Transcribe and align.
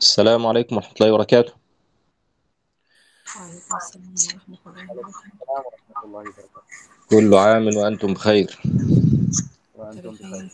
السلام 0.00 0.46
عليكم 0.46 0.76
ورحمة 0.76 0.94
الله 1.00 1.12
وبركاته. 1.12 1.52
وعليكم 3.34 3.76
السلام 3.76 4.14
ورحمة 4.14 4.58
الله 4.70 4.92
وبركاته. 4.94 5.18
السلام 5.18 5.64
ورحمة 5.66 6.04
الله 6.04 6.18
وبركاته. 6.18 6.60
كل 7.10 7.34
عام 7.34 7.66
وأنتم 7.76 8.14
بخير. 8.14 8.58
وأنتم 9.74 10.10
بخير. 10.10 10.50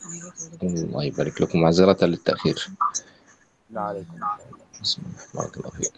الله 0.62 1.04
يبارك 1.04 1.40
لكم. 1.40 1.60
معذرة 1.60 2.04
للتأخير. 2.04 2.68
لا 3.70 3.80
عليكم 3.80 4.16
بسم 4.82 5.02
الله 5.04 5.24
بارك 5.34 5.56
الله 5.56 5.70
فيك. 5.70 5.92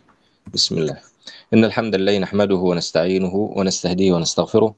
بسم 0.54 0.78
الله. 0.78 0.98
إن 1.54 1.64
الحمد 1.64 1.94
لله 1.94 2.18
نحمده 2.18 2.60
ونستعينه 2.70 3.34
ونستهديه 3.34 4.12
ونستغفره 4.12 4.74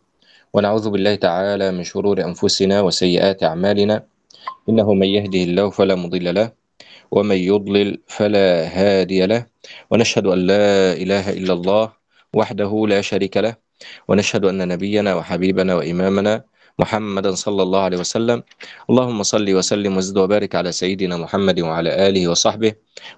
ونعوذ 0.52 0.90
بالله 0.90 1.14
تعالى 1.14 1.72
من 1.72 1.84
شرور 1.84 2.20
أنفسنا 2.20 2.80
وسيئات 2.80 3.42
أعمالنا. 3.42 4.04
إنه 4.68 4.94
من 4.94 5.08
يهده 5.08 5.42
الله 5.48 5.70
فلا 5.70 5.94
مضل 5.94 6.34
له 6.34 6.57
ومن 7.10 7.36
يضلل 7.36 8.02
فلا 8.08 8.68
هادي 8.68 9.26
له 9.26 9.46
ونشهد 9.90 10.26
أن 10.26 10.38
لا 10.46 10.92
إله 10.92 11.30
إلا 11.32 11.52
الله 11.52 11.92
وحده 12.34 12.86
لا 12.88 13.00
شريك 13.00 13.36
له 13.36 13.56
ونشهد 14.08 14.44
أن 14.44 14.68
نبينا 14.68 15.14
وحبيبنا 15.14 15.74
وإمامنا 15.74 16.44
محمدا 16.78 17.34
صلى 17.34 17.62
الله 17.62 17.80
عليه 17.80 17.98
وسلم. 17.98 18.42
اللهم 18.90 19.22
صل 19.22 19.54
وسلم 19.54 19.96
وزد 19.96 20.18
وبارك 20.18 20.54
على 20.54 20.72
سيدنا 20.72 21.16
محمد 21.16 21.60
وعلى 21.60 22.08
آله 22.08 22.28
وصحبه 22.28 22.72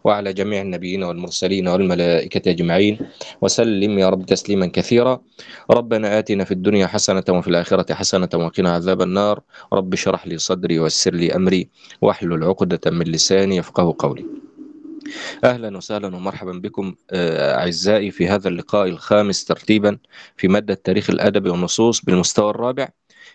وعلى 0.05 0.33
جميع 0.33 0.62
النبيين 0.62 1.02
والمرسلين 1.05 1.69
والملائكة 1.69 2.50
أجمعين. 2.50 2.98
وسلم 3.42 3.98
يا 3.98 4.08
رب 4.08 4.27
تسليما 4.27 4.67
كثيرا. 4.67 5.20
ربنا 5.70 6.19
آتنا 6.19 6.44
في 6.44 6.52
الدنيا 6.52 6.86
حسنة 6.86 7.25
وفي 7.28 7.48
الآخرة 7.48 7.94
حسنة 7.94 8.28
وقنا 8.34 8.72
عذاب 8.75 9.02
النار. 9.02 9.41
رب 9.72 9.92
اشرح 9.92 10.27
لي 10.27 10.39
صدري 10.39 10.78
ويسر 10.78 11.14
لي 11.14 11.36
أمري. 11.36 11.69
واحلل 12.00 12.45
عقدة 12.45 12.91
من 12.91 13.06
لساني 13.06 13.56
يفقه 13.56 13.97
قولي. 13.98 14.24
أهلا 15.45 15.77
وسهلا 15.77 16.17
ومرحبا 16.17 16.52
بكم 16.52 16.95
آه، 17.11 17.55
أعزائي 17.58 18.11
في 18.11 18.28
هذا 18.28 18.48
اللقاء 18.48 18.89
الخامس 18.89 19.45
ترتيبا 19.45 19.98
في 20.36 20.48
مادة 20.48 20.74
تاريخ 20.74 21.11
الأدب 21.11 21.48
والنصوص 21.50 22.05
بالمستوى 22.05 22.50
الرابع. 22.50 22.89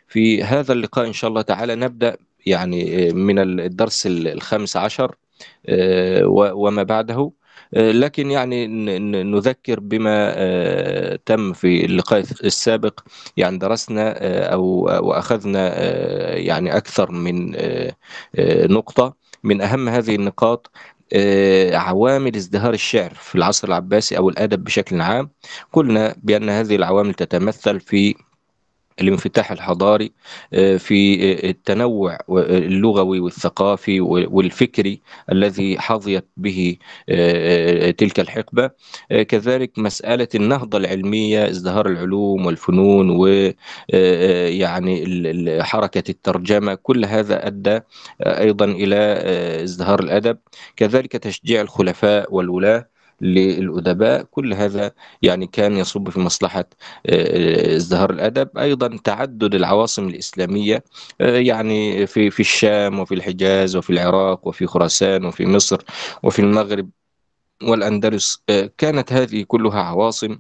في 0.08 0.44
هذا 0.44 0.74
اللقاء 0.74 1.08
إن 1.08 1.14
شاء 1.14 1.30
الله 1.30 1.42
تعالى 1.42 1.76
نبدأ 1.76 2.18
يعني 2.46 3.10
آه، 3.10 3.12
من 3.14 3.40
الدرس 3.40 4.08
الخامس 4.08 4.78
عشر 4.78 5.16
آه، 5.70 6.26
وما 6.56 6.84
بعده. 6.84 7.32
آه، 7.74 7.92
لكن 7.92 8.32
يعني 8.32 8.68
نذكر 9.24 9.80
بما 9.80 10.36
تم 11.26 11.54
في 11.54 11.86
اللقاء 11.86 12.20
السابق 12.20 13.00
يعني 13.38 13.58
درسنا 13.58 14.14
أو 14.54 14.64
وأخذنا 14.84 15.70
آه، 15.74 16.36
يعني 16.36 16.78
أكثر 16.78 17.12
من 17.12 17.56
نقطة. 18.70 19.16
من 19.44 19.62
أهم 19.62 19.90
هذه 19.90 20.16
النقاط 20.16 20.72
عوامل 21.74 22.36
ازدهار 22.36 22.74
الشعر 22.74 23.14
في 23.14 23.36
العصر 23.36 23.68
العباسي 23.68 24.18
أو 24.18 24.30
الأدب 24.30 24.64
بشكل 24.64 25.02
عام. 25.02 25.30
قلنا 25.74 26.16
بأن 26.24 26.50
هذه 26.50 26.76
العوامل 26.76 27.14
تتمثل 27.14 27.80
في 27.80 28.16
الانفتاح 29.02 29.52
الحضاري 29.52 30.12
آه، 30.54 30.78
في 30.78 31.16
آه، 31.34 31.50
التنوع 31.50 32.18
اللغوي 32.30 33.20
والثقافي 33.20 34.00
والفكري 34.02 35.02
الذي 35.32 35.80
حظيت 35.80 36.26
به 36.38 36.78
آه، 37.10 37.92
تلك 37.92 38.20
الحقبة. 38.20 38.72
آه، 39.12 39.24
كذلك 39.24 39.80
مسألة 39.80 40.28
النهضة 40.36 40.78
العلمية 40.78 41.50
ازدهار 41.50 41.88
العلوم 41.88 42.46
والفنون 42.46 43.10
ويعني 43.10 45.04
حركة 45.64 46.04
الترجمة 46.12 46.76
كل 46.76 47.06
هذا 47.06 47.48
أدى 47.48 47.70
آه، 48.22 48.40
أيضا 48.42 48.66
إلى 48.66 48.96
آه، 48.96 49.64
ازدهار 49.64 50.00
الأدب. 50.00 50.38
كذلك 50.76 51.12
تشجيع 51.12 51.62
الخلفاء 51.62 52.34
والولاة 52.34 52.95
للأدباء 53.22 54.24
كل 54.24 54.54
هذا 54.54 54.92
يعني 55.22 55.48
كان 55.48 55.78
يصب 55.78 56.10
في 56.10 56.20
مصلحة 56.20 56.66
آه، 57.08 57.76
ازدهار 57.76 58.10
الأدب. 58.10 58.58
أيضا 58.58 58.98
تعدد 59.04 59.56
العواصم 59.56 60.08
الإسلامية 60.08 60.84
آه، 61.22 61.38
يعني 61.38 62.08
في 62.08 62.30
في 62.30 62.40
الشام 62.40 63.00
وفي 63.00 63.16
الحجاز 63.16 63.76
وفي 63.76 63.90
العراق 63.90 64.48
وفي 64.48 64.68
خراسان 64.68 65.26
وفي 65.26 65.46
مصر 65.46 65.78
وفي 66.24 66.40
المغرب 66.40 66.90
والأندلس 67.64 68.44
آه، 68.50 68.72
كانت 68.78 69.14
هذه 69.14 69.44
كلها 69.48 69.82
عواصم 69.82 70.40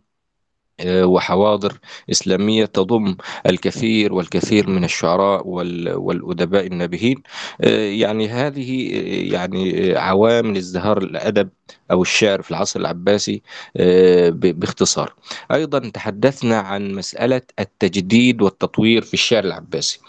وحواضر 0.83 1.73
إسلامية 2.11 2.65
تضم 2.65 3.15
الكثير 3.45 4.13
والكثير 4.13 4.69
من 4.69 4.83
الشعراء 4.83 5.47
وال- 5.47 5.93
والأدباء 5.95 6.67
النابهين. 6.67 7.15
آه، 7.61 7.79
يعني 7.89 8.27
هذه 8.29 8.89
آه، 8.93 9.33
يعني 9.33 9.93
آه، 9.95 9.99
عوامل 9.99 10.57
ازدهار 10.57 10.97
الأدب 10.97 11.49
أو 11.91 12.01
الشعر 12.01 12.41
في 12.41 12.51
العصر 12.51 12.79
العباسي 12.79 13.41
آه، 13.77 14.29
باختصار. 14.29 15.13
أيضا 15.51 15.79
تحدثنا 15.79 16.57
عن 16.59 16.91
مسألة 16.93 17.41
التجديد 17.59 18.41
والتطوير 18.41 19.01
في 19.01 19.13
الشعر 19.13 19.43
العباسي 19.43 19.99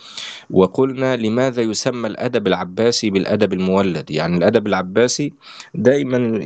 وقلنا 0.50 1.16
لماذا 1.16 1.62
يسمى 1.62 2.06
الأدب 2.09 2.47
العباسي 2.47 3.10
بالأدب 3.10 3.53
المولد. 3.53 4.10
يعني 4.10 4.37
الأدب 4.37 4.66
العباسي 4.66 5.33
دائما 5.75 6.44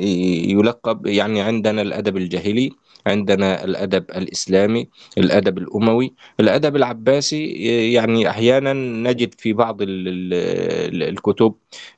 يلقب 0.50 1.06
يعني 1.06 1.41
عندنا 1.41 1.82
الأدب 1.82 2.16
الجاهلي 2.16 2.70
عندنا 3.06 3.65
الأدب 3.65 4.05
الإسلامي 4.11 4.88
الأدب 5.19 5.59
الأموي 5.59 6.15
الأدب 6.41 6.77
العباسي 6.77 7.47
يعني 7.93 8.31
أحيانا 8.31 8.72
نجد 8.72 9.34
في 9.41 9.53
بعض 9.53 9.83
ال- 9.83 10.09
ال- 10.09 11.03
الكتب 11.03 11.55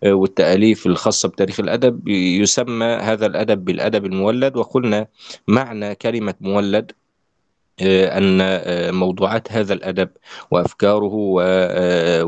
والتأليف 0.06 0.86
الخاصة 0.86 1.28
بتاريخ 1.28 1.60
الأدب 1.60 2.08
يسمى 2.08 2.86
هذا 2.86 3.26
الأدب 3.26 3.64
بالأدب 3.64 4.06
المولد 4.06 4.56
وقلنا 4.56 5.06
معنى 5.48 5.94
كلمة 5.94 6.34
مولد 6.40 6.92
آه، 6.92 7.01
أن 7.80 8.38
آه، 8.40 8.90
موضوعات 8.90 9.52
هذا 9.52 9.74
الأدب 9.74 10.08
وأفكاره 10.50 11.36
آه، 11.42 12.22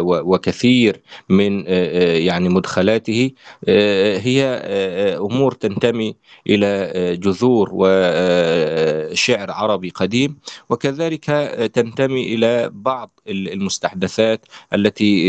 وكثير 0.00 1.02
من 1.28 1.60
آه، 1.60 1.64
آه، 1.68 2.18
يعني 2.18 2.48
مدخلاته 2.48 3.30
آه، 3.68 4.18
هي 4.18 4.44
آه، 4.44 5.14
آه، 5.16 5.18
أمور 5.26 5.52
تنتمي 5.52 6.16
إلى 6.46 6.66
آه، 6.94 7.14
جذور 7.14 7.70
وشعر 7.72 9.50
عربي 9.50 9.90
قديم 9.90 10.38
وكذلك 10.70 11.30
آه، 11.30 11.66
تنتمي 11.66 12.34
إلى 12.34 12.70
بعض 12.72 13.20
ال- 13.28 13.52
المستحدثات 13.52 14.46
التي 14.74 15.24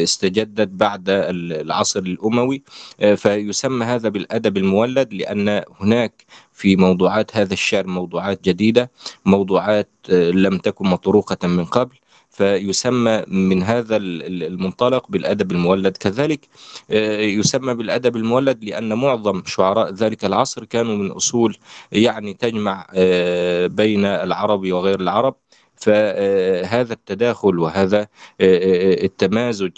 آه، 0.00 0.02
استجدت 0.02 0.68
بعد 0.68 1.08
ال- 1.10 1.52
العصر 1.52 2.00
الأموي 2.00 2.62
آه، 3.00 3.14
فيسمى 3.14 3.84
هذا 3.84 4.08
بالأدب 4.08 4.56
المولد 4.56 5.14
لأن 5.14 5.62
هناك 5.80 6.24
في 6.64 6.76
موضوعات 6.76 7.36
هذا 7.36 7.52
الشعر 7.52 7.86
موضوعات 7.86 8.44
جديدة 8.44 8.90
موضوعات 9.24 9.90
آه، 10.10 10.30
لم 10.30 10.58
تكن 10.58 10.86
مطروقة 10.86 11.48
من 11.48 11.64
قبل 11.64 11.96
فيسمى 12.30 13.22
من 13.28 13.62
هذا 13.62 13.96
ال- 13.96 14.22
ال- 14.22 14.42
المنطلق 14.42 15.06
بالأدب 15.08 15.52
المولد. 15.52 15.96
كذلك 15.96 16.48
آه، 16.90 17.20
يسمى 17.20 17.74
بالأدب 17.74 18.16
المولد 18.16 18.64
لأن 18.64 18.92
معظم 18.94 19.42
شعراء 19.46 19.92
ذلك 19.92 20.24
العصر 20.24 20.64
كانوا 20.64 20.96
من 20.96 21.10
أصول 21.10 21.56
يعني 21.92 22.34
تجمع 22.34 22.86
آه، 22.94 23.66
بين 23.66 24.04
العرب 24.04 24.72
وغير 24.72 25.00
العرب. 25.00 25.34
فهذا 25.76 26.92
التداخل 26.92 27.58
وهذا 27.58 28.06
التمازج 28.40 29.70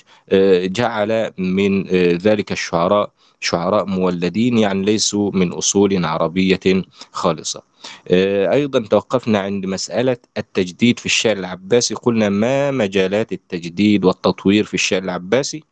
جعل 0.79 1.31
من 1.39 1.87
ذلك 2.17 2.53
الشعراء 2.53 3.11
شعراء 3.41 3.85
مولدين 3.87 4.59
يعني 4.59 4.85
ليسوا 4.85 5.31
من 5.35 5.53
أصول 5.53 6.05
عربية 6.05 6.85
خالصة. 7.13 7.63
آه، 8.09 8.53
أيضا 8.53 8.81
توقفنا 8.81 9.39
عند 9.39 9.67
مسألة 9.67 10.17
التجديد 10.39 10.99
في 10.99 11.07
الشعر 11.07 11.37
العباسي. 11.37 11.95
قلنا 11.95 12.29
ما 12.29 12.71
مجالات 12.71 13.33
التجديد 13.33 14.05
والتطوير 14.05 14.65
في 14.65 14.75
الشعر 14.75 15.03
العباسي؟ 15.03 15.65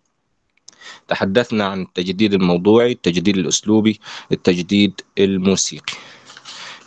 تحدثنا 1.08 1.64
عن 1.64 1.82
التجديد 1.82 2.34
الموضوعي 2.34 2.92
التجديد 2.92 3.36
الأسلوبي 3.36 4.00
التجديد 4.32 5.00
الموسيقي. 5.18 5.94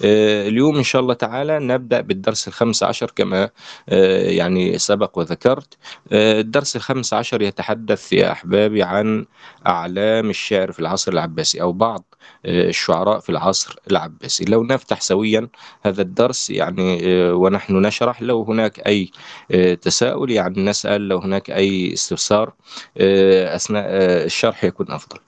اليوم 0.03 0.77
إن 0.77 0.83
شاء 0.83 1.01
الله 1.01 1.13
تعالى 1.13 1.59
نبدأ 1.59 2.01
بالدرس 2.01 2.47
الخامس 2.47 2.83
عشر 2.83 3.11
كما 3.15 3.49
آه، 3.89 4.29
يعني 4.29 4.77
سبق 4.79 5.17
وذكرت. 5.17 5.77
آه، 6.11 6.39
الدرس 6.41 6.75
الخامس 6.75 7.13
عشر 7.13 7.41
يتحدث 7.41 8.13
يا 8.13 8.31
أحبابي 8.31 8.83
عن 8.83 9.25
أعلام 9.67 10.29
الشعر 10.29 10.71
في 10.71 10.79
العصر 10.79 11.11
العباسي 11.11 11.61
أو 11.61 11.71
بعض 11.73 12.13
آه، 12.45 12.69
الشعراء 12.69 13.19
في 13.19 13.29
العصر 13.29 13.75
العباسي. 13.91 14.45
لو 14.45 14.63
نفتح 14.63 15.01
سويا 15.01 15.47
هذا 15.85 16.01
الدرس 16.01 16.49
يعني 16.49 16.99
آه، 17.03 17.33
ونحن 17.33 17.75
نشرح 17.81 18.21
لو 18.21 18.44
هناك 18.44 18.88
أي 18.88 19.11
آه، 19.51 19.73
تساؤل 19.73 20.31
يعني 20.31 20.63
نسأل 20.65 21.07
لو 21.07 21.17
هناك 21.19 21.51
أي 21.51 21.94
استفسار 21.94 22.53
آه، 22.97 23.55
أثناء 23.55 23.83
آه، 23.88 24.25
الشرح 24.25 24.63
يكون 24.63 24.91
أفضل. 24.91 25.19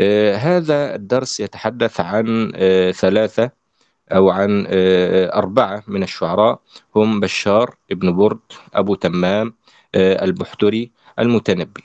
آه، 0.00 0.36
هذا 0.36 0.94
الدرس 0.94 1.40
يتحدث 1.40 2.00
عن 2.00 2.52
آه، 2.56 2.90
ثلاثة 2.90 3.65
أو 4.12 4.30
عن 4.30 4.66
آه، 4.68 5.38
أربعة 5.38 5.82
من 5.88 6.02
الشعراء. 6.02 6.60
هم 6.96 7.20
بشار 7.20 7.76
ابن 7.90 8.16
برد 8.16 8.38
أبو 8.74 8.94
تمام 8.94 9.54
آه، 9.94 10.24
البحتري 10.24 10.90
المتنبي. 11.18 11.84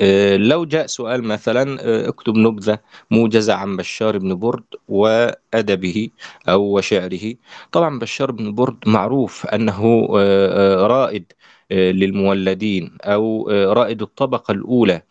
آه، 0.00 0.36
لو 0.36 0.64
جاء 0.64 0.86
سؤال 0.86 1.24
مثلا 1.24 1.78
اكتب 2.08 2.36
نبذة 2.36 2.78
موجزة 3.10 3.54
عن 3.54 3.76
بشار 3.76 4.18
بن 4.18 4.34
برد 4.34 4.64
وأدبه 4.88 6.08
أو 6.48 6.62
وشعره. 6.76 7.34
طبعا 7.72 7.98
بشار 7.98 8.30
بن 8.30 8.54
برد 8.54 8.76
معروف 8.86 9.46
أنه 9.46 10.06
رائد 10.86 11.32
للمولدين 11.70 12.96
أو 13.02 13.50
رائد 13.50 14.02
الطبقة 14.02 14.52
الأولى 14.52 15.02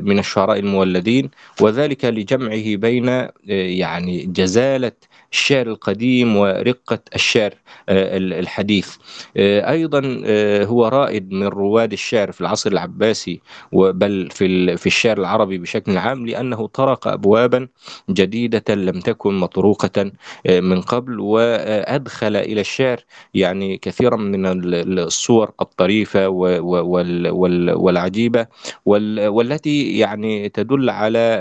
من 0.00 0.18
الشعراء 0.18 0.58
المولدين 0.58 1.30
وذلك 1.60 2.04
لجمعه 2.04 2.76
بين 2.76 3.28
يعني 3.46 4.26
جزالة 4.26 4.92
الشعر 5.32 5.66
القديم 5.66 6.36
ورقة 6.36 6.98
الشعر 7.14 7.54
آه، 7.88 8.16
الحديث. 8.16 8.96
آه، 9.36 9.70
أيضا 9.70 10.22
آه، 10.26 10.64
هو 10.64 10.88
رائد 10.88 11.32
من 11.32 11.46
رواد 11.46 11.92
الشعر 11.92 12.32
في 12.32 12.40
العصر 12.40 12.70
العباسي 12.72 13.40
بل 13.72 14.28
في 14.30 14.76
في 14.76 14.86
الشعر 14.86 15.18
العربي 15.18 15.58
بشكل 15.58 15.98
عام 15.98 16.26
لأنه 16.26 16.66
طرق 16.66 17.08
أبوابا 17.08 17.68
جديدة 18.10 18.74
لم 18.74 19.00
تكن 19.00 19.34
مطروقة 19.34 20.12
من 20.48 20.80
قبل 20.80 21.20
وأدخل 21.20 22.36
إلى 22.36 22.60
الشعر 22.60 23.00
يعني 23.34 23.76
كثيرا 23.78 24.16
من 24.16 24.46
ال- 24.46 24.98
الصور 24.98 25.50
الطريفة 25.60 26.28
والعجيبة 27.76 28.46
وال- 28.86 29.28
والتي 29.28 29.98
يعني 29.98 30.48
تدل 30.48 30.90
على 30.90 31.40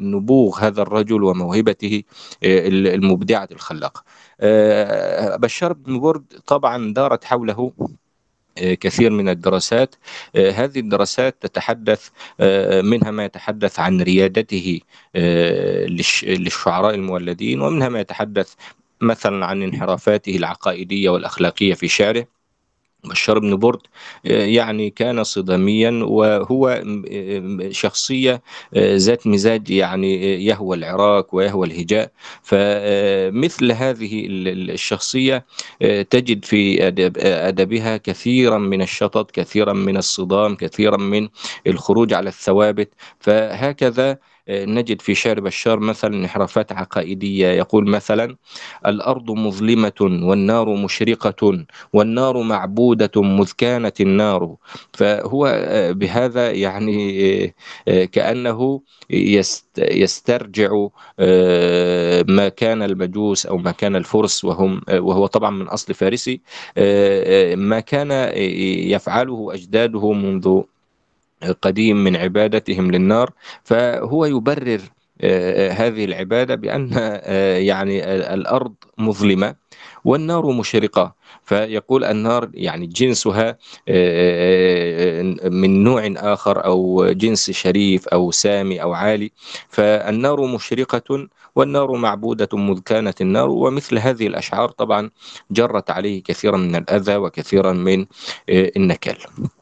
نبوغ 0.00 0.58
هذا 0.60 0.82
الرجل 0.82 1.22
وموهبته 1.24 2.02
المبدعة 2.94 3.48
الخلاقة. 3.52 4.04
آه، 4.40 5.36
بشار 5.36 5.72
بن 5.72 6.00
برد 6.00 6.24
طبعا 6.46 6.92
دارت 6.94 7.24
حوله 7.24 7.72
آه، 8.58 8.74
كثير 8.74 9.10
من 9.10 9.28
الدراسات. 9.28 9.94
آه، 10.36 10.50
هذه 10.50 10.78
الدراسات 10.80 11.36
تتحدث 11.40 12.08
منها 12.82 13.10
ما 13.10 13.24
يتحدث 13.24 13.80
عن 13.80 14.00
ريادته 14.00 14.80
للش- 15.86 16.24
للشعراء 16.24 16.94
المولدين 16.94 17.60
ومنها 17.60 17.88
ما 17.88 18.00
يتحدث 18.00 18.54
مثلا 19.00 19.46
عن 19.46 19.62
انحرافاته 19.62 20.36
العقائدية 20.36 21.10
والأخلاقية 21.10 21.74
في 21.74 21.88
شعره. 21.88 22.35
بشار 23.08 23.38
بن 23.38 23.56
برد 23.56 23.80
آه، 24.26 24.44
يعني 24.44 24.90
كان 24.90 25.24
صداميا 25.24 25.90
وهو 26.04 26.82
م- 26.84 27.72
شخصية 27.72 28.42
آه، 28.74 28.96
ذات 28.96 29.26
مزاج 29.26 29.70
يعني 29.70 30.34
آه، 30.34 30.38
يهوى 30.38 30.76
العراك 30.76 31.34
ويهوى 31.34 31.66
الهجاء. 31.66 32.10
فمثل 32.42 33.72
هذه 33.72 34.26
ال- 34.26 34.48
ال- 34.48 34.70
الشخصية 34.70 35.44
آه، 35.82 36.02
تجد 36.02 36.44
في 36.44 36.76
أدب- 36.78 37.24
أدبها 37.26 37.96
كثيرا 37.96 38.58
من 38.58 38.82
الشطط 38.82 39.30
كثيرا 39.30 39.72
من 39.72 39.96
الصدام 39.96 40.54
كثيرا 40.56 40.96
من 40.96 41.28
الخروج 41.66 42.12
على 42.14 42.28
الثوابت. 42.28 42.88
فهكذا 43.20 44.10
آه، 44.10 44.18
نجد 44.48 45.00
في 45.00 45.14
شعر 45.14 45.40
بشار 45.40 45.80
مثلا 45.80 46.16
انحرافات 46.16 46.72
عقائدية 46.72 47.48
يقول 47.48 47.88
مثلا 47.88 48.36
الأرض 48.86 49.30
مظلمة 49.30 49.92
والنار 50.00 50.74
مشرقة 50.74 51.64
والنار 51.92 52.42
معبودة 52.42 53.10
مذ 53.22 53.52
كانت 53.58 54.00
النار 54.00 54.56
فهو 54.92 55.46
آه، 55.46 55.92
بهذا 55.92 56.50
يعني 56.52 56.96
آه، 57.44 57.54
آه، 57.88 58.04
كأنه 58.04 58.80
يست 59.10 59.78
يسترجع 59.78 60.86
ما 62.28 62.48
كان 62.56 62.82
المجوس 62.82 63.46
أو 63.46 63.56
ما 63.58 63.70
كان 63.72 63.96
الفرس 63.96 64.44
وهم 64.44 64.80
وهو 64.92 65.26
طبعا 65.26 65.50
من 65.50 65.68
أصل 65.68 65.94
فارسي 65.94 66.40
ما 67.56 67.80
كان 67.80 68.10
يفعله 68.90 69.54
أجداده 69.54 70.12
منذ 70.12 70.62
قديم 71.62 72.04
من 72.04 72.16
عبادتهم 72.16 72.90
للنار 72.90 73.30
فهو 73.64 74.24
يبرر 74.24 74.80
آه، 75.20 75.70
هذه 75.70 76.04
العبادة 76.04 76.54
بأن 76.54 76.90
آه، 76.98 77.56
يعني 77.58 78.04
الأرض 78.34 78.74
مظلمة 78.98 79.54
والنار 80.04 80.52
مشرقة. 80.52 81.14
فيقول 81.44 82.04
النار 82.04 82.50
يعني 82.54 82.86
جنسها 82.86 83.58
آه، 83.88 85.22
من 85.48 85.84
نوع 85.84 86.12
آخر 86.16 86.64
أو 86.64 87.06
جنس 87.12 87.50
شريف 87.50 88.08
أو 88.08 88.30
سامي 88.30 88.82
أو 88.82 88.92
عالي. 88.92 89.32
فالنار 89.68 90.46
مشرقة 90.46 91.28
والنار 91.56 91.92
معبودة 91.96 92.48
مذ 92.52 92.80
كانت 92.80 93.20
النار 93.20 93.48
ومثل 93.48 93.98
هذه 93.98 94.26
الأشعار 94.26 94.68
طبعا 94.68 95.10
جرت 95.50 95.90
عليه 95.90 96.22
كثيرا 96.22 96.56
من 96.56 96.76
الأذى 96.76 97.16
وكثيرا 97.16 97.72
من 97.72 98.06
آه، 98.50 98.72
النكال. 98.76 99.16
آه، 99.22 99.55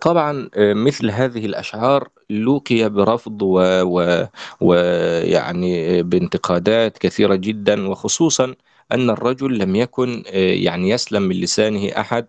طبعا 0.00 0.48
آه، 0.54 0.72
مثل 0.74 1.10
هذه 1.10 1.46
الأشعار 1.46 2.08
لوقي 2.30 2.88
برفض 2.90 3.42
و- 3.42 3.82
و- 3.82 4.26
ويعني 4.60 6.02
بانتقادات 6.02 6.98
كثيرة 6.98 7.34
جدا 7.34 7.88
وخصوصا 7.88 8.54
أن 8.92 9.10
الرجل 9.10 9.58
لم 9.58 9.76
يكن 9.76 10.22
آه، 10.26 10.52
يعني 10.52 10.90
يسلم 10.90 11.22
من 11.22 11.36
لسانه 11.36 11.88
أحد 12.00 12.26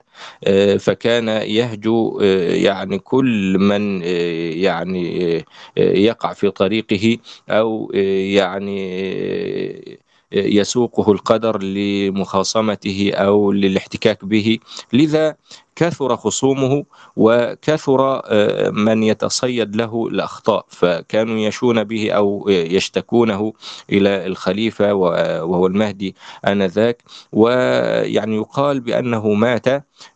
آه، 0.48 0.78
فكان 0.78 1.28
يهجو 1.28 2.20
آه، 2.24 2.54
يعني 2.54 3.00
كل 3.00 3.58
من 3.60 4.02
آه، 4.04 4.52
يعني 4.54 5.36
آه، 5.38 5.44
آه، 5.78 5.81
يقع 5.98 6.34
في 6.34 6.52
طريقه 6.52 7.18
أو 7.50 7.92
آه، 7.96 7.98
يعني 8.36 8.80
آه، 8.94 9.98
يسوقه 10.34 11.12
القدر 11.12 11.64
لمخاصمته 11.64 13.12
أو 13.16 13.52
للاحتكاك 13.52 14.26
به. 14.26 14.60
لذا 14.94 15.36
كثر 15.80 16.16
خصومه 16.18 16.86
وكثر 17.16 18.22
آه، 18.26 18.70
من 18.70 19.04
يتصيد 19.04 19.76
له 19.76 20.08
الأخطاء 20.08 20.66
فكانوا 20.70 21.38
يشون 21.40 21.84
به 21.84 22.12
أو 22.12 22.46
يشتكونه 22.50 23.54
إلى 23.92 24.26
الخليفة 24.26 24.94
وهو 24.94 25.68
المهدي 25.68 26.16
آنذاك. 26.48 27.04
ويعني 27.31 28.36
يقال 28.36 28.80
بأنه 28.80 29.34
مات 29.34 29.68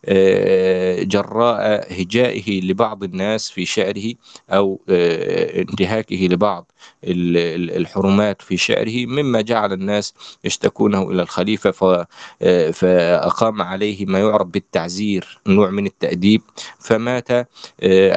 آه، 0.04 1.02
جراء 1.02 1.92
هجائه 2.02 2.60
لبعض 2.60 3.04
الناس 3.04 3.50
في 3.50 3.64
شعره 3.66 4.12
أو 4.50 4.80
آه، 4.88 5.60
انتهاكه 5.60 6.16
لبعض 6.16 6.72
ال- 7.04 7.36
ال- 7.36 7.76
الحرمات 7.76 8.42
في 8.42 8.56
شعره 8.56 9.06
مما 9.06 9.40
جعل 9.40 9.72
الناس 9.72 10.14
يشتكونه 10.44 11.10
إلى 11.10 11.22
الخليفة. 11.22 11.70
فأقام 12.72 13.62
عليه 13.62 14.06
ما 14.06 14.18
يعرف 14.18 14.46
بالتعزير. 14.46 15.40
نوع 15.54 15.70
من 15.70 15.86
التأديب 15.86 16.42
فمات 16.78 17.30
آه، 17.30 17.46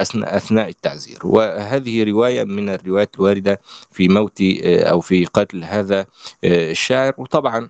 أثناء 0.01 0.69
التعزير. 0.69 1.19
وهذه 1.23 2.03
رواية 2.03 2.43
من 2.43 2.69
الروايات 2.69 3.15
الواردة 3.15 3.61
في 3.91 4.07
موت 4.07 4.41
آه، 4.41 4.83
أو 4.83 5.01
في 5.01 5.25
قتل 5.25 5.63
هذا 5.63 5.99
آه، 6.43 6.71
الشاعر. 6.71 7.13
وطبعا 7.17 7.69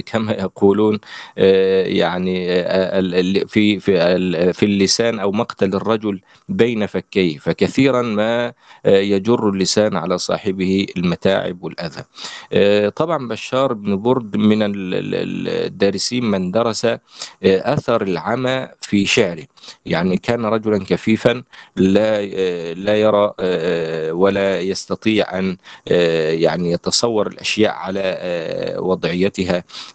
كما 0.00 0.32
يقولون 0.32 0.98
آه، 1.38 1.84
يعني 1.86 2.52
آه، 2.52 3.00
في 3.46 3.80
في 3.80 4.52
في 4.52 4.62
اللسان 4.66 5.18
أو 5.18 5.32
مقتل 5.32 5.74
الرجل 5.74 6.20
بين 6.48 6.86
فكيه 6.86 7.38
فكثيرا 7.38 8.02
ما 8.02 8.52
آه، 8.86 8.98
يجر 8.98 9.48
اللسان 9.48 9.96
على 9.96 10.18
صاحبه 10.18 10.86
المتاعب 10.96 11.62
والأذى. 11.64 12.04
آه، 12.52 12.88
طبعا 12.88 13.28
بشار 13.28 13.72
بن 13.72 13.96
برد 14.02 14.36
من 14.36 14.62
ال- 14.62 14.94
ال- 14.94 15.14
ال- 15.14 15.48
الدارسين 15.48 16.24
من 16.24 16.50
درس 16.50 16.84
آه، 16.84 16.98
أثر 17.42 18.02
العمى 18.02 18.68
في 18.80 19.06
شعره، 19.06 19.44
يعني 19.86 20.16
كان 20.16 20.44
رجلا 20.46 20.78
كفيفا 20.84 21.42
لا 21.76 22.28
آه، 22.34 22.72
لا 22.72 22.96
يرى 22.96 23.32
آه، 23.40 24.12
ولا 24.12 24.60
يستطيع 24.60 25.38
أن 25.38 25.56
آه، 25.88 26.30
يعني 26.32 26.72
يتصور 26.72 27.26
الأشياء 27.26 27.72
على 27.74 28.00
آه، 28.04 28.80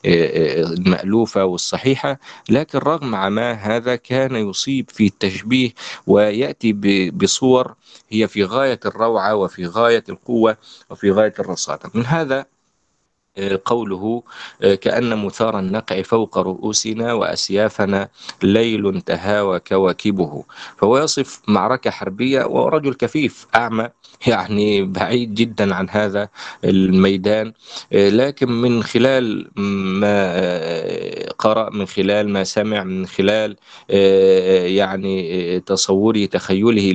المألوفة 0.05 1.45
والصحيحة 1.45 2.19
لكن 2.49 2.79
رغم 2.79 3.15
عما 3.15 3.51
هذا 3.51 3.95
كان 3.95 4.35
يصيب 4.35 4.89
في 4.89 5.05
التشبيه 5.07 5.71
ويأتي 6.07 6.73
بصور 7.11 7.75
هي 8.09 8.27
في 8.27 8.43
غاية 8.43 8.79
الروعة 8.85 9.35
وفي 9.35 9.65
غاية 9.65 10.03
القوة 10.09 10.57
وفي 10.89 11.11
غاية 11.11 11.33
الرصانة 11.39 11.79
من 11.93 12.05
هذا 12.05 12.45
قوله 13.65 14.23
آه، 14.61 14.75
كأن 14.75 15.25
مثار 15.25 15.59
النقع 15.59 16.01
فوق 16.01 16.37
رؤوسنا 16.37 17.13
وأسيافنا 17.13 18.09
ليل 18.43 19.01
تهاوى 19.01 19.59
كواكبه. 19.59 20.43
فهو 20.77 20.97
يصف 20.97 21.41
معركة 21.47 21.91
حربية 21.91 22.45
ورجل 22.45 22.93
كفيف 22.93 23.47
أعمى 23.55 23.89
يعني 24.27 24.83
بعيد 24.83 25.33
جدا 25.33 25.75
عن 25.75 25.89
هذا 25.89 26.29
الميدان. 26.63 27.53
آه، 27.93 28.09
لكن 28.09 28.51
من 28.51 28.83
خلال 28.83 29.51
ما 29.99 30.07
آه، 30.07 31.31
قرأ 31.39 31.69
من 31.69 31.85
خلال 31.85 32.29
ما 32.29 32.43
سمع 32.43 32.83
من 32.83 33.07
خلال 33.07 33.55
آه، 33.91 34.65
يعني 34.65 35.55
آه، 35.55 35.59
تصوره 35.59 36.25
تخيله 36.25 36.91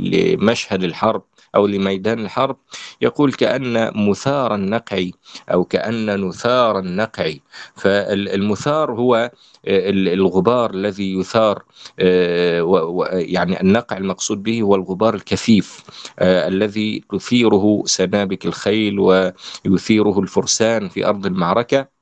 لمشهد 0.00 0.84
الحرب 0.84 1.22
أو 1.54 1.66
لميدان 1.66 2.18
الحرب 2.18 2.56
يقول 3.00 3.32
كأن 3.32 3.90
مثار 4.08 4.54
النقع 4.54 5.04
أو 5.52 5.64
كأن 5.64 6.24
نثار 6.28 6.78
النقع 6.78 7.32
فالمثار 7.76 8.92
هو 8.92 9.30
ال- 9.68 10.08
الغبار 10.08 10.70
الذي 10.74 11.14
يثار 11.14 11.62
آه، 12.00 12.98
يعني 13.12 13.60
النقع 13.60 13.96
المقصود 13.96 14.42
به 14.42 14.62
هو 14.62 14.74
الغبار 14.74 15.14
الكثيف 15.14 15.84
آه، 16.18 16.48
الذي 16.48 17.04
تثيره 17.12 17.82
سنابك 17.86 18.46
الخيل 18.46 18.98
ويثيره 18.98 20.20
الفرسان 20.20 20.88
في 20.88 21.06
أرض 21.06 21.26
المعركة. 21.26 21.99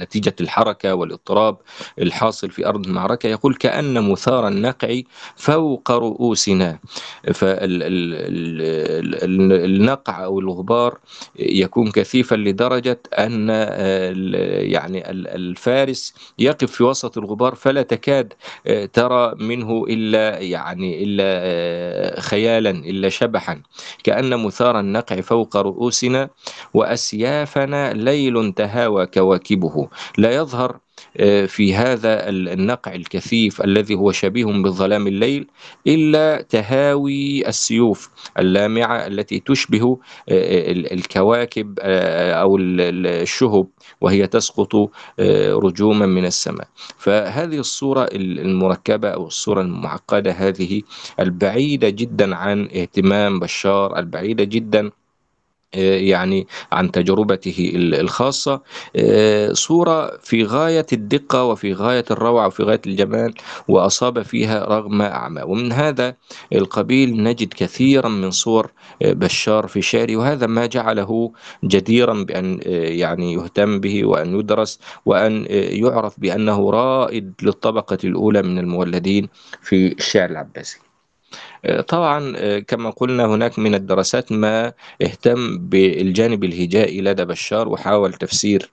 نتيجة 0.00 0.34
الحركة 0.40 0.94
والاضطراب 0.94 1.56
الحاصل 1.98 2.50
في 2.50 2.66
أرض 2.66 2.86
المعركة 2.86 3.26
يقول 3.26 3.54
كأن 3.54 4.10
مثار 4.10 4.48
النقع 4.48 5.00
فوق 5.36 5.90
رؤوسنا. 5.90 6.78
فالنقع 8.90 10.24
أو 10.24 10.40
الغبار 10.40 10.98
يكون 11.38 11.90
كثيفا 11.90 12.34
لدرجة 12.34 13.00
أن 13.18 13.48
يعني 14.70 15.10
ال- 15.10 15.28
الفارس 15.28 16.14
يقف 16.38 16.70
في 16.72 16.82
وسط 16.84 17.18
الغبار 17.18 17.54
فلا 17.54 17.82
تكاد 17.82 18.32
ترى 18.92 19.34
منه 19.40 19.84
إلا 19.88 20.38
يعني 20.38 21.04
إلا 21.04 22.20
خيالا 22.20 22.70
إلا 22.70 23.08
شبحا. 23.08 23.62
كأن 24.04 24.44
مثار 24.44 24.80
النقع 24.80 25.20
فوق 25.20 25.56
رؤوسنا 25.56 26.30
وأسيافنا 26.74 27.92
ليل 27.92 28.52
تهاوى 28.52 29.06
كواكبه. 29.06 29.88
لا 30.18 30.34
يظهر 30.34 30.78
آه، 31.16 31.46
في 31.46 31.74
هذا 31.74 32.28
ال- 32.28 32.48
النقع 32.48 32.94
الكثيف 32.94 33.62
الذي 33.62 33.94
هو 33.94 34.12
شبيه 34.12 34.44
بظلام 34.44 35.06
الليل 35.06 35.46
إلا 35.86 36.42
تهاوي 36.42 37.48
السيوف 37.48 38.10
اللامعة 38.38 39.06
التي 39.06 39.40
تشبه 39.40 39.98
آه، 40.28 40.72
ال- 40.72 40.92
الكواكب 40.92 41.78
آه، 41.82 42.32
أو 42.32 42.56
ال- 42.56 42.80
ال- 42.80 43.06
الشهب 43.06 43.66
وهي 44.00 44.26
تسقط 44.26 44.90
رجوما 45.64 46.06
من 46.06 46.24
السماء. 46.24 46.68
فهذه 46.98 47.58
الصورة 47.58 48.04
ال- 48.04 48.40
المركبة 48.40 49.08
أو 49.08 49.26
الصورة 49.26 49.60
المعقدة 49.60 50.32
هذه 50.32 50.82
البعيدة 51.20 51.88
جدا 51.88 52.36
عن 52.36 52.68
اهتمام 52.76 53.40
بشار 53.40 53.98
البعيدة 53.98 54.44
جدا 54.44 54.90
يعني 55.74 56.46
عن 56.72 56.90
تجربته 56.90 57.72
ال- 57.74 57.94
الخاصة. 57.94 58.60
آه، 58.96 59.52
صورة 59.52 60.16
في 60.22 60.44
غاية 60.44 60.86
الدقة 60.92 61.44
وفي 61.44 61.72
غاية 61.72 62.04
الروعة 62.10 62.46
وفي 62.46 62.62
غاية 62.62 62.80
الجمال 62.86 63.34
وأصاب 63.68 64.22
فيها 64.22 64.64
رغم 64.64 65.02
أعمى. 65.02 65.42
ومن 65.42 65.72
هذا 65.72 66.16
القبيل 66.52 67.22
نجد 67.22 67.54
كثيرا 67.54 68.08
من 68.08 68.30
صور 68.30 68.72
آه، 69.02 69.12
بشار 69.12 69.66
في 69.66 69.82
شعره 69.82 70.16
وهذا 70.16 70.46
ما 70.46 70.66
جعله 70.66 71.32
جديرا 71.64 72.22
بأن 72.24 72.60
آه، 72.66 72.68
يعني 72.88 73.32
يهتم 73.32 73.80
به 73.80 74.04
وأن 74.04 74.38
يدرس 74.38 74.80
وأن 75.06 75.42
آه، 75.50 75.70
يعرف 75.70 76.20
بأنه 76.20 76.70
رائد 76.70 77.34
للطبقة 77.42 77.98
الأولى 78.04 78.42
من 78.42 78.58
المولدين 78.58 79.28
في 79.62 79.92
الشعر 79.92 80.30
العباسي. 80.30 80.89
طبعا 81.88 82.32
آه، 82.36 82.58
كما 82.58 82.90
قلنا 82.90 83.26
هناك 83.26 83.58
من 83.58 83.74
الدراسات 83.74 84.32
ما 84.32 84.72
اهتم 85.02 85.58
بالجانب 85.68 86.44
الهجائي 86.44 87.00
لدى 87.00 87.24
بشار 87.24 87.68
وحاول 87.68 88.12
تفسير 88.14 88.70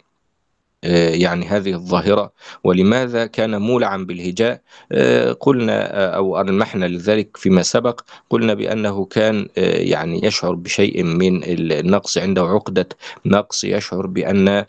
يعني 0.96 1.46
هذه 1.46 1.74
الظاهرة 1.74 2.32
ولماذا 2.64 3.26
كان 3.26 3.62
مولعا 3.62 3.98
بالهجاء؟ 3.98 4.62
آه، 4.92 5.32
قلنا 5.32 5.94
آه، 6.04 6.16
أو 6.16 6.42
ألمحنا 6.42 6.86
لذلك 6.86 7.38
فيما 7.38 7.62
سبق 7.62 8.02
قلنا 8.30 8.54
بأنه 8.54 9.06
كان 9.06 9.48
آه، 9.58 9.78
يعني 9.78 10.26
يشعر 10.26 10.56
بشيء 10.56 11.04
من 11.04 11.44
النقص 11.44 12.18
عنده 12.18 12.42
عقدة 12.42 12.90
نقص 13.26 13.64
يشعر 13.64 14.08
بأن 14.08 14.48
آه، 14.50 14.66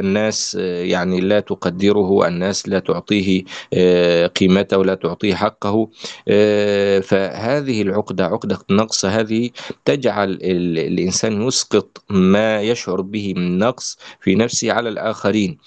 الناس 0.00 0.56
آه، 0.60 0.82
يعني 0.82 1.20
لا 1.20 1.40
تقدره 1.40 2.26
الناس 2.28 2.68
لا 2.68 2.78
تعطيه 2.78 3.42
آه، 3.74 4.26
قيمته 4.26 4.78
ولا 4.78 4.94
تعطيه 4.94 5.34
حقه. 5.34 5.88
آه، 6.28 7.00
فهذه 7.00 7.82
العقدة 7.82 8.26
عقدة 8.26 8.58
النقص 8.70 9.04
هذه 9.04 9.50
تجعل 9.84 10.30
ال- 10.30 10.78
الإنسان 10.78 11.42
يسقط 11.42 12.02
ما 12.10 12.60
يشعر 12.60 13.00
به 13.00 13.34
من 13.36 13.58
نقص 13.58 13.98
في 14.20 14.34
نفسه 14.34 14.72
على 14.80 14.88
الآخرين 14.88 15.58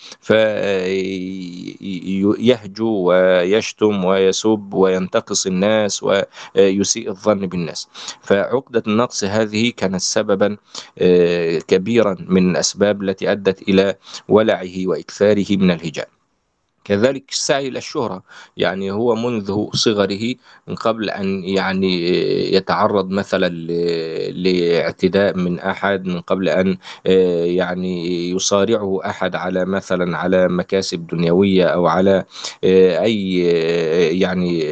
فيهجو 1.81 2.91
ويشتم 3.09 4.05
ويسب 4.05 4.73
وينتقص 4.73 5.47
الناس 5.47 6.03
ويسيء 6.03 7.09
الظن 7.09 7.47
بالناس. 7.47 7.87
فعقدة 8.21 8.83
النقص 8.87 9.23
هذه 9.23 9.71
كانت 9.77 10.01
سببا 10.01 10.57
آه، 10.97 11.59
كبيرا 11.59 12.17
من 12.27 12.51
الأسباب 12.51 13.01
التي 13.03 13.31
أدت 13.31 13.61
إلى 13.69 13.95
ولعه 14.27 14.75
وإكثاره 14.85 15.45
من 15.57 15.71
الهجاء. 15.71 16.09
كذلك 16.83 17.31
السعي 17.31 17.67
إلى 17.67 17.77
الشهرة. 17.77 18.23
يعني 18.57 18.91
هو 18.91 19.15
منذ 19.15 19.67
صغره 19.73 20.35
من 20.67 20.75
قبل 20.75 21.09
أن 21.09 21.43
يعني 21.43 22.09
يتعرض 22.53 23.09
مثلا 23.09 23.49
لاعتداء 24.31 25.37
من 25.37 25.59
أحد 25.59 26.05
من 26.05 26.21
قبل 26.21 26.49
أن 26.49 26.77
آه، 27.07 27.45
يعني 27.45 28.29
يصارعه 28.31 28.99
أحد 29.05 29.35
على 29.35 29.65
مثلا 29.65 30.17
على 30.17 30.47
مكاسب 30.47 31.07
دنيوية 31.07 31.65
أو 31.65 31.87
على 31.87 32.25
آه، 32.63 33.01
أي 33.01 33.43
آه، 33.51 34.11
يعني 34.11 34.63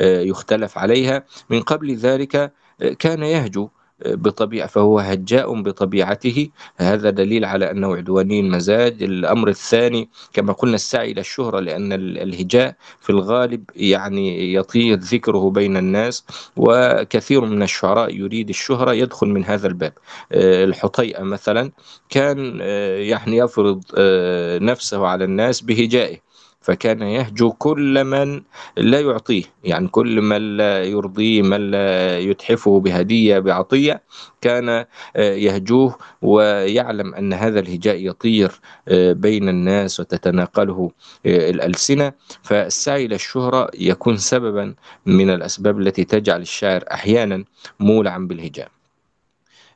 آه، 0.00 0.20
يختلف 0.20 0.78
عليها. 0.78 1.24
من 1.50 1.60
قبل 1.62 1.94
ذلك 1.94 2.52
كان 2.98 3.22
يهجو. 3.22 3.68
بطبيعة 4.06 4.66
فهو 4.68 4.98
هجاء 4.98 5.62
بطبيعته. 5.62 6.48
هذا 6.76 7.10
دليل 7.10 7.44
على 7.44 7.70
أنه 7.70 7.96
عدواني 7.96 8.40
المزاج 8.40 9.02
الأمر 9.02 9.48
الثاني 9.48 10.08
كما 10.32 10.52
قلنا 10.52 10.74
السعي 10.74 11.12
إلى 11.12 11.20
الشهرة 11.20 11.60
لأن 11.60 11.92
ال- 11.92 12.18
الهجاء 12.18 12.74
في 13.00 13.10
الغالب 13.10 13.64
يعني 13.76 14.54
يطير 14.54 14.98
ذكره 14.98 15.50
بين 15.50 15.76
الناس 15.76 16.24
وكثير 16.56 17.40
من 17.44 17.62
الشعراء 17.62 18.14
يريد 18.14 18.48
الشهرة 18.48 18.92
يدخل 18.92 19.26
من 19.28 19.44
هذا 19.44 19.66
الباب. 19.66 19.92
آه، 20.32 20.64
الحطيئة 20.64 21.22
مثلا 21.22 21.70
كان 22.10 22.58
آه، 22.62 22.98
يعني 22.98 23.36
يفرض 23.36 23.84
آه، 23.98 24.58
نفسه 24.58 25.06
على 25.06 25.24
الناس 25.24 25.60
بهجائه. 25.60 26.25
فكان 26.66 27.02
يهجو 27.02 27.52
كل 27.52 28.04
من 28.04 28.42
لا 28.76 29.00
يعطيه 29.00 29.42
يعني 29.64 29.88
كل 29.88 30.20
من 30.20 30.56
لا 30.56 30.84
يرضيه 30.84 31.42
من 31.42 31.70
لا 31.70 32.18
يتحفه 32.18 32.80
بهدية 32.80 33.38
بعطية 33.38 34.02
كان 34.40 34.68
آه، 34.68 34.86
يهجوه 35.16 35.98
ويعلم 36.22 37.14
أن 37.14 37.32
هذا 37.32 37.60
الهجاء 37.60 37.96
يطير 38.06 38.60
آه، 38.88 39.12
بين 39.12 39.48
الناس 39.48 40.00
وتتناقله 40.00 40.90
آه، 41.26 41.50
الألسنة. 41.50 42.12
فالسعي 42.42 43.06
إلى 43.06 43.14
الشهرة 43.14 43.70
يكون 43.74 44.16
سببا 44.16 44.74
من 45.06 45.30
الأسباب 45.30 45.80
التي 45.80 46.04
تجعل 46.04 46.40
الشاعر 46.40 46.84
أحيانا 46.92 47.44
مولعا 47.80 48.18
بالهجاء. 48.18 48.68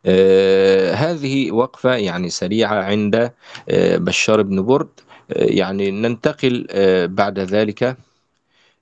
آه، 0.07 0.93
هذه 0.93 1.53
وقفة 1.53 1.95
يعني 1.95 2.31
سريعة 2.31 2.75
عند 2.85 3.33
آه، 3.69 3.97
بشار 3.97 4.43
بن 4.43 4.63
برد. 4.63 5.01
يعني 5.37 5.91
ننتقل 5.91 6.67
آه، 6.71 7.07
بعد 7.07 7.39
ذلك 7.39 7.97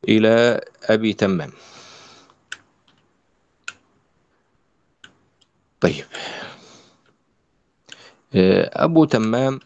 إلى 0.09 0.61
أبي 0.85 1.13
تمام. 1.13 1.51
طيب. 5.81 6.05
آه، 8.35 8.85
أبو 8.85 9.05
تمام 9.05 9.61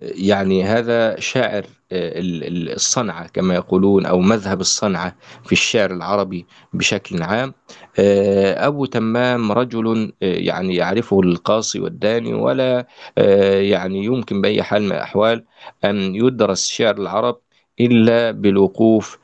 يعني 0.00 0.64
هذا 0.64 1.20
شاعر 1.20 1.66
الصنعة 1.92 3.28
كما 3.28 3.54
يقولون 3.54 4.06
أو 4.06 4.20
مذهب 4.20 4.60
الصنعة 4.60 5.16
في 5.44 5.52
الشعر 5.52 5.90
العربي 5.90 6.46
بشكل 6.72 7.22
عام. 7.22 7.54
آه، 7.98 8.66
أبو 8.66 8.84
تمام 8.84 9.52
رجل 9.52 10.12
آه، 10.22 10.34
يعني 10.34 10.76
يعرفه 10.76 11.20
القاصي 11.20 11.80
والداني 11.80 12.34
ولا 12.34 12.86
آه، 13.18 13.60
يعني 13.60 14.04
يمكن 14.04 14.40
بأي 14.40 14.62
حال 14.62 14.82
من 14.82 14.92
الأحوال 14.92 15.44
أن 15.84 16.14
يدرس 16.14 16.66
شعر 16.66 16.96
العرب 16.96 17.40
إلا 17.80 18.30
بالوقوف 18.30 19.18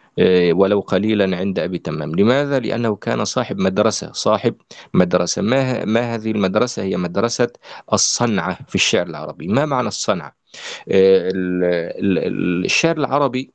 ولو 0.52 0.80
قليلا 0.80 1.36
عند 1.36 1.58
أبي 1.58 1.78
تمام. 1.78 2.14
لماذا؟ 2.14 2.58
لأنه 2.58 2.96
كان 2.96 3.24
صاحب 3.24 3.58
مدرسة 3.58 4.12
صاحب 4.12 4.54
مدرسة. 4.94 5.42
ما, 5.42 5.84
ما 5.84 6.14
هذه 6.14 6.30
المدرسة؟ 6.30 6.82
هي 6.82 6.96
مدرسة 6.96 7.48
الصنعة 7.92 8.58
في 8.68 8.74
الشعر 8.74 9.06
العربي. 9.06 9.48
ما 9.48 9.66
معنى 9.66 9.88
الصنعة؟ 9.88 10.41
ال- 10.88 12.18
ال- 12.18 12.64
الشعر 12.64 12.96
العربي 12.96 13.50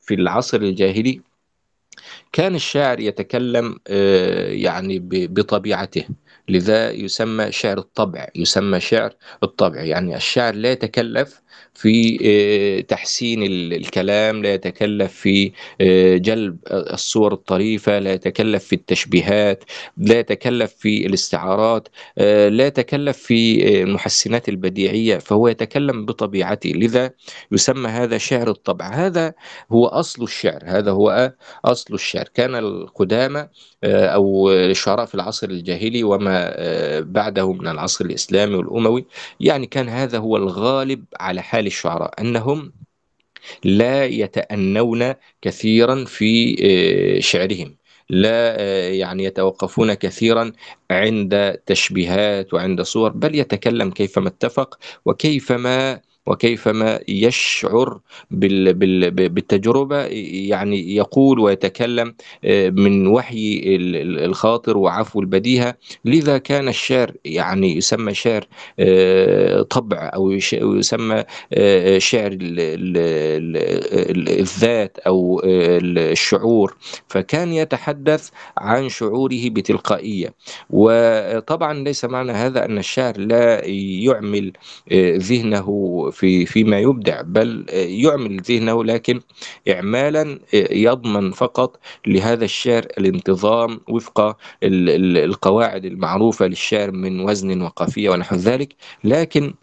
في 0.00 0.14
العصر 0.14 0.58
الجاهلي 0.60 1.20
كان 2.32 2.54
الشاعر 2.54 3.00
يتكلم 3.00 3.78
آه، 3.88 4.48
يعني 4.48 4.98
بطبيعته. 5.26 6.04
لذا 6.48 6.90
يسمى 6.90 7.52
شعر 7.52 7.78
الطبع 7.78 8.28
يسمى 8.34 8.80
شعر 8.80 9.14
الطبع. 9.42 9.80
يعني 9.80 10.16
الشاعر 10.16 10.54
لا 10.54 10.72
يتكلف 10.72 11.42
في 11.76 12.18
آه، 12.24 12.80
تحسين 12.80 13.42
ال- 13.42 13.72
الكلام 13.74 14.42
لا 14.42 14.54
يتكلف 14.54 15.12
في 15.12 15.52
آه، 15.80 16.16
جلب 16.16 16.56
الصور 16.70 17.32
الطريفة 17.32 17.98
لا 17.98 18.12
يتكلف 18.12 18.64
في 18.64 18.74
التشبيهات 18.74 19.64
لا 19.96 20.18
يتكلف 20.18 20.72
في 20.78 21.06
الاستعارات 21.06 21.88
آه، 22.18 22.48
لا 22.48 22.66
يتكلف 22.66 23.16
في 23.18 23.82
المحسنات 23.82 24.48
البديعية 24.48 25.18
فهو 25.18 25.48
يتكلم 25.48 26.04
بطبيعته. 26.06 26.70
لذا 26.70 27.10
يسمى 27.52 27.88
هذا 27.88 28.18
شعر 28.18 28.50
الطبع. 28.50 28.88
هذا 28.94 29.34
هو 29.72 29.86
أصل 29.86 30.22
الشعر. 30.22 30.60
هذا 30.64 30.90
هو 30.90 31.32
أصل 31.64 31.94
الشعر. 31.94 32.24
كان 32.34 32.54
القدامى 32.54 33.48
أو 33.84 34.50
الشعراء 34.50 35.06
في 35.06 35.14
العصر 35.14 35.48
الجاهلي 35.50 36.04
وما 36.04 36.54
بعده 37.00 37.52
من 37.52 37.68
العصر 37.68 38.04
الإسلامي 38.04 38.54
والأموي 38.54 39.04
يعني 39.40 39.66
كان 39.66 39.88
هذا 39.88 40.18
هو 40.18 40.36
الغالب 40.36 41.04
على 41.20 41.42
حال 41.42 41.65
الشعراء 41.66 42.20
أنهم 42.20 42.72
لا 43.64 44.04
يتأنون 44.04 45.14
كثيرا 45.42 46.04
في 46.04 46.56
آه، 47.16 47.20
شعرهم 47.20 47.76
لا 48.10 48.60
آه، 48.60 48.88
يعني 48.90 49.24
يتوقفون 49.24 49.94
كثيرا 49.94 50.52
عند 50.90 51.58
تشبيهات 51.66 52.54
وعند 52.54 52.82
صور 52.82 53.10
بل 53.10 53.34
يتكلم 53.34 53.90
كيفما 53.90 54.28
اتفق 54.28 54.78
وكيفما 55.04 56.00
وكيفما 56.26 57.00
يشعر 57.08 57.98
بال 58.30 58.74
بال 58.74 59.10
بالتجربة 59.10 59.96
يعني 60.50 60.96
يقول 60.96 61.38
ويتكلم 61.40 62.14
آه، 62.44 62.70
من 62.70 63.06
وحي 63.06 63.62
ال- 63.66 63.96
ال- 63.96 64.24
الخاطر 64.24 64.76
وعفو 64.78 65.20
البديهة. 65.20 65.74
لذا 66.04 66.38
كان 66.38 66.68
الشعر 66.68 67.12
يعني 67.24 67.76
يسمى 67.76 68.14
شعر 68.14 68.44
آه، 68.78 69.62
طبع 69.62 70.10
أو 70.14 70.30
يسمى 70.52 71.24
آه، 71.52 71.98
شعر 71.98 72.32
ال- 72.32 72.60
ال- 72.60 72.96
ال- 72.96 74.16
ال- 74.16 74.40
الذات 74.40 74.98
آه، 75.06 75.40
الشعور. 75.44 76.76
فكان 77.08 77.52
يتحدث 77.52 78.28
عن 78.58 78.88
شعوره 78.88 79.48
بتلقائية. 79.50 80.34
وطبعا 80.70 81.84
ليس 81.84 82.04
معنى 82.04 82.32
هذا 82.32 82.64
أن 82.64 82.78
الشاعر 82.78 83.18
لا 83.18 83.64
يعمل 83.66 84.52
ذهنه 85.16 85.66
في 86.16 86.46
فيما 86.46 86.78
يبدع 86.78 87.20
بل 87.20 87.66
يعمل 87.72 88.40
ذهنه 88.40 88.84
لكن 88.84 89.20
اعمالا 89.68 90.38
آه، 90.54 90.72
يضمن 90.72 91.30
فقط 91.30 91.80
لهذا 92.06 92.44
الشعر 92.44 92.86
الانتظام 92.98 93.80
وفق 93.88 94.20
ال- 94.62 94.90
ال- 94.90 95.16
القواعد 95.24 95.84
المعروفة 95.84 96.46
للشعر 96.46 96.90
من 96.90 97.20
وزن 97.20 97.62
وقافية 97.62 98.10
ونحو 98.10 98.36
ذلك. 98.36 98.74
لكن 99.04 99.54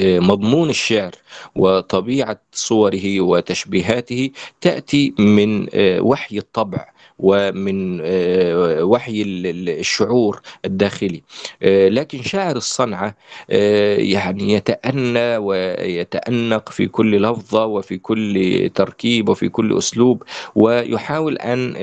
مضمون 0.00 0.70
الشعر 0.70 1.12
وطبيعة 1.54 2.40
صوره 2.52 3.20
وتشبيهاته 3.20 4.30
تأتي 4.60 5.14
من 5.18 5.66
وحي 6.00 6.38
الطبع 6.38 6.93
ومن 7.18 8.00
آه، 8.04 8.84
وحي 8.84 9.22
ال- 9.22 9.46
ال- 9.46 9.68
الشعور 9.68 10.40
الداخلي. 10.64 11.22
آه، 11.62 11.88
لكن 11.88 12.22
شاعر 12.22 12.56
الصنعة 12.56 13.14
آه، 13.50 13.96
يعني 13.96 14.52
يتأنى 14.52 15.36
ويتأنق 15.36 16.68
في 16.68 16.86
كل 16.86 17.22
لفظة 17.22 17.64
وفي 17.66 17.98
كل 17.98 18.70
تركيب 18.74 19.28
وفي 19.28 19.48
كل 19.48 19.78
أسلوب 19.78 20.22
ويحاول 20.54 21.38
أن 21.38 21.76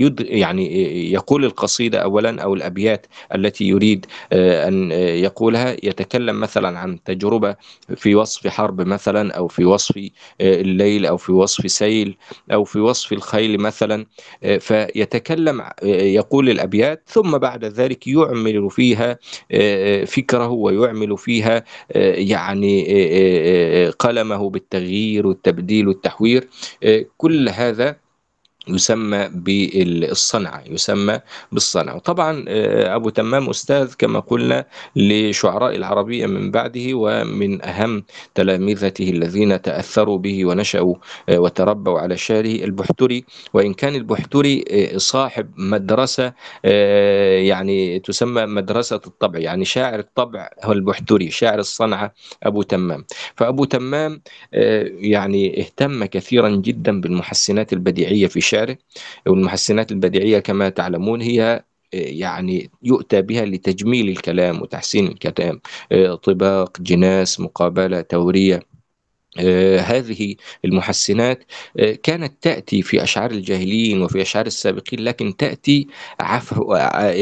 يد 0.00 0.20
يعني 0.20 1.12
يقول 1.12 1.44
القصيدة 1.44 1.98
أولا 1.98 2.42
أو 2.42 2.54
الأبيات 2.54 3.06
التي 3.34 3.64
يريد 3.64 4.06
أن 4.32 4.92
يقولها. 4.92 5.76
يتكلم 5.82 6.40
مثلا 6.40 6.78
عن 6.78 7.02
تجربة 7.04 7.56
في 7.96 8.14
وصف 8.14 8.46
حرب 8.48 8.80
مثلا 8.80 9.32
أو 9.34 9.48
في 9.48 9.64
وصف 9.64 10.00
الليل 10.40 11.06
أو 11.06 11.16
في 11.16 11.32
وصف 11.32 11.70
سيل 11.70 12.16
أو 12.52 12.64
في 12.64 12.78
وصف 12.80 13.12
الخيل 13.12 13.58
مثلا. 13.60 14.06
فيتكلم 14.60 15.62
يقول 15.82 16.50
الأبيات 16.50 17.02
ثم 17.06 17.38
بعد 17.38 17.64
ذلك 17.64 18.06
يعمل 18.06 18.70
فيها 18.70 19.18
فكره 20.04 20.48
ويعمل 20.48 21.18
فيها 21.18 21.64
يعني 21.94 22.84
قلمه 23.98 24.50
بالتغيير 24.50 25.26
والتبديل 25.26 25.88
والتحوير. 25.88 26.48
كل 27.16 27.48
هذا 27.48 27.96
يسمى 28.68 29.28
بالصنعة 29.32 30.62
يسمى 30.66 31.20
بالصنعة. 31.52 31.96
وطبعا 31.96 32.44
آه، 32.48 32.94
أبو 32.96 33.08
تمام 33.10 33.50
أستاذ 33.50 33.94
كما 33.98 34.20
قلنا 34.20 34.64
لشعراء 34.96 35.76
العربية 35.76 36.26
من 36.26 36.50
بعده 36.50 36.86
ومن 36.92 37.62
أهم 37.64 38.04
تلامذته 38.34 39.10
الذين 39.10 39.62
تأثروا 39.62 40.18
به 40.18 40.46
ونشأوا 40.46 40.94
آه، 41.28 41.38
وتربوا 41.38 42.00
على 42.00 42.16
شعره 42.16 42.64
البحتري. 42.64 43.24
وإن 43.54 43.74
كان 43.74 43.94
البحتري 43.94 44.64
آه، 44.70 44.96
صاحب 44.96 45.50
مدرسة 45.56 46.32
يعني 47.38 47.98
تسمى 47.98 48.46
مدرسة 48.46 49.00
الطبع 49.06 49.38
يعني 49.38 49.64
شاعر 49.64 49.98
الطبع 49.98 50.50
هو 50.64 50.72
البحتري 50.72 51.30
شاعر 51.30 51.58
الصنعة 51.58 52.14
أبو 52.42 52.62
تمام. 52.62 53.04
فأبو 53.36 53.64
تمام 53.64 54.22
يعني 55.00 55.60
اهتم 55.60 56.04
كثيرا 56.04 56.48
جدا 56.48 57.00
بالمحسنات 57.00 57.72
البديعية 57.72 58.26
في 58.26 58.40
شعره 58.58 58.78
والمحسنات 59.26 59.92
البديعية 59.92 60.38
كما 60.38 60.68
تعلمون 60.68 61.20
هي 61.22 61.64
آه، 61.94 61.96
يعني 61.96 62.70
يؤتى 62.82 63.22
بها 63.22 63.44
لتجميل 63.44 64.08
الكلام 64.08 64.62
وتحسين 64.62 65.06
الكلام 65.06 65.60
آه، 65.92 66.14
طباق 66.14 66.80
جناس 66.80 67.40
مقابلة 67.40 68.00
تورية. 68.00 68.60
هذه 69.78 70.34
المحسنات 70.64 71.44
آه، 71.78 71.92
كانت 72.02 72.32
تأتي 72.42 72.82
في 72.82 73.02
أشعار 73.02 73.30
الجاهلين 73.30 74.02
وفي 74.02 74.22
أشعار 74.22 74.46
السابقين 74.46 75.00
لكن 75.00 75.36
تأتي 75.36 75.86
عفو 76.20 76.74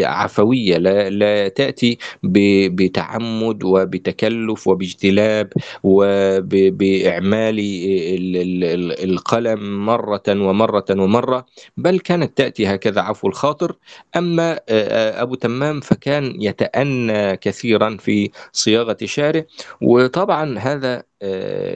عفوية 0.05 0.77
لا, 0.77 1.11
لا 1.11 1.49
تأتي 1.49 1.99
بتعمد 2.23 3.65
وبتكلف 3.65 4.67
وباجتلاب 4.69 5.53
وبإعمال 5.83 7.59
ال- 7.59 8.37
ال- 8.37 8.65
ال- 8.65 9.11
القلم 9.11 9.87
مرة 9.87 10.23
ومرة 10.29 10.85
ومرة 10.91 11.47
بل 11.77 11.99
كانت 12.01 12.39
تأتي 12.39 12.67
هكذا 12.67 13.01
عفو 13.01 13.29
الخاطر. 13.29 13.77
أما 14.17 14.53
آه، 14.53 14.61
آه، 14.69 15.23
أبو 15.23 15.35
تمام 15.35 15.81
فكان 15.81 16.43
يتأنى 16.43 17.37
كثيرا 17.37 17.97
في 17.97 18.31
صياغة 18.53 18.97
شعره 19.05 19.47
وطبعا 19.81 20.59
هذا 20.59 20.97
آه، 20.97 21.16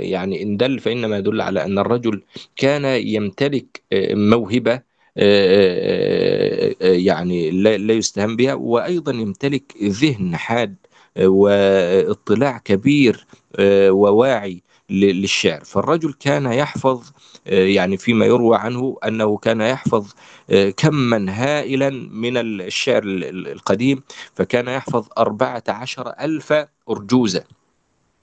يعني 0.01 0.43
إن 0.43 0.57
دل 0.57 0.79
فإنما 0.81 1.19
يدل 1.19 1.41
على 1.41 1.65
أن 1.65 1.79
الرجل 1.79 2.23
كان 2.57 2.85
يمتلك 2.85 3.83
آه، 3.93 4.15
موهبة 4.15 4.73
آه، 4.73 4.81
آه، 5.19 6.75
آه، 6.83 6.87
يعني 6.93 7.51
لا 7.51 7.93
يستهان 7.95 8.37
بها 8.37 8.55
وأيضا 8.55 9.13
يمتلك 9.13 9.75
ذهن 9.83 10.37
حاد 10.37 10.77
آه، 11.17 11.27
واطلاع 11.29 12.59
كبير 12.59 13.27
آه، 13.59 13.91
وواعي 13.91 14.63
للشعر. 14.91 15.65
فالرجل 15.65 16.13
كان 16.13 16.47
يحفظ 16.53 17.11
آه، 17.47 17.65
يعني 17.65 17.97
فيما 17.97 18.27
يروى 18.27 18.57
عنه 18.57 18.97
أنه 19.07 19.37
كان 19.37 19.61
يحفظ 19.61 20.13
آه، 20.51 20.71
كما 20.71 21.27
هائلا 21.33 21.91
من 22.13 22.37
الشعر 22.37 23.03
ال- 23.03 23.25
ال- 23.25 23.49
القديم 23.49 24.03
فكان 24.35 24.69
يحفظ 24.69 25.07
أربعة 25.19 25.65
عشر 25.69 26.09
ألف 26.21 26.55
أرجوزة. 26.91 27.60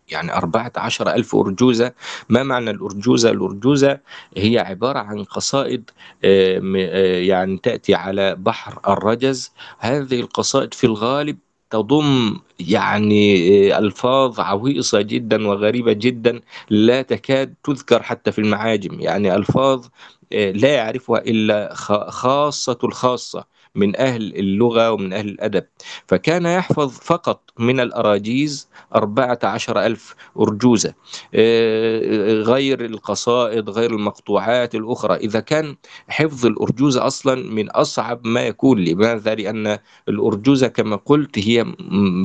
يعني 0.07 0.33
أربعة 0.33 0.71
عشر 0.77 1.09
ألف 1.13 1.35
أرجوزة. 1.35 1.93
ما 2.29 2.43
معنى 2.43 2.69
الأرجوزة؟ 2.71 3.29
الأرجوزة 3.31 3.99
هي 4.37 4.59
عبارة 4.59 4.99
عن 4.99 5.23
قصائد 5.23 5.89
آه، 6.23 6.61
آه، 6.77 7.19
يعني 7.19 7.57
تأتي 7.57 7.95
على 7.95 8.35
بحر 8.35 8.79
الرجز. 8.87 9.51
هذه 9.79 10.19
القصائد 10.19 10.73
في 10.73 10.83
الغالب 10.83 11.37
تضم 11.69 12.39
يعني 12.59 13.35
آه، 13.73 13.79
ألفاظ 13.79 14.39
عويصة 14.39 15.01
جدا 15.01 15.47
وغريبة 15.47 15.93
جدا 15.93 16.41
لا 16.69 17.01
تكاد 17.01 17.53
تذكر 17.63 18.03
حتى 18.03 18.31
في 18.31 18.39
المعاجم. 18.39 18.99
يعني 19.01 19.35
ألفاظ 19.35 19.85
آه، 20.33 20.51
لا 20.51 20.69
يعرفها 20.75 21.19
إلا 21.19 21.73
خ- 21.73 22.09
خاصة 22.09 22.77
الخاصة. 22.83 23.56
من 23.77 23.95
أهل 23.97 24.35
اللغة 24.35 24.91
ومن 24.91 25.13
أهل 25.13 25.29
الأدب. 25.29 25.63
فكان 26.07 26.45
يحفظ 26.45 26.91
فقط 26.91 27.41
من 27.59 27.79
الأراجيز 27.79 28.69
أربعة 28.95 29.39
عشر 29.43 29.85
ألف 29.85 30.15
أرجوزة. 30.39 30.93
آه، 31.35 32.33
غير 32.41 32.85
القصائد 32.85 33.69
غير 33.69 33.91
المقطوعات 33.91 34.75
الأخرى. 34.75 35.15
إذا 35.15 35.39
كان 35.39 35.75
حفظ 36.09 36.45
الأرجوزة 36.45 37.07
أصلا 37.07 37.35
من 37.35 37.69
أصعب 37.69 38.27
ما 38.27 38.41
يكون. 38.41 38.83
لماذا؟ 38.83 39.35
لأن 39.35 39.77
الأرجوزة 40.09 40.67
كما 40.67 40.95
قلت 40.95 41.39
هي 41.39 41.65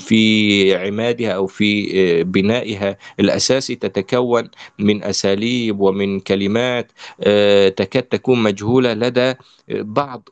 في 0.01 0.75
عمادها 0.77 1.31
أو 1.33 1.47
في 1.47 1.91
آه، 2.21 2.23
بنائها 2.23 2.97
الأساسي 3.21 3.75
تتكون 3.75 4.51
من 4.79 5.05
أساليب 5.05 5.81
ومن 5.81 6.21
كلمات 6.21 6.93
آه، 7.21 7.69
تكاد 7.69 8.03
تكون 8.03 8.43
مجهولة 8.43 8.93
لدى 8.95 9.35
بعض 9.69 10.29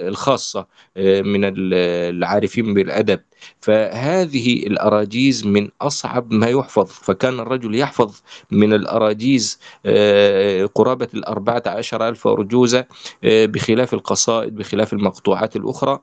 الخاصة 0.00 0.66
آه، 0.96 1.22
من 1.22 1.44
ال- 1.44 1.74
العارفين 2.16 2.74
بالأدب. 2.74 3.20
فهذه 3.60 4.66
الأراجيز 4.66 5.46
من 5.46 5.68
أصعب 5.82 6.32
ما 6.32 6.46
يحفظ. 6.48 6.86
فكان 6.86 7.40
الرجل 7.40 7.74
يحفظ 7.74 8.14
من 8.50 8.72
الأراجيز 8.72 9.58
آه، 9.86 10.64
قرابة 10.66 11.08
الأربعة 11.14 11.62
عشر 11.66 12.08
ألف 12.08 12.26
أرجوزة 12.26 12.86
آه، 13.24 13.46
بخلاف 13.46 13.94
القصائد 13.94 14.54
بخلاف 14.56 14.92
المقطوعات 14.92 15.56
الأخرى. 15.56 15.98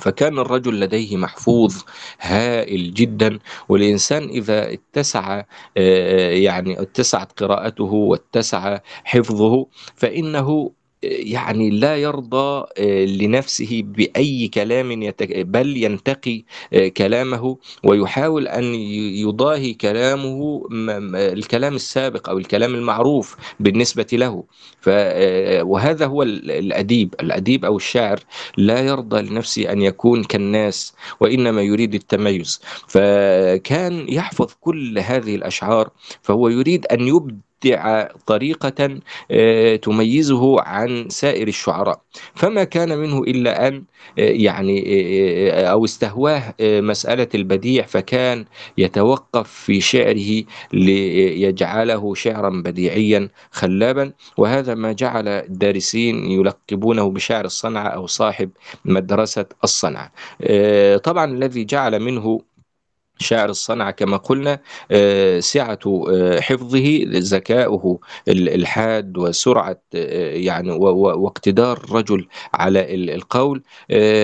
فكان 0.00 0.38
الرجل 0.38 0.80
لديه 0.80 1.16
محفوظ 1.16 1.74
هائل 2.20 2.94
جدا. 2.94 3.38
والإنسان 3.68 4.28
إذا 4.28 4.72
اتسع 4.72 5.42
يعني 5.76 6.82
اتسعت 6.82 7.42
قراءته 7.42 7.84
واتسع 7.84 8.78
حفظه 9.04 9.66
فإنه 9.94 10.70
يعني 11.02 11.70
لا 11.70 11.96
يرضى 11.96 12.66
آه، 12.78 13.04
لنفسه 13.04 13.82
بأي 13.84 14.48
كلام 14.48 15.02
يتك... 15.02 15.40
بل 15.46 15.76
ينتقي 15.76 16.44
آه، 16.72 16.88
كلامه 16.88 17.56
ويحاول 17.84 18.46
ي- 18.46 19.20
يضاهي 19.20 19.74
كلامه 19.74 20.62
الكلام 21.14 21.74
السابق 21.74 22.28
أو 22.28 22.38
الكلام 22.38 22.74
المعروف 22.74 23.36
بالنسبة 23.60 24.06
له. 24.12 24.44
ف... 24.80 24.88
آه، 24.92 25.62
وهذا 25.62 26.06
هو 26.06 26.22
ال- 26.22 26.50
الأديب. 26.50 27.14
الأديب 27.20 27.64
أو 27.64 27.76
الشاعر 27.76 28.20
لا 28.56 28.80
يرضى 28.80 29.22
لنفسه 29.22 29.72
أن 29.72 29.82
يكون 29.82 30.24
كالناس 30.24 30.94
وإنما 31.20 31.62
يريد 31.62 31.94
التميز. 31.94 32.60
فكان 32.88 34.08
يحفظ 34.08 34.52
كل 34.60 34.98
هذه 34.98 35.34
الأشعار 35.34 35.90
فهو 36.22 36.48
يريد 36.48 36.86
أن 36.86 37.08
طريقة 38.26 39.00
آه، 39.30 39.76
تميزه 39.76 40.60
عن 40.60 41.08
سائر 41.08 41.48
الشعراء. 41.48 42.00
فما 42.34 42.64
كان 42.64 42.98
منه 42.98 43.22
إلا 43.22 43.68
أن 43.68 43.84
آه، 44.18 44.22
يعني 44.22 44.84
آه، 45.50 45.66
أو 45.66 45.84
استهواه 45.84 46.54
مسألة 46.60 47.28
البديع 47.34 47.86
فكان 47.86 48.44
يتوقف 48.78 49.50
في 49.50 49.80
شعره 49.80 50.44
ليجعله 50.72 52.14
شعرا 52.14 52.50
بديعيا 52.50 53.28
خلابا. 53.50 54.12
وهذا 54.36 54.74
ما 54.74 54.92
جعل 54.92 55.28
الدارسين 55.28 56.30
يلقبونه 56.30 57.10
بشاعر 57.10 57.44
الصنعة 57.44 57.88
أو 57.88 58.06
صاحب 58.06 58.50
مدرسة 58.84 59.46
الصنعة. 59.64 60.12
طبعا 60.96 61.32
الذي 61.32 61.64
جعل 61.64 62.00
منه 62.00 62.40
شاعر 63.18 63.48
الصنعة 63.50 63.90
كما 63.90 64.16
قلنا 64.16 64.58
آه، 64.90 65.40
سعة 65.40 65.78
آه، 66.10 66.40
حفظه 66.40 67.00
ذكاؤه 67.06 68.00
ال- 68.28 68.48
الحاد 68.48 69.18
وسرعة 69.18 69.80
آه، 69.94 70.30
يعني 70.34 70.70
واقتدار 70.72 71.76
الرجل 71.76 72.26
على 72.54 72.94
ال- 72.94 73.10
القول 73.10 73.62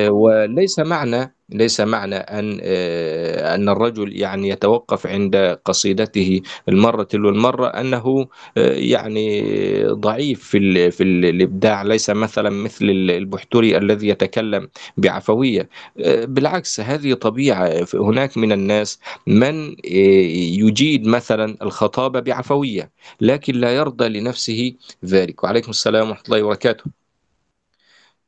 وليس 0.09 0.79
معنى 0.79 1.35
ليس 1.53 1.81
معنى 1.81 2.15
أن 2.17 2.59
آه، 2.63 3.55
أن 3.55 3.69
الرجل 3.69 4.17
يعني 4.21 4.49
يتوقف 4.49 5.07
عند 5.07 5.59
قصيدته 5.65 6.41
المرة 6.69 7.03
تلو 7.03 7.29
المرة 7.29 7.67
أنه 7.67 8.29
آه، 8.57 8.73
يعني 8.73 9.43
ضعيف 9.87 10.45
في 10.45 10.91
في 10.91 11.03
ال- 11.03 11.25
الإبداع 11.25 11.83
ليس 11.83 12.11
مثلا 12.11 12.51
مثل 12.51 12.85
البحتري 12.85 13.77
الذي 13.77 14.09
يتكلم 14.09 14.69
بعفوية. 14.97 15.69
آه، 16.01 16.25
بالعكس 16.25 16.81
هذه 16.81 17.15
طبيعة. 17.15 17.87
هناك 17.95 18.39
من 18.39 18.53
الناس 18.53 18.99
من 19.27 19.77
يجيد 19.85 21.07
مثلا 21.07 21.57
الخطابة 21.63 22.21
بعفوية 22.21 22.91
لكن 23.21 23.55
لا 23.55 23.75
يرضى 23.77 24.09
لنفسه 24.09 24.73
ذلك. 25.05 25.45
وعليكم 25.45 25.71
السلام 25.71 26.09
ورحمة 26.09 26.25
الله 26.27 26.43
وبركاته. 26.43 26.85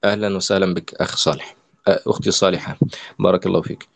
أهلا 0.05 0.37
وسهلا 0.37 0.75
بك 0.75 0.95
أخ 0.95 1.17
صالح. 1.17 1.64
أختي 1.89 2.31
صالحة. 2.31 2.79
بارك 3.19 3.47
الله 3.47 3.63
فيك. 3.63 3.89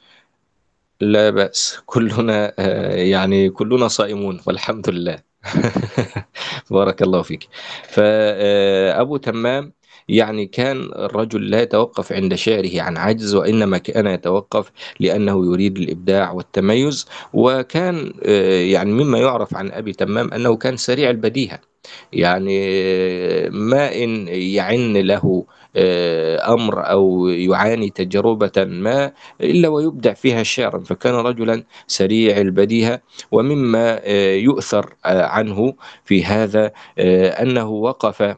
لا 1.01 1.31
بأس. 1.31 1.79
كلنا 1.87 2.55
آه، 2.59 2.94
يعني 2.96 3.51
كلنا 3.51 3.88
صائمون 3.88 4.40
والحمد 4.46 4.90
لله. 4.90 5.22
بارك 6.70 7.03
الله 7.03 7.22
فيك. 7.22 7.48
فأبو 7.85 9.16
تمام 9.16 9.72
يعني 10.09 10.47
كان 10.47 10.83
الرجل 10.83 11.51
لا 11.51 11.62
يتوقف 11.62 12.12
عند 12.12 12.35
شعره 12.35 12.83
عن 12.83 12.97
عجز 12.97 13.35
وإنما 13.35 13.79
كان 13.79 14.07
يتوقف 14.07 14.71
لأنه 15.01 15.47
يريد 15.47 15.79
الإبداع 15.79 16.33
والتميز. 16.33 17.07
وكان 17.33 18.12
آه، 18.23 18.61
يعني 18.61 18.92
مما 18.92 19.18
يعرف 19.18 19.57
عن 19.57 19.71
أبي 19.71 19.92
تمام 19.92 20.33
أنه 20.33 20.57
كان 20.57 20.77
سريع 20.77 21.11
البديهة. 21.11 21.61
يعني 22.12 22.68
آه، 22.71 23.49
ما 23.49 23.94
إن 24.05 24.29
يعن 24.29 24.97
له 24.97 25.44
آه، 25.77 26.55
أمر 26.55 26.90
أو 26.90 27.29
يعاني 27.29 27.90
تجربة 27.90 28.53
ما 28.64 29.12
إلا 29.40 29.68
ويبدع 29.68 30.14
فيها 30.14 30.42
شعرا. 30.42 30.79
فكان 30.79 31.14
رجلا 31.14 31.64
سريع 31.87 32.40
البديهة. 32.40 33.01
ومما 33.33 34.01
يؤثر 34.35 34.94
عنه 35.05 35.75
في 36.05 36.25
هذا 36.25 36.73
أنه 36.99 37.68
وقف 37.68 38.37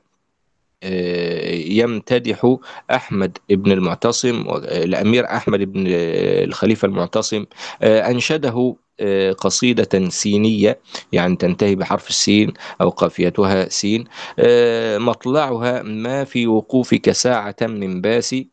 يمتدح 1.71 2.57
أحمد 2.91 3.39
بن 3.51 3.73
المعتصم 3.73 4.45
الأمير 4.65 5.25
أحمد 5.27 5.61
بن 5.73 5.85
الخليفة 5.87 6.87
المعتصم. 6.87 7.45
آه، 7.83 8.11
أنشده 8.11 8.77
آه، 9.01 9.33
قصيدة 9.33 10.09
سينية 10.09 10.79
يعني 11.13 11.37
تنتهي 11.37 11.75
بحرف 11.75 12.09
السين 12.09 12.53
أو 12.81 12.89
قافيتها 12.91 13.69
سين. 13.69 14.05
آه، 14.39 14.99
مطلعها 14.99 15.83
ما 15.83 16.25
في 16.25 16.47
وقوفك 16.47 17.11
ساعة 17.13 17.57
من 17.63 18.01
باسي 18.01 18.49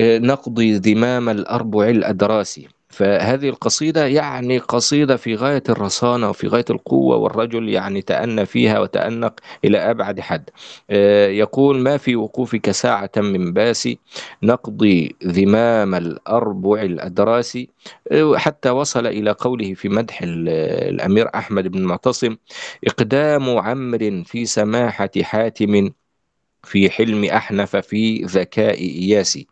نقضي 0.00 0.72
ذمام 0.74 1.28
الأربع 1.28 1.88
الأدراس 1.88 2.60
فهذه 2.90 3.48
القصيدة 3.48 4.06
يعني 4.06 4.58
قصيدة 4.58 5.16
في 5.16 5.34
غاية 5.34 5.62
الرصانة 5.68 6.30
وفي 6.30 6.46
غاية 6.48 6.64
القوة 6.70 7.16
والرجل 7.16 7.68
يعني 7.68 8.02
تأنى 8.02 8.46
فيها 8.46 8.78
وتأنق 8.80 9.34
إلى 9.64 9.78
أبعد 9.78 10.20
حد. 10.20 10.50
آه، 10.90 11.28
يقول 11.28 11.78
ما 11.78 11.96
في 11.96 12.16
وقوفك 12.16 12.70
ساعة 12.70 13.10
من 13.16 13.52
باسي 13.52 13.98
نقضي 14.42 15.16
ذمام 15.24 15.94
الأربع 15.94 16.82
الأدراس. 16.82 17.58
آه، 18.12 18.36
حتى 18.36 18.70
وصل 18.70 19.06
إلى 19.06 19.30
قوله 19.30 19.74
في 19.74 19.88
مدح 19.88 20.22
ال- 20.22 20.48
الأمير 20.94 21.28
أحمد 21.34 21.68
بن 21.68 21.78
المعتصم 21.78 22.36
إقدام 22.86 23.58
عمر 23.58 24.22
في 24.26 24.46
سماحة 24.46 25.10
حاتم 25.22 25.90
في 26.64 26.90
حلم 26.90 27.24
أحنف 27.24 27.76
في 27.76 28.22
ذكاء 28.24 28.78
إياسي 28.80 29.46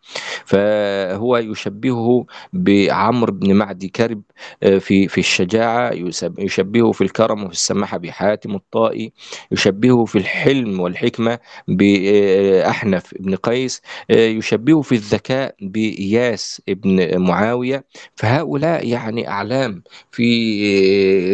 فهو 0.45 1.37
يشبهه 1.37 2.25
بعمرو 2.53 3.33
بن 3.33 3.53
معدي 3.53 3.87
كرب 3.87 4.21
آه، 4.63 4.77
في 4.77 5.07
في 5.07 5.17
الشجاعة 5.17 5.91
يشبهه 6.39 6.91
في 6.91 7.01
الكرم 7.01 7.43
وفي 7.43 7.53
السماحة 7.53 7.97
بحاتم 7.97 8.55
الطائي 8.55 9.11
يشبهه 9.51 10.05
في 10.05 10.17
الحلم 10.17 10.79
والحكمة 10.79 11.39
بأحنف 11.67 13.13
بن 13.19 13.35
قيس 13.35 13.81
آه، 14.11 14.27
يشبهه 14.27 14.81
في 14.81 14.91
الذكاء 14.95 15.55
بإياس 15.61 16.61
بن 16.67 17.17
معاوية. 17.19 17.85
فهؤلاء 18.15 18.87
يعني 18.87 19.27
أعلام 19.29 19.83
في 20.11 20.23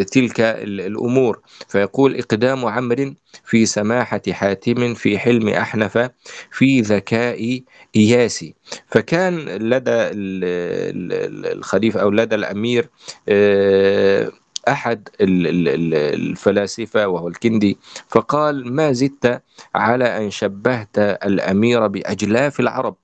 آه، 0.00 0.02
تلك 0.02 0.40
ال- 0.40 0.80
الأمور. 0.80 1.40
فيقول 1.68 2.16
إقدام 2.16 2.64
عمرو 2.66 3.14
في 3.44 3.66
سماحة 3.66 4.20
حاتم 4.30 4.94
في 4.94 5.18
حلم 5.18 5.48
أحنف 5.48 6.10
في 6.50 6.80
ذكاء 6.80 7.62
إياسي 7.96 8.54
فكان 8.86 9.38
لدى 9.48 9.90
ال- 9.90 10.44
ال- 10.44 11.12
ال- 11.12 11.58
الخليفة 11.58 12.00
أو 12.00 12.10
لدى 12.10 12.34
الأمير 12.34 12.88
آه، 13.28 14.32
أحد 14.68 15.08
ال- 15.20 15.46
ال- 15.46 15.68
ال- 15.68 15.94
الفلاسفة 15.94 17.08
وهو 17.08 17.28
الكندي 17.28 17.78
فقال 18.08 18.72
ما 18.72 18.92
زدت 18.92 19.42
على 19.74 20.04
أن 20.04 20.30
شبهت 20.30 20.98
الأمير 20.98 21.86
بأجلاف 21.86 22.60
العرب؟ 22.60 22.96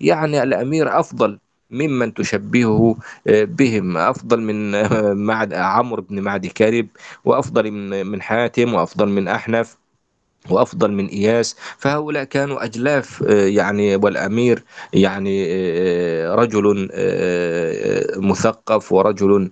يعني 0.00 0.42
الأمير 0.42 1.00
أفضل. 1.00 1.38
ممن 1.70 2.14
تشبهه 2.14 2.96
آه، 3.28 3.44
بهم. 3.44 3.96
أفضل 3.96 4.40
من 4.40 4.74
آه، 4.74 5.12
معد 5.14 5.54
عمرو 5.54 6.02
بن 6.02 6.20
معدي 6.20 6.48
كارب 6.48 6.88
وأفضل 7.24 7.70
من 8.04 8.22
حاتم 8.22 8.74
وأفضل 8.74 9.08
من 9.08 9.28
أحنف. 9.28 9.76
وأفضل 10.52 10.92
من 10.92 11.06
إياس 11.06 11.56
فهؤلاء 11.78 12.24
كانوا 12.24 12.64
أجلاف 12.64 13.22
آه، 13.28 13.46
يعني 13.46 13.96
والأمير 13.96 14.62
يعني 14.92 15.44
آه، 15.48 16.34
رجل 16.34 16.88
آه، 16.92 18.18
مثقف 18.18 18.92
ورجل 18.92 19.50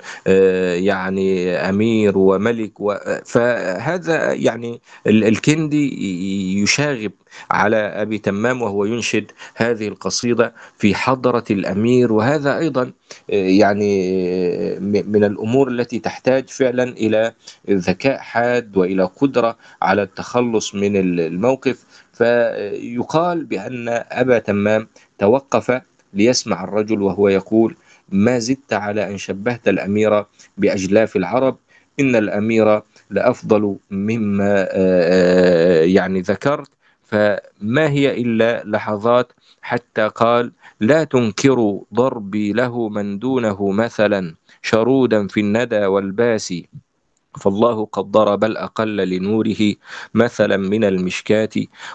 يعني 0.76 1.54
أمير 1.56 2.18
وملك 2.18 2.72
فهذا 3.24 4.32
يعني 4.32 4.80
ال- 5.06 5.24
الكندي 5.24 5.86
يشاغب 6.62 7.12
على 7.50 7.76
أبي 7.76 8.18
تمام 8.18 8.62
وهو 8.62 8.84
ينشد 8.84 9.32
هذه 9.54 9.88
القصيدة 9.88 10.54
في 10.78 10.94
حضرة 10.94 11.44
الأمير 11.50 12.12
وهذا 12.12 12.58
أيضا 12.58 12.92
يعني 13.28 13.96
من 14.80 15.24
الأمور 15.24 15.68
التي 15.68 15.98
تحتاج 15.98 16.48
فعلا 16.48 16.82
إلى 16.84 17.32
ذكاء 17.70 18.18
حاد 18.18 18.76
وإلى 18.76 19.04
قدرة 19.04 19.56
على 19.82 20.02
التخلص 20.02 20.74
من 20.74 20.85
الموقف 20.96 21.84
فيقال 22.12 23.44
بأن 23.44 23.88
أبا 24.10 24.38
تمام 24.38 24.88
توقف 25.18 25.80
ليسمع 26.14 26.64
الرجل 26.64 27.02
وهو 27.02 27.28
يقول 27.28 27.76
ما 28.08 28.38
زدت 28.38 28.72
على 28.72 29.10
أن 29.10 29.18
شبهت 29.18 29.68
الأمير 29.68 30.24
بأجلاف 30.58 31.16
العرب 31.16 31.56
إن 32.00 32.16
الأمير 32.16 32.82
لأفضل 33.10 33.76
مما 33.90 34.60
آه، 34.62 34.68
آه، 34.72 35.82
يعني 35.84 36.20
ذكرت 36.20 36.68
فما 37.02 37.88
هي 37.90 38.20
إلا 38.22 38.62
لحظات 38.64 39.32
حتى 39.62 40.08
قال 40.08 40.52
لا 40.80 41.04
تنكروا 41.04 41.84
ضربي 41.94 42.52
له 42.52 42.88
من 42.88 43.18
دونه 43.18 43.70
مثلا 43.72 44.34
شرودا 44.62 45.26
في 45.26 45.40
الندى 45.40 45.86
والباس 45.86 46.54
فالله 47.36 47.86
قد 47.92 48.04
ضرب 48.10 48.44
الأقل 48.44 48.96
لنوره 48.96 49.74
مثلا 50.14 50.56
من 50.56 50.84
المشكاة 50.84 51.48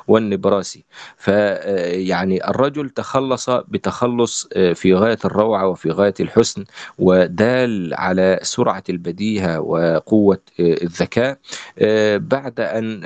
والنبراس. 0.08 0.80
فيعني 1.18 2.50
الرجل 2.50 2.90
تخلص 2.90 3.50
بتخلص 3.50 4.48
آه، 4.56 4.74
في 4.74 4.94
غاية 4.94 5.18
الروعة 5.26 5.68
وفي 5.68 5.92
غاية 5.92 6.14
الحسن 6.20 6.64
ودال 7.00 7.94
على 7.94 8.40
سرعة 8.42 8.84
البديهة 8.90 9.60
وقوة 9.62 10.40
آه، 10.60 10.84
الذكاء 10.84 11.38
آه، 11.80 12.18
بعد 12.18 12.60
أن 12.60 13.02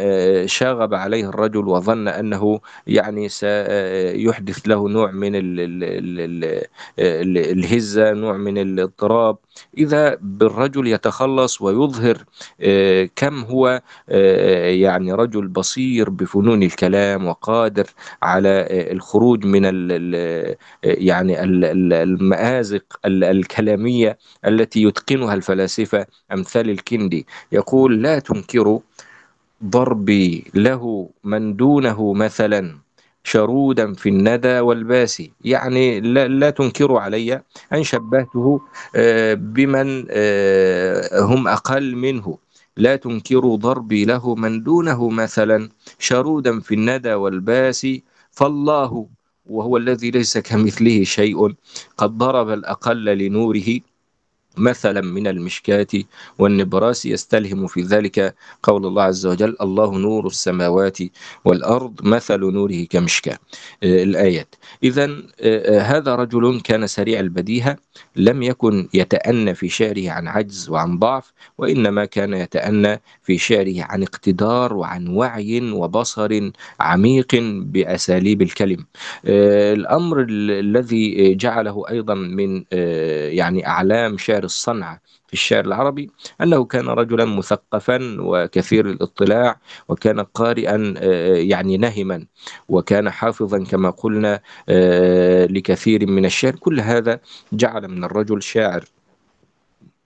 شاغب 0.48 0.94
عليه 0.94 1.30
الرجل 1.30 1.68
وظن 1.68 2.08
أنه 2.08 2.60
يعني 2.88 3.30
سيحدث 3.30 4.60
له 4.68 4.90
نوع 4.90 5.12
من 5.12 5.32
الهزة 7.00 8.12
نوع 8.14 8.38
من 8.38 8.58
الاضطراب. 8.58 9.38
إذا 9.78 10.18
بالرجل 10.22 10.88
يتخلص 10.88 11.62
ويظهر 11.62 12.26
آه، 12.62 13.10
كم 13.16 13.40
هو 13.44 13.82
آه، 14.10 14.70
يعني 14.70 15.14
رجل 15.14 15.48
بصير 15.48 16.10
بفنون 16.10 16.64
الكلام 16.64 17.26
وقادر 17.26 17.86
على 18.22 18.50
آه، 18.50 18.92
الخروج 18.94 19.46
من 19.46 19.66
يعني 20.84 21.44
المآزق 21.44 22.84
الكلامية 23.06 24.18
التي 24.46 24.84
يتقنها 24.84 25.34
الفلاسفة 25.34 26.06
أمثال 26.32 26.70
الكندي. 26.70 27.28
يقول 27.52 28.02
لا 28.04 28.20
تنكروا 28.20 28.80
ضربي 29.64 30.52
له 30.56 31.10
من 31.24 31.56
دونه 31.56 32.14
مثلا. 32.14 32.85
شرودا 33.26 33.94
في 33.94 34.10
الندى 34.10 34.60
والباس 34.60 35.24
يعني 35.44 36.00
لا, 36.00 36.28
لا 36.28 36.50
تنكروا 36.50 37.00
علي 37.00 37.42
أن 37.74 37.84
شبهته 37.84 38.62
آه، 38.96 39.34
بمن 39.34 40.06
آه، 40.10 41.20
هم 41.22 41.48
أقل 41.48 41.96
منه. 41.96 42.38
لا 42.78 42.96
تنكروا 42.96 43.58
ضربي 43.58 44.06
له 44.06 44.36
من 44.36 44.64
دونه 44.64 45.10
مثلا. 45.10 45.70
شرودا 46.00 46.60
في 46.60 46.74
الندى 46.76 47.14
والباس 47.14 47.88
فالله 48.32 49.08
وهو 49.46 49.78
الذي 49.78 50.12
ليس 50.12 50.38
كمثله 50.38 51.04
شيء 51.04 51.54
قد 51.98 52.18
ضرب 52.18 52.50
الأقل 52.50 53.06
لنوره. 53.06 53.80
مثلا 54.58 55.02
من 55.02 55.28
المشكاة 55.28 55.88
والنبراس 56.40 57.06
يستلهم 57.06 57.68
في 57.68 57.82
ذلك 57.82 58.36
قول 58.64 58.86
الله 58.86 59.04
عز 59.04 59.26
وجل 59.26 59.56
الله 59.62 59.98
نور 59.98 60.28
السماوات 60.28 60.98
والأرض 61.46 61.94
مثل 62.04 62.40
نوره 62.40 62.84
كمشكاة. 62.90 63.38
آه، 63.84 64.04
الآيات. 64.04 64.56
إذا 64.84 65.04
آه، 65.06 65.20
آه، 65.42 65.82
هذا 65.82 66.16
رجل 66.16 66.62
كان 66.62 66.88
سريع 66.88 67.20
البديهة 67.20 67.78
لم 68.16 68.44
يكن 68.44 68.88
يتأنى 68.94 69.56
في 69.56 69.70
شعره 69.70 70.10
عن 70.12 70.28
عجز 70.28 70.70
وعن 70.70 71.00
ضعف 71.00 71.34
وإنما 71.58 72.06
كان 72.06 72.34
يتأنى 72.34 73.02
في 73.24 73.38
شعره 73.38 73.76
عن 73.78 74.04
اقتدار 74.04 74.74
وعن 74.74 75.08
وعي 75.08 75.72
وبصر 75.72 76.50
عميق 76.80 77.36
بأساليب 77.60 78.42
الكلم. 78.42 78.86
الأمر 79.26 80.26
الذي 80.30 81.36
جعله 81.36 81.84
أيضا 81.90 82.14
من 82.14 82.64
يعني 83.38 83.68
أعلام 83.68 84.18
شعر 84.18 84.45
الصنعة 84.46 85.02
في 85.28 85.34
الشعر 85.34 85.66
العربي 85.66 86.12
أنه 86.42 86.66
كان 86.66 86.90
رجلا 86.90 87.26
مثقفا 87.26 88.18
وكثير 88.20 88.90
الاطلاع 88.90 89.60
وكان 89.88 90.20
قارئا 90.20 90.94
آه، 90.98 91.36
يعني 91.36 91.78
نهما 91.78 92.26
وكان 92.70 93.10
حافظا 93.10 93.64
كما 93.64 93.90
قلنا 93.90 94.40
آه، 94.70 95.46
لكثير 95.46 96.08
من 96.08 96.26
الشعر. 96.26 96.56
كل 96.56 96.80
هذا 96.80 97.20
جعل 97.54 97.88
من 97.88 98.04
الرجل 98.04 98.44
شاعر 98.44 98.86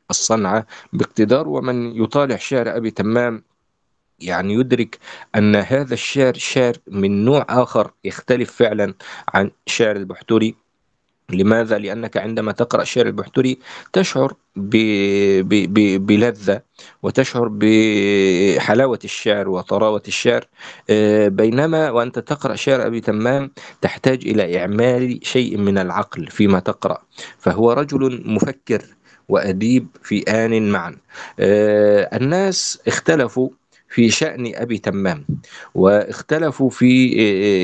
الصنعة 0.09 0.65
باقتدار 0.93 1.47
ومن 1.47 2.03
يطالع 2.03 2.37
شعر 2.37 2.77
أبي 2.77 2.91
تمام 2.91 3.43
يعني 4.19 4.53
يدرك 4.53 4.99
أن 5.35 5.55
هذا 5.55 5.93
الشعر 5.93 6.33
شعر 6.33 6.73
من 6.87 7.25
نوع 7.25 7.45
آخر 7.49 7.91
يختلف 8.03 8.51
فعلا 8.51 8.93
عن 9.33 9.51
شعر 9.65 9.95
البحتري 9.95 10.55
لماذا؟ 11.31 11.77
لأنك 11.77 12.17
عندما 12.17 12.51
تقرأ 12.51 12.83
شعر 12.83 13.05
البحتري 13.05 13.59
تشعر 13.93 14.33
ب... 14.55 14.75
ب... 15.41 15.73
ب... 15.73 16.05
بلذة 16.05 16.61
وتشعر 17.03 17.47
بحلاوة 17.51 18.99
الشعر 19.03 19.49
وطراوة 19.49 20.03
الشعر 20.07 20.45
آه، 20.89 21.27
بينما 21.27 21.89
وأنت 21.91 22.19
تقرأ 22.19 22.55
شعر 22.55 22.85
أبي 22.87 23.01
تمام 23.01 23.51
تحتاج 23.81 24.27
إلى 24.27 24.59
إعمال 24.59 25.19
شيء 25.23 25.57
من 25.57 25.77
العقل 25.77 26.27
فيما 26.27 26.59
تقرأ 26.59 26.97
فهو 27.37 27.71
رجل 27.71 28.21
مفكر 28.25 28.85
وأديب 29.29 29.87
في 30.03 30.21
آن 30.23 30.71
معا 30.71 30.97
آه، 31.39 32.17
الناس 32.17 32.79
اختلفوا 32.87 33.49
في 33.89 34.09
شأن 34.09 34.51
أبي 34.55 34.77
تمام. 34.77 35.25
واختلفوا 35.75 36.69
في 36.69 37.11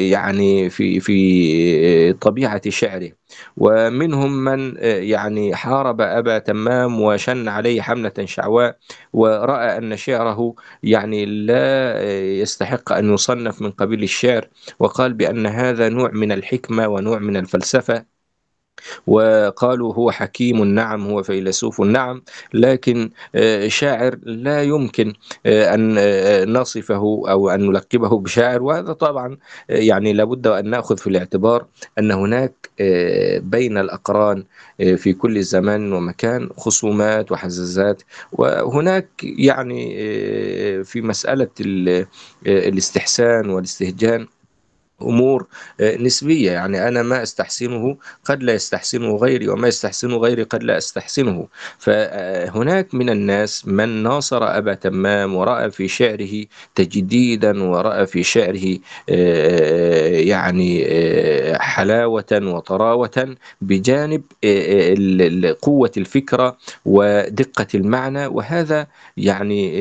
يعني 0.10 0.70
في 0.70 1.00
في 1.00 2.14
طبيعة 2.14 2.70
شعره. 2.70 3.12
ومنهم 3.58 4.44
من 4.46 4.76
يعني 4.82 5.56
حارب 5.56 6.02
أبا 6.02 6.40
تمام 6.40 7.02
وشن 7.02 7.48
عليه 7.48 7.82
حملة 7.82 8.14
شعواء 8.26 8.78
ورأى 9.14 9.78
أن 9.78 9.98
شعره 9.98 10.56
يعني 10.84 11.26
لا 11.26 12.02
يستحق 12.42 12.92
أن 12.94 13.14
يصنف 13.14 13.62
من 13.62 13.72
قبيل 13.72 14.04
الشعر 14.04 14.48
وقال 14.80 15.14
بأن 15.14 15.46
هذا 15.48 15.90
نوع 15.90 16.12
من 16.12 16.32
الحكمة 16.32 16.88
ونوع 16.88 17.20
من 17.20 17.38
الفلسفة. 17.38 18.15
وقالوا 19.08 19.94
هو 19.94 20.12
حكيم 20.12 20.64
نعم 20.64 21.08
هو 21.08 21.24
فيلسوف 21.24 21.82
نعم 21.82 22.22
لكن 22.54 23.10
آه، 23.36 23.68
شاعر 23.68 24.18
لا 24.24 24.64
يمكن 24.64 25.14
آه، 25.46 25.74
أن 25.74 25.96
آه، 25.98 26.46
نصفه 26.46 27.24
أو 27.30 27.50
أن 27.50 27.68
نلقبه 27.68 28.20
بشاعر. 28.20 28.64
وهذا 28.64 28.94
طبعا 28.94 29.38
يعني 29.70 30.14
لابد 30.14 30.48
أن 30.48 30.70
نأخذ 30.70 30.98
في 30.98 31.08
الاعتبار 31.08 31.66
أن 32.00 32.12
هناك 32.12 32.70
بين 33.40 33.78
الأقران 33.78 34.44
في 34.78 35.14
كل 35.14 35.44
زمان 35.44 35.94
ومكان 35.94 36.50
خصومات 36.58 37.32
وحزازات. 37.32 38.04
وهناك 38.32 39.08
يعني 39.24 39.96
في 40.84 41.02
مسألة 41.02 41.48
الاستحسان 42.48 43.50
والاستهجان 43.50 44.28
أمور 45.02 45.48
آه، 45.82 45.98
نسبية. 45.98 46.52
يعني 46.52 46.88
أنا 46.88 47.04
ما 47.04 47.24
أستحسنه 47.24 47.98
قد 48.26 48.44
لا 48.44 48.54
يستحسنه 48.54 49.16
غيري 49.16 49.48
وما 49.50 49.68
يستحسنه 49.68 50.18
غيري 50.18 50.44
قد 50.44 50.64
لا 50.64 50.78
أستحسنه. 50.78 51.48
فهناك 51.80 52.94
من 52.96 53.10
الناس 53.10 53.68
من 53.68 54.04
ناصر 54.04 54.58
أبا 54.58 54.74
تمام 54.74 55.36
ورأى 55.36 55.72
في 55.72 55.88
شعره 55.88 56.46
تجديدا 56.76 57.64
ورأى 57.64 58.06
في 58.08 58.24
شعره 58.24 58.78
آه، 59.10 60.08
يعني 60.20 60.86
آه، 60.88 61.58
حلاوة 61.58 62.26
وطراوة 62.34 63.36
بجانب 63.62 64.22
قوة 65.62 65.92
الفكرة 65.98 66.58
ودقة 66.86 67.68
المعنى. 67.76 68.26
وهذا 68.28 68.88
يعني 69.18 69.76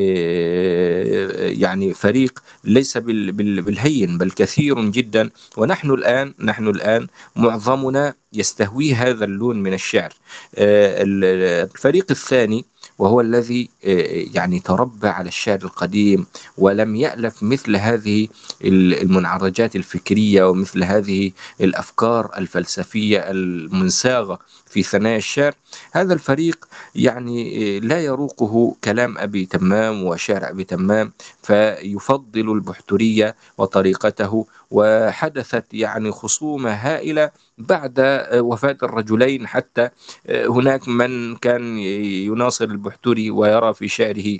يعني 1.60 1.94
فريق 1.94 2.42
ليس 2.64 2.98
بالهين 2.98 4.18
بل 4.18 4.30
كثير 4.30 4.80
جدا. 4.90 5.03
جدا 5.04 5.30
ونحن 5.56 5.90
الآن 5.90 6.34
نحن 6.40 6.68
الآن 6.68 7.06
معظمنا 7.36 8.14
يستهوي 8.32 8.94
هذا 8.94 9.24
اللون 9.24 9.62
من 9.62 9.74
الشعر. 9.74 10.12
آه، 10.54 10.96
الفريق 11.06 12.06
الثاني 12.10 12.64
وهو 12.98 13.20
الذي 13.20 13.68
آه، 13.84 14.26
يعني 14.34 14.60
تربى 14.60 15.08
على 15.08 15.28
الشعر 15.28 15.58
القديم 15.64 16.26
ولم 16.58 16.96
يألف 16.96 17.42
مثل 17.42 17.76
هذه 17.76 18.28
المنعرجات 18.64 19.76
الفكرية 19.76 20.44
ومثل 20.48 20.84
هذه 20.84 21.32
الأفكار 21.60 22.30
الفلسفية 22.38 23.18
المنساغة 23.18 24.38
في 24.66 24.82
ثنايا 24.82 25.16
الشعر. 25.16 25.54
هذا 25.92 26.14
الفريق 26.14 26.68
يعني 26.94 27.76
آه، 27.76 27.78
لا 27.78 28.00
يروقه 28.00 28.76
كلام 28.84 29.18
أبي 29.18 29.46
تمام 29.46 30.04
وشعر 30.04 30.50
أبي 30.50 30.64
تمام 30.64 31.12
فيفضل 31.42 32.52
البحترية 32.52 33.36
وطريقته 33.58 34.46
وحدثت 34.70 35.74
يعني 35.74 36.10
خصومة 36.10 36.70
هائلة 36.70 37.30
بعد 37.58 38.00
وفاة 38.34 38.76
الرجلين 38.82 39.46
حتى 39.46 39.90
هناك 40.30 40.88
من 40.88 41.36
كان 41.36 41.78
يناصر 41.78 42.64
البحتري 42.64 43.30
ويرى 43.30 43.74
في 43.74 43.88
شعره. 43.88 44.38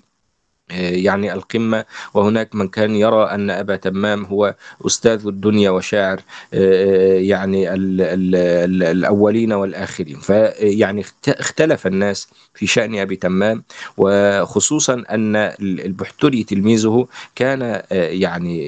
يعني 0.70 1.33
القمة 1.33 1.85
وهناك 2.14 2.55
من 2.55 2.68
كان 2.68 2.94
يرى 2.96 3.24
أن 3.24 3.50
أبا 3.50 3.77
تمام 3.77 4.24
هو 4.24 4.55
أستاذ 4.87 5.27
الدنيا 5.27 5.70
وشاعر 5.70 6.20
يعني 6.53 7.74
ال 7.74 8.00
ال 8.00 8.35
ال 8.35 8.83
الأولين 8.83 9.53
والآخرين. 9.53 10.16
فيعني 10.16 11.05
اختلف 11.29 11.87
الناس 11.87 12.29
في 12.55 12.66
شأن 12.66 12.98
أبي 12.98 13.16
تمام 13.16 13.64
وخصوصا 13.96 15.05
أن 15.11 15.37
البحتري 15.61 16.44
تلميذه 16.44 17.07
كان 17.35 17.83
يعني 17.90 18.66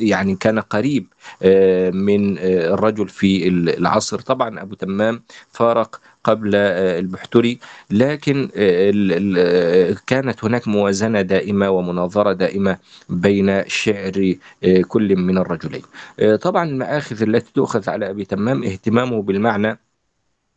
يعني 0.00 0.36
كان 0.36 0.58
قريب 0.60 1.06
من 1.94 2.38
الرجل 2.38 3.08
في 3.08 3.48
العصر. 3.48 4.20
طبعا 4.20 4.62
أبو 4.62 4.74
تمام 4.74 5.22
فارق 5.52 6.00
قبل 6.26 6.54
البحتري 6.54 7.58
لكن 7.90 8.48
كانت 10.06 10.44
هناك 10.44 10.68
موازنة 10.68 11.20
دائمة 11.20 11.70
ومناظرة 11.70 12.32
دائمة 12.32 12.78
بين 13.08 13.68
شعر 13.68 14.34
كل 14.88 15.16
من 15.16 15.38
الرجلين. 15.38 15.82
طبعا 16.42 16.68
المآخذ 16.68 17.22
التي 17.22 17.52
تؤخذ 17.54 17.90
على 17.90 18.10
أبي 18.10 18.24
تمام 18.24 18.64
اهتمامه 18.64 19.22
بالمعنى 19.22 19.78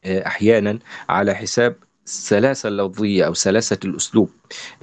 أحيانا 0.06 0.80
على 1.10 1.34
حساب 1.36 1.76
السلاسة 2.06 2.70
اللفظية 2.70 3.26
أو 3.26 3.34
سلاسة 3.34 3.78
الأسلوب. 3.86 4.30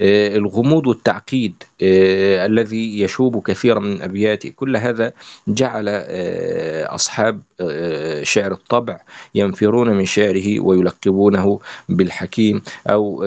الغموض 0.01 0.87
والتعقيد 0.87 1.63
الذي 1.81 3.01
يشوب 3.01 3.47
كثيرا 3.47 3.79
من 3.79 4.01
أبياته. 4.01 4.49
كل 4.49 4.77
هذا 4.77 5.13
جعل 5.47 5.85
أصحاب 6.85 7.41
شعر 8.23 8.51
الطبع 8.51 8.99
ينفرون 9.35 9.89
من 9.89 10.05
شعره 10.05 10.59
ويلقبونه 10.59 11.59
بالحكيم 11.89 12.61
أو 12.87 13.23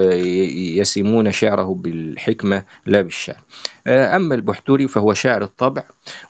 يسمون 0.77 1.33
شعره 1.33 1.75
بالحكمة 1.75 2.63
لا 2.87 3.01
بالشعر. 3.01 3.41
أما 3.87 4.35
البحتري 4.35 4.89
فهو 4.89 5.15
شاعر 5.15 5.43
الطبع 5.43 5.83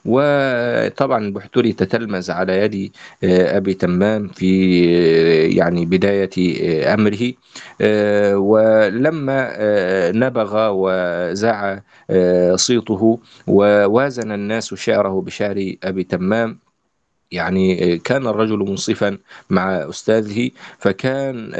وطبعا 0.05 1.25
البحتري 1.25 1.73
تتلمذ 1.73 2.31
على 2.31 2.57
يد 2.57 2.91
أبي 3.23 3.73
تمام 3.73 4.27
في 4.27 4.85
يعني 5.45 5.85
بداية 5.85 6.29
أمره. 6.93 7.33
ولما 8.35 9.51
نبغ 10.01 10.69
وزع 10.73 11.79
صيته 12.55 13.19
ووازن 13.47 14.31
الناس 14.31 14.73
شعره 14.73 15.21
بشعر 15.21 15.75
أبي 15.83 16.03
تمام. 16.03 16.59
يعني 17.31 17.97
كان 17.97 18.27
الرجل 18.27 18.57
منصفا 18.57 19.17
مع 19.49 19.89
أستاذه 19.89 20.49
فكان 20.79 21.51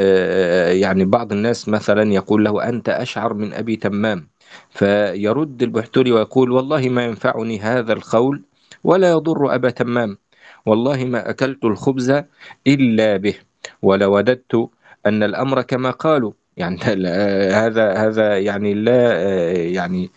يعني 0.81 1.05
بعض 1.05 1.31
الناس 1.31 1.69
مثلا 1.69 2.13
يقول 2.13 2.45
له 2.45 2.69
أنت 2.69 2.89
أشعر 2.89 3.33
من 3.33 3.53
أبي 3.53 3.75
تمام. 3.75 4.27
فيرد 4.69 5.63
البحتري 5.63 6.11
ويقول 6.11 6.51
والله 6.51 6.89
ما 6.89 7.05
ينفعني 7.05 7.59
هذا 7.59 7.93
القول 7.93 8.41
ولا 8.83 9.11
يضر 9.11 9.55
أبا 9.55 9.69
تمام. 9.69 10.17
والله 10.65 11.05
ما 11.05 11.29
أكلت 11.29 11.65
الخبز 11.65 12.23
إلا 12.67 13.17
به 13.17 13.35
ولوددت 13.81 14.69
أن 15.05 15.23
الأمر 15.23 15.61
كما 15.61 15.91
قالوا. 15.91 16.31
يعني 16.57 16.77
هذا 17.61 17.93
هذا 17.93 18.37
يعني 18.39 18.73
لا 18.73 19.23
يعني 19.53 20.11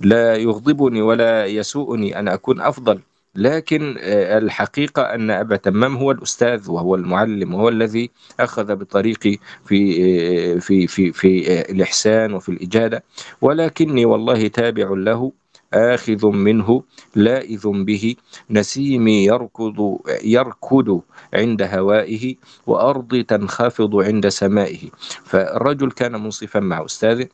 لا 0.00 0.36
يغضبني 0.36 1.02
ولا 1.02 1.46
يسوءني 1.46 2.18
أن 2.18 2.28
أكون 2.28 2.60
أفضل. 2.60 3.00
لكن 3.34 3.96
الحقيقة 4.38 5.02
أن 5.14 5.30
أبا 5.30 5.56
تمام 5.56 5.96
هو 5.96 6.10
الأستاذ 6.10 6.70
وهو 6.70 6.94
المعلم 6.94 7.54
وهو 7.54 7.68
الذي 7.68 8.10
أخذ 8.40 8.76
بطريقي 8.76 9.38
في 9.64 10.60
في 10.60 10.86
في 10.86 11.12
في 11.12 11.60
الإحسان 11.70 12.34
وفي 12.34 12.48
الإجادة. 12.48 13.04
ولكني 13.40 14.04
والله 14.04 14.48
تابع 14.48 14.88
له 14.90 15.32
آخذ 15.74 16.26
منه 16.26 16.82
لائذ 17.16 17.68
به 17.68 18.14
نسيمي 18.50 19.24
يركض 19.24 19.98
يركض 20.24 21.00
عند 21.34 21.62
هوائه 21.62 22.34
وأرضي 22.66 23.22
تنخفض 23.22 23.96
عند 23.96 24.28
سمائه. 24.28 24.78
فالرجل 25.24 25.90
كان 25.90 26.12
منصفا 26.12 26.60
مع 26.60 26.84
أستاذه 26.84 27.28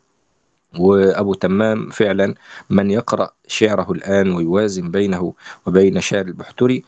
وأبو 0.79 1.35
تمام 1.35 1.89
فعلا 1.91 2.35
من 2.71 2.91
يقرأ 2.91 3.31
شعره 3.47 3.93
الآن 3.93 4.31
ويوازن 4.33 4.91
بينه 4.91 5.35
وبين 5.67 6.01
شعر 6.01 6.25
البحتري. 6.27 6.83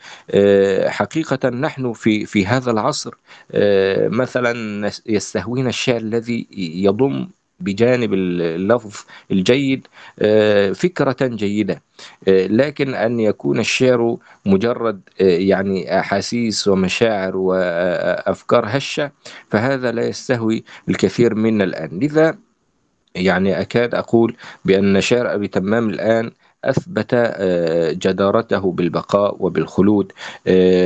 حقيقة 0.87 1.49
نحن 1.49 1.93
في 1.93 2.25
في 2.25 2.45
هذا 2.45 2.71
العصر 2.71 3.13
مثلا 4.09 4.91
يستهوينا 5.05 5.69
الشعر 5.69 5.97
الذي 5.97 6.47
يضم 6.83 7.27
بجانب 7.61 8.13
اللفظ 8.13 8.95
الجيد 9.31 9.87
فكرة 10.73 11.17
جيدة. 11.21 11.81
لكن 12.27 12.93
أن 12.93 13.19
يكون 13.19 13.59
الشعر 13.59 14.17
مجرد 14.45 15.01
يعني 15.19 15.99
أحاسيس 15.99 16.67
ومشاعر 16.67 17.37
وأفكار 17.37 18.65
هشة 18.67 19.11
فهذا 19.49 19.91
لا 19.91 20.07
يستهوي 20.07 20.63
الكثير 20.89 21.35
منا 21.35 21.63
الآن. 21.63 21.99
لذا 21.99 22.37
يعني 23.15 23.61
أكاد 23.61 23.95
أقول 23.95 24.35
بأن 24.65 25.01
شعر 25.01 25.33
أبي 25.33 25.47
تمام 25.47 25.89
الآن 25.89 26.31
أثبت 26.65 27.15
جدارته 28.07 28.71
بالبقاء 28.71 29.35
وبالخلود 29.39 30.11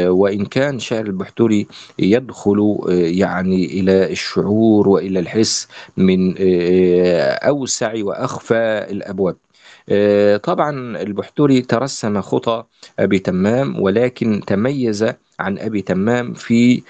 وإن 0.07 0.45
كان 0.45 0.79
شعر 0.79 1.05
البحتري 1.05 1.67
يدخل 1.99 2.79
يعني 2.89 3.65
إلى 3.65 4.11
الشعور 4.11 4.89
وإلى 4.89 5.19
الحس 5.19 5.67
من 5.97 6.35
أوسع 7.47 7.93
وأخفى 7.97 8.85
الأبواب. 8.89 9.35
طبعا 10.43 11.01
البحتري 11.01 11.61
ترسم 11.61 12.21
خطى 12.21 12.63
أبي 12.99 13.19
تمام 13.19 13.79
ولكن 13.81 14.41
تميز 14.47 15.05
عن 15.39 15.59
أبي 15.59 15.81
تمام 15.81 16.33
في 16.33 16.81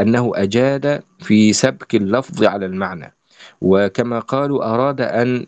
أنه 0.00 0.32
أجاد 0.34 1.02
في 1.18 1.52
سبك 1.52 1.94
اللفظ 1.94 2.44
على 2.44 2.66
المعنى. 2.66 3.12
وكما 3.60 4.18
قالوا 4.18 4.64
أراد 4.74 5.00
أن 5.00 5.46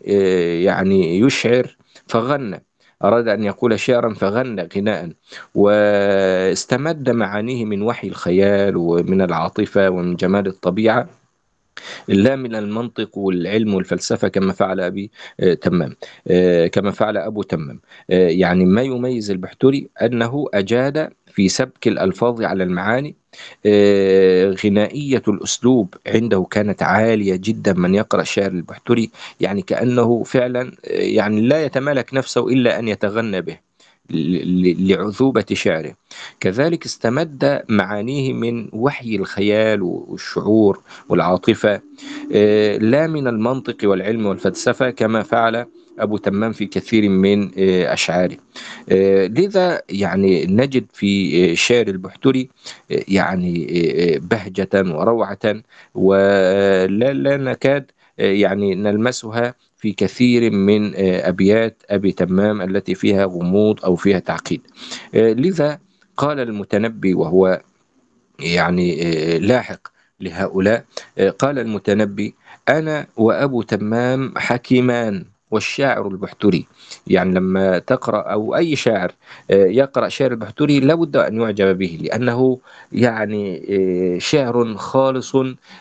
يعني 0.63 1.19
يشعر 1.19 1.75
فغنى. 2.09 2.65
أراد 3.03 3.27
أن 3.27 3.43
يقول 3.43 3.79
شعرا 3.79 4.13
فغنى 4.13 4.69
غناء. 4.75 5.11
واستمد 5.55 7.09
معانيه 7.09 7.65
من 7.65 7.81
وحي 7.81 8.07
الخيال 8.07 8.77
ومن 8.77 9.21
العاطفة 9.21 9.89
ومن 9.89 10.15
جمال 10.15 10.47
الطبيعة. 10.47 11.09
لا 12.07 12.35
من 12.35 12.55
المنطق 12.55 13.17
والعلم 13.17 13.73
والفلسفة 13.73 14.27
كما 14.27 14.53
فعل 14.53 14.79
أبي 14.81 15.11
تمام. 15.61 15.95
كما 16.71 16.91
فعل 16.91 17.17
أبو 17.17 17.41
تمام. 17.41 17.79
يعني 18.09 18.65
ما 18.65 18.81
يميز 18.81 19.31
البحتري 19.31 19.89
أنه 20.01 20.45
أجاد 20.53 21.09
في 21.33 21.49
سبك 21.49 21.87
الألفاظ 21.87 22.41
على 22.43 22.63
المعاني 22.63 23.15
غنائية 24.65 25.23
الأسلوب 25.27 25.93
عنده 26.07 26.47
كانت 26.51 26.83
عالية 26.83 27.35
جدا 27.35 27.73
من 27.73 27.95
يقرأ 27.95 28.23
شعر 28.23 28.51
البحتري 28.51 29.09
يعني 29.39 29.61
كأنه 29.61 30.23
فعلا 30.23 30.71
يعني 30.83 31.41
لا 31.41 31.65
يتمالك 31.65 32.13
نفسه 32.13 32.47
إلا 32.47 32.79
أن 32.79 32.87
يتغنى 32.87 33.41
به 33.41 33.57
لعذوبة 34.11 35.45
شعره. 35.53 35.93
كذلك 36.39 36.85
استمد 36.85 37.63
معانيه 37.69 38.33
من 38.33 38.69
وحي 38.73 39.15
الخيال 39.15 39.81
والشعور 39.81 40.81
والعاطفة 41.09 41.81
لا 42.81 43.07
من 43.07 43.27
المنطق 43.27 43.77
والعلم 43.83 44.25
والفلسفة 44.25 44.89
كما 44.89 45.23
فعل 45.23 45.65
أبو 45.99 46.17
تمام 46.17 46.51
في 46.51 46.65
كثير 46.65 47.09
من 47.09 47.51
أشعاره 47.59 48.37
لذا 49.27 49.81
يعني 49.89 50.45
نجد 50.45 50.85
في 50.93 51.55
شعر 51.55 51.87
البحتري 51.87 52.49
يعني 52.89 53.67
بهجة 54.21 54.69
وروعة 54.73 55.61
ولا 55.95 57.13
لا 57.13 57.37
نكاد 57.37 57.91
يعني 58.17 58.75
نلمسها 58.75 59.55
في 59.77 59.91
كثير 59.91 60.51
من 60.51 60.91
أبيات 60.95 61.83
أبي 61.89 62.11
تمام 62.11 62.61
التي 62.61 62.95
فيها 62.95 63.25
غموض 63.25 63.85
أو 63.85 63.95
فيها 63.95 64.19
تعقيد. 64.19 64.61
لذا 65.13 65.79
قال 66.17 66.39
المتنبي 66.39 67.13
وهو 67.13 67.61
يعني 68.39 69.39
لاحق 69.39 69.87
لهؤلاء 70.19 70.85
قال 71.39 71.59
المتنبي 71.59 72.35
أنا 72.69 73.07
وأبو 73.17 73.61
تمام 73.61 74.33
حكيمان. 74.37 75.25
والشاعر 75.51 76.07
البحتري 76.07 76.65
يعني 77.07 77.33
لما 77.33 77.79
تقرأ 77.79 78.21
أو 78.21 78.55
أي 78.55 78.75
شاعر 78.75 79.11
يقرأ 79.49 80.07
شعر 80.09 80.31
البحتري 80.31 80.79
لابد 80.79 81.17
أن 81.17 81.41
يعجب 81.41 81.77
به 81.77 81.99
لأنه 82.01 82.59
يعني 82.91 84.19
شعر 84.19 84.75
خالص 84.75 85.35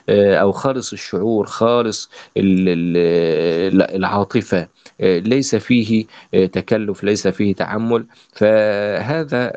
أو 0.08 0.52
خالص 0.52 0.92
الشعور 0.92 1.46
خالص 1.46 2.10
العاطفة 3.96 4.68
ليس 5.00 5.54
فيه 5.56 6.06
تكلف 6.32 7.04
ليس 7.04 7.28
فيه 7.28 7.54
تعمل 7.54 8.06
فهذا 8.32 9.52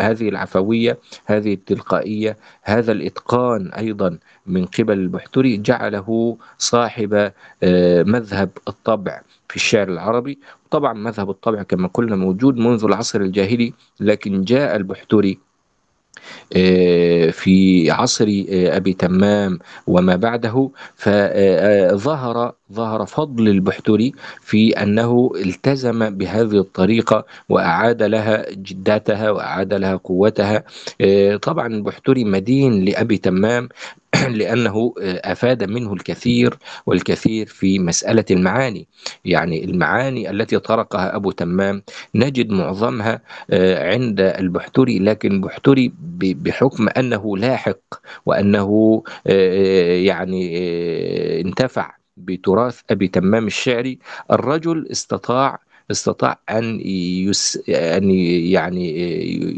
هذه 0.00 0.28
العفوية 0.28 0.98
هذه 1.26 1.54
التلقائية 1.54 2.36
هذا 2.62 2.92
الإتقان 2.92 3.66
أيضا 3.72 4.18
من 4.46 4.64
قبل 4.66 4.92
البحتري 4.98 5.56
جعله 5.56 6.36
صاحب 6.58 7.32
آه، 7.62 8.02
مذهب 8.02 8.50
الطبع 8.68 9.20
في 9.48 9.56
الشعر 9.56 9.88
العربي. 9.88 10.38
طبعا 10.70 10.92
مذهب 10.92 11.30
الطبع 11.30 11.62
كما 11.62 11.88
قلنا 11.88 12.16
موجود 12.16 12.56
منذ 12.56 12.84
العصر 12.84 13.20
الجاهلي 13.20 13.72
لكن 14.00 14.44
جاء 14.44 14.76
البحتري 14.76 15.38
آه، 16.56 17.30
في 17.30 17.90
عصر 17.90 18.24
آه، 18.50 18.76
أبي 18.76 18.92
تمام 18.92 19.58
وما 19.86 20.16
بعده. 20.16 20.70
فظهر 20.96 22.52
ظهر 22.72 23.06
فضل 23.06 23.48
البحتري 23.48 24.12
في 24.40 24.70
أنه 24.82 25.30
التزم 25.36 26.10
بهذه 26.10 26.58
الطريقة 26.58 27.24
وأعاد 27.48 28.02
لها 28.02 28.50
جداتها 28.50 29.30
وأعاد 29.30 29.74
لها 29.74 29.96
قوتها. 29.96 30.64
طبعا 31.42 31.66
البحتري 31.66 32.24
مدين 32.24 32.84
لأبي 32.84 33.18
تمام 33.18 33.68
لأنه 34.38 34.94
أفاد 35.00 35.64
منه 35.64 35.92
الكثير 35.92 36.58
والكثير 36.86 37.46
في 37.46 37.78
مسألة 37.78 38.24
المعاني. 38.30 38.88
يعني 39.24 39.64
المعاني 39.64 40.30
التي 40.30 40.58
طرقها 40.58 41.16
أبو 41.16 41.30
تمام 41.30 41.82
نجد 42.14 42.50
معظمها 42.50 43.20
آه، 43.50 43.92
عند 43.92 44.20
البحتري 44.20 44.98
لكن 44.98 45.32
البحتري 45.32 45.92
بحكم 46.20 46.88
أنه 46.88 47.36
لاحق 47.36 47.78
وأنه 48.26 49.02
آه، 49.26 49.96
يعني 49.96 50.58
آه، 50.58 51.40
انتفع 51.40 51.94
بتراث 52.16 52.80
أبي 52.90 53.08
تمام 53.08 53.46
الشعري 53.46 53.98
الرجل 54.30 54.88
استطاع 54.90 55.58
استطاع 55.92 56.40
أن 56.50 56.80
يس 56.80 57.58
أن 57.68 58.10
يعني 58.10 58.98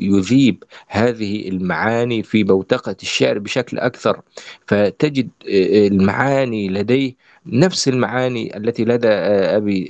يذيب 0.02 0.64
هذه 0.88 1.48
المعاني 1.48 2.22
في 2.22 2.44
بوتقة 2.44 2.96
الشعر 3.02 3.38
بشكل 3.38 3.78
أكثر. 3.78 4.20
فتجد 4.66 5.28
المعاني 5.48 6.68
لديه 6.68 7.14
نفس 7.46 7.88
المعاني 7.88 8.56
التي 8.56 8.84
لدى 8.84 9.08
أبي 9.08 9.84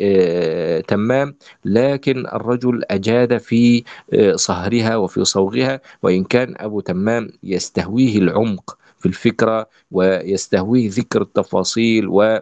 تمام 0.88 1.34
لكن 1.64 2.26
الرجل 2.26 2.82
أجاد 2.90 3.38
في 3.38 3.84
صهرها 4.34 4.96
وفي 4.96 5.24
صوغها 5.24 5.80
وإن 6.02 6.24
كان 6.24 6.54
أبو 6.58 6.80
تمام 6.80 7.30
يستهويه 7.42 8.18
العمق 8.18 8.78
في 8.98 9.06
الفكرة 9.06 9.68
ويستهويه 9.90 10.90
ذكر 10.90 11.22
التفاصيل 11.22 12.08
و 12.08 12.38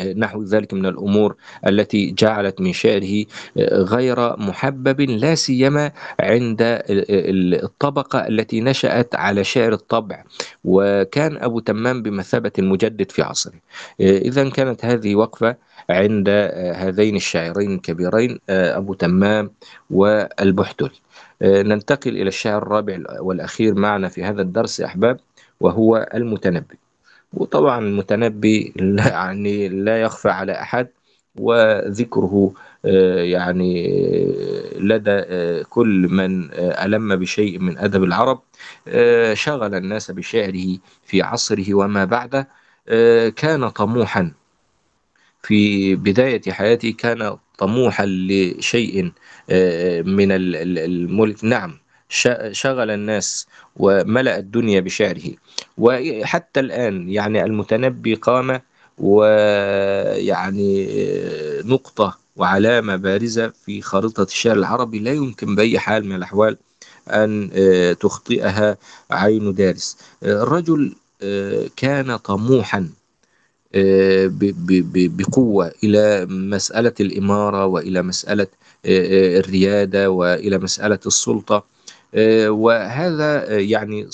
نحو 0.00 0.42
ذلك 0.42 0.74
من 0.74 0.86
الأمور 0.86 1.36
التي 1.66 2.10
جعلت 2.10 2.60
من 2.60 2.72
شعره 2.72 3.24
غير 3.72 4.36
محبب 4.36 5.00
لا 5.00 5.34
سيما 5.34 5.92
عند 6.20 6.58
الطبقة 6.90 8.28
التي 8.28 8.60
نشأت 8.60 9.14
على 9.14 9.44
شعر 9.44 9.72
الطبع. 9.72 10.24
وكان 10.64 11.36
أبو 11.36 11.60
تمام 11.60 12.02
بمثابة 12.02 12.52
المجدد 12.58 13.10
في 13.10 13.22
عصره. 13.22 13.60
إذا 14.00 14.48
كانت 14.48 14.84
هذه 14.84 15.14
وقفة 15.14 15.56
عند 15.90 16.28
هذين 16.74 17.16
الشاعرين 17.16 17.74
الكبيرين 17.74 18.38
أبو 18.50 18.94
تمام 18.94 19.50
والبحتري 19.90 21.00
ننتقل 21.42 22.10
إلى 22.10 22.28
الشاعر 22.28 22.62
الرابع 22.62 22.98
والأخير 23.20 23.74
معنا 23.74 24.08
في 24.08 24.24
هذا 24.24 24.42
الدرس 24.42 24.80
أحباب 24.80 25.20
وهو 25.60 26.08
المتنبي. 26.14 26.78
وطبعا 27.32 27.78
المتنبي 27.78 28.72
لا 28.76 29.08
يعني 29.08 29.68
لا 29.68 30.02
يخفى 30.02 30.28
على 30.28 30.52
أحد 30.52 30.88
وذكره 31.38 32.52
آه، 32.84 33.22
يعني 33.22 33.86
آه، 34.76 34.78
لدى 34.78 35.10
آه، 35.10 35.62
كل 35.62 36.08
من 36.10 36.48
ألم 36.54 37.16
بشيء 37.16 37.58
من 37.58 37.78
أدب 37.78 38.04
العرب 38.04 38.42
شغل 39.34 39.74
الناس 39.74 40.10
بشعره 40.10 40.78
في 41.04 41.22
عصره 41.22 41.74
وما 41.74 42.04
بعده 42.04 42.48
كان 43.36 43.68
طموحا. 43.68 44.32
في 45.42 45.94
بداية 45.96 46.40
حياته 46.50 46.90
كان 46.98 47.36
طموحا 47.58 48.06
لشيء 48.06 49.02
من 50.04 50.28
الملك. 50.32 51.44
نعم. 51.44 51.78
شغل 52.52 52.90
الناس 52.90 53.46
وملأ 53.76 54.38
الدنيا 54.38 54.80
بشعره. 54.80 55.30
وحتى 55.78 56.60
الآن 56.60 57.08
يعني 57.10 57.44
المتنبي 57.44 58.14
قام 58.14 58.60
ويعني 58.98 60.88
نقطة 61.64 62.18
وعلامة 62.36 62.96
بارزة 62.96 63.52
في 63.66 63.82
خارطة 63.82 64.22
الشعر 64.22 64.56
العربي 64.56 64.98
لا 64.98 65.12
يمكن 65.12 65.54
بأي 65.54 65.78
حال 65.78 66.04
من 66.04 66.16
الأحوال 66.16 66.56
أن 67.08 67.50
تخطئها 68.00 68.76
عين 69.10 69.54
دارس. 69.54 69.98
الرجل 70.22 70.94
كان 71.76 72.16
طموحا 72.16 72.88
بقوة 74.94 75.72
إلى 75.84 76.26
مسألة 76.26 76.92
الإمارة 77.00 77.66
وإلى 77.66 78.02
مسألة 78.02 78.46
الريادة 78.86 80.10
وإلى 80.10 80.58
مسألة 80.58 80.98
السلطة. 81.06 81.64
وهذا 82.48 83.58
يعني 83.60 84.08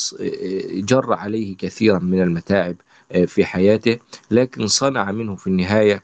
جر 0.83 1.13
عليه 1.13 1.57
كثيرا 1.57 1.99
من 1.99 2.23
المتاعب 2.23 2.77
في 3.27 3.45
حياته 3.45 3.99
لكن 4.31 4.67
صنع 4.67 5.13
منه 5.13 5.37
في 5.37 5.47
النهاية 5.47 6.03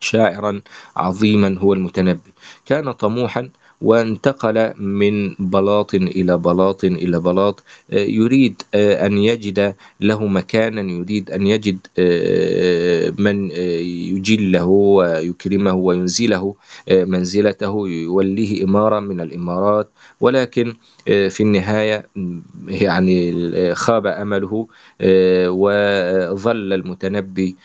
شاعرا 0.00 0.62
عظيما 0.96 1.58
هو 1.58 1.72
المتنبي. 1.72 2.32
كان 2.66 2.92
طموحا 2.92 3.50
وانتقل 3.80 4.72
من 4.78 5.34
بلاط 5.38 5.94
إلى 5.94 6.38
بلاط 6.38 6.84
إلى 6.84 7.20
بلاط. 7.20 7.62
يريد 7.92 8.62
أن 8.74 9.18
يجد 9.18 9.74
له 10.00 10.26
مكانا 10.26 10.92
يريد 10.92 11.30
أن 11.30 11.46
يجد 11.46 11.78
من 13.18 13.50
يجله 14.16 14.64
ويكرمه 14.64 15.74
وينزله 15.74 16.54
منزلته 16.90 17.88
يوليه 17.88 18.64
إمارة 18.64 19.00
من 19.00 19.20
الإمارات. 19.20 19.90
ولكن 20.20 20.74
في 21.06 21.40
النهاية 21.40 22.08
يعني 22.68 23.74
خاب 23.74 24.06
أمله 24.06 24.66
وظل 25.48 26.72
المتنبي 26.72 27.56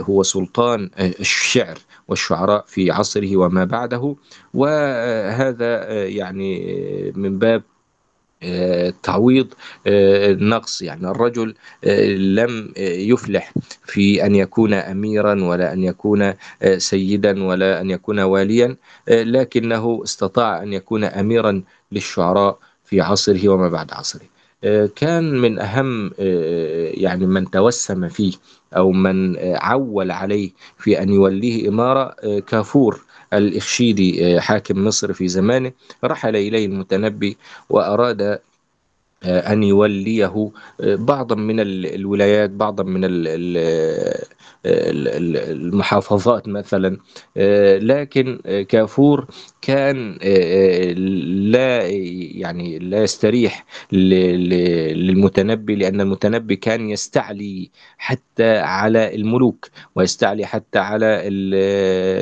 هو 0.00 0.22
سلطان 0.22 0.90
الشعر. 1.20 1.78
والشعراء 2.08 2.64
في 2.66 2.90
عصره 2.90 3.36
وما 3.36 3.64
بعده. 3.64 4.16
وهذا 4.54 6.04
يعني 6.04 7.12
من 7.16 7.38
باب 7.38 7.62
تعويض 9.02 9.54
النقص. 9.86 10.82
يعني 10.82 11.10
الرجل 11.10 11.54
لم 12.34 12.72
يفلح 12.78 13.52
في 13.84 14.26
أن 14.26 14.34
يكون 14.34 14.74
أميرا 14.74 15.44
ولا 15.44 15.72
أن 15.72 15.84
يكون 15.84 16.32
سيدا 16.76 17.44
ولا 17.44 17.80
أن 17.80 17.90
يكون 17.90 18.20
واليا 18.20 18.76
لكنه 19.08 20.00
استطاع 20.04 20.62
أن 20.62 20.72
يكون 20.72 21.04
أميرا 21.04 21.62
للشعراء 21.92 22.58
في 22.84 23.00
عصره 23.00 23.48
وما 23.48 23.68
بعد 23.68 23.92
عصره. 23.92 24.33
كان 24.96 25.34
من 25.34 25.58
أهم 25.58 26.10
يعني 26.94 27.26
من 27.26 27.50
توسم 27.50 28.08
فيه 28.08 28.32
أو 28.76 28.92
من 28.92 29.36
عول 29.38 30.10
عليه 30.10 30.50
في 30.78 31.02
أن 31.02 31.08
يوليه 31.08 31.68
إمارة 31.68 32.14
كافور 32.40 33.00
الإخشيدي 33.32 34.40
حاكم 34.40 34.84
مصر 34.84 35.12
في 35.12 35.28
زمانه. 35.28 35.72
رحل 36.04 36.36
إليه 36.36 36.66
المتنبي 36.66 37.36
وأراد 37.70 38.38
أن 39.24 39.62
يوليه 39.62 40.50
بعضا 40.80 41.34
من 41.36 41.56
الولايات 41.60 42.50
بعضا 42.50 42.84
من 42.84 43.00
المحافظات 44.66 46.48
مثلا. 46.48 46.96
لكن 47.78 48.38
كافور 48.68 49.26
كان 49.62 50.18
لا 51.52 51.86
يعني 52.36 52.78
لا 52.78 53.02
يستريح 53.02 53.64
للمتنبي 53.92 55.74
لأن 55.74 56.00
المتنبي 56.00 56.56
كان 56.56 56.90
يستعلي 56.90 57.70
حتى 57.98 58.58
على 58.58 59.14
الملوك 59.14 59.68
ويستعلي 59.96 60.46
حتى 60.46 60.78
على 60.78 61.20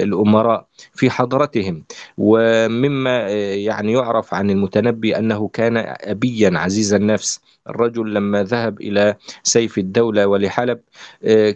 الأمراء 0.02 0.66
في 0.94 1.10
حضرتهم. 1.10 1.84
ومما 2.18 3.28
يعني 3.54 3.92
يعرف 3.92 4.34
عن 4.34 4.50
المتنبي 4.50 5.16
أنه 5.18 5.48
كان 5.48 5.76
أبيا 6.00 6.50
عزيز 6.54 6.94
النفس. 6.94 7.40
الرجل 7.68 8.14
لما 8.14 8.42
ذهب 8.42 8.80
إلى 8.80 9.16
سيف 9.42 9.78
الدولة 9.78 10.26
ولحلب 10.26 10.80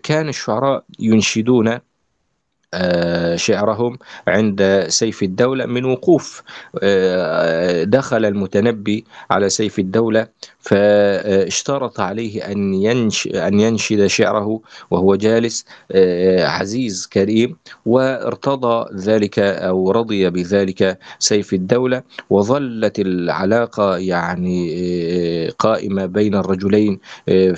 كان 0.02 0.28
الشعراء 0.28 0.84
ينشدون 0.98 1.78
آه، 2.74 3.36
شعرهم 3.36 3.98
عند 4.28 4.84
سيف 4.88 5.22
الدولة 5.22 5.66
من 5.66 5.84
وقوف 5.84 6.42
آه، 6.82 7.84
دخل 7.84 8.24
المتنبي 8.24 9.04
على 9.30 9.48
سيف 9.48 9.78
الدولة 9.78 10.28
فاشترط 10.66 12.00
عليه 12.00 12.52
أن 12.52 12.74
ينش 12.74 13.26
أن 13.26 13.60
ينشد 13.60 14.06
شعره 14.06 14.60
وهو 14.90 15.14
جالس 15.14 15.64
آه، 15.92 16.46
عزيز 16.46 17.06
كريم 17.06 17.56
وارتضى 17.86 18.94
ذلك 18.96 19.38
أو 19.38 19.90
رضي 19.90 20.30
بذلك 20.30 20.98
سيف 21.18 21.52
الدولة 21.54 22.02
وظلت 22.30 22.98
العلاقة 23.00 23.96
يعني 23.96 25.50
قائمة 25.58 26.06
بين 26.06 26.34
الرجلين 26.34 26.98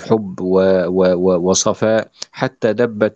حب 0.09 0.35
وصفاء 0.41 2.07
حتى 2.31 2.73
دبت 2.73 3.15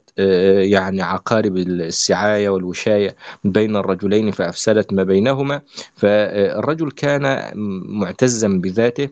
يعني 0.73 1.01
عقارب 1.01 1.57
السعاية 1.57 2.49
والوشاية 2.49 3.15
بين 3.43 3.75
الرجلين 3.75 4.31
فأفسدت 4.31 4.93
ما 4.93 5.03
بينهما. 5.03 5.61
فالرجل 5.95 6.91
كان 6.91 7.51
معتزا 7.85 8.47
بذاته 8.47 9.09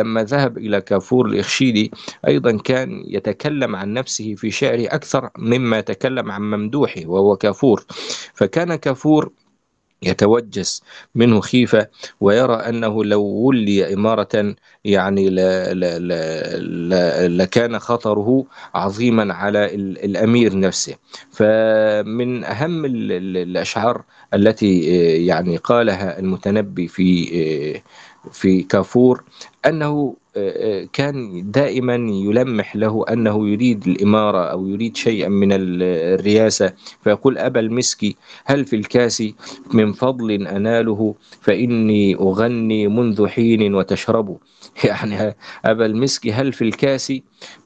ولما 0.00 0.24
ذهب 0.24 0.58
إلى 0.58 0.80
كافور 0.80 1.26
الإخشيدي 1.26 1.90
أيضا 2.26 2.58
كان 2.58 3.04
يتكلم 3.06 3.76
عن 3.76 3.92
نفسه 3.92 4.34
في 4.34 4.50
شعره 4.50 4.86
أكثر 4.86 5.30
مما 5.38 5.80
تكلم 5.80 6.30
عن 6.30 6.42
ممدوحه 6.42 7.00
وهو 7.06 7.36
كافور. 7.36 7.84
فكان 8.34 8.74
كافور 8.74 9.30
يتوجس 10.02 10.82
منه 11.14 11.40
خيفة 11.40 11.86
ويرى 12.20 12.54
أنه 12.54 13.04
لو 13.04 13.22
ولي 13.22 13.94
إمارة 13.94 14.54
يعني 14.84 15.30
لكان 17.28 17.78
خطره 17.78 18.44
عظيما 18.74 19.34
على 19.34 19.74
الأمير 19.74 20.58
نفسه. 20.58 20.94
فمن 21.30 22.44
أهم 22.44 22.84
الأشعار 22.84 24.02
التي 24.34 24.80
يعني 25.26 25.56
قالها 25.56 26.18
المتنبي 26.18 26.88
في 26.88 27.80
في 28.32 28.62
كافور 28.62 29.24
أنه 29.66 30.16
كان 30.92 31.50
دائما 31.50 31.94
يلمح 31.94 32.76
له 32.76 33.04
أنه 33.12 33.48
يريد 33.48 33.86
الإمارة 33.88 34.44
أو 34.44 34.68
يريد 34.68 34.96
شيئا 34.96 35.28
من 35.28 35.48
الرياسة 35.52 36.72
فيقول 37.04 37.38
أبا 37.38 37.60
المسكي 37.60 38.16
هل 38.44 38.64
في 38.64 38.76
الكاس 38.76 39.22
من 39.74 39.92
فضل 39.92 40.46
أناله؟ 40.46 41.14
فإني 41.40 42.14
أغني 42.14 42.88
منذ 42.88 43.26
حين 43.26 43.74
وتشرب. 43.74 44.38
يعني 44.84 45.34
أبا 45.64 45.86
المسكي 45.86 46.32
هل 46.32 46.52
في 46.52 46.62
الكاس 46.62 47.12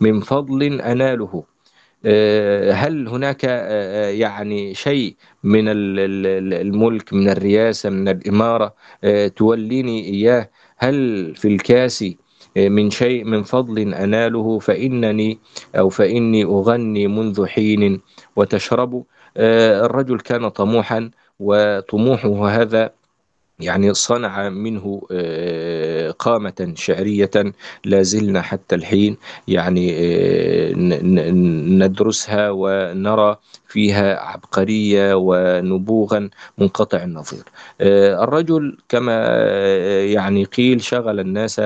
من 0.01 0.21
فضل 0.21 0.81
أناله؟ 0.81 1.45
هل 2.73 3.09
هناك 3.09 3.45
يعني 4.19 4.75
شيء 4.75 5.15
من 5.45 5.65
الملك 5.69 7.13
من 7.13 7.29
الرياسة 7.29 7.91
من 7.91 8.09
الإمارة 8.09 8.75
توليني 9.37 10.05
إياه؟ 10.09 10.51
هل 10.77 11.33
في 11.37 11.49
الكاس 11.49 12.05
من 12.57 12.91
شيء 12.91 13.25
من 13.25 13.43
فضل 13.43 13.95
أناله 13.95 14.59
فإنني 14.59 15.39
أو 15.77 15.89
فإني 15.89 16.45
أغني 16.45 17.07
منذ 17.09 17.47
حين 17.47 18.01
وتشرب؟ 18.37 19.05
الرجل 19.37 20.21
كان 20.21 20.49
طموحا 20.49 21.11
وطموحه 21.41 22.49
هذا 22.49 22.91
يعني 23.61 23.95
صنع 23.95 24.49
منه 24.49 25.01
قامة 26.19 26.73
شعرية 26.77 27.31
لا 27.85 28.03
زلنا 28.03 28.43
حتى 28.43 28.75
الحين 28.75 29.17
يعني 29.49 29.93
ندرسها 31.79 32.51
ونرى 32.51 33.37
فيها 33.75 34.21
عبقرية 34.21 35.15
ونبوغا 35.15 36.31
منقطع 36.59 37.03
النظير. 37.03 37.43
الرجل 37.81 38.77
كما 38.89 39.17
يعني 40.05 40.45
قيل 40.45 40.83
شغل 40.83 41.21
الناس 41.21 41.61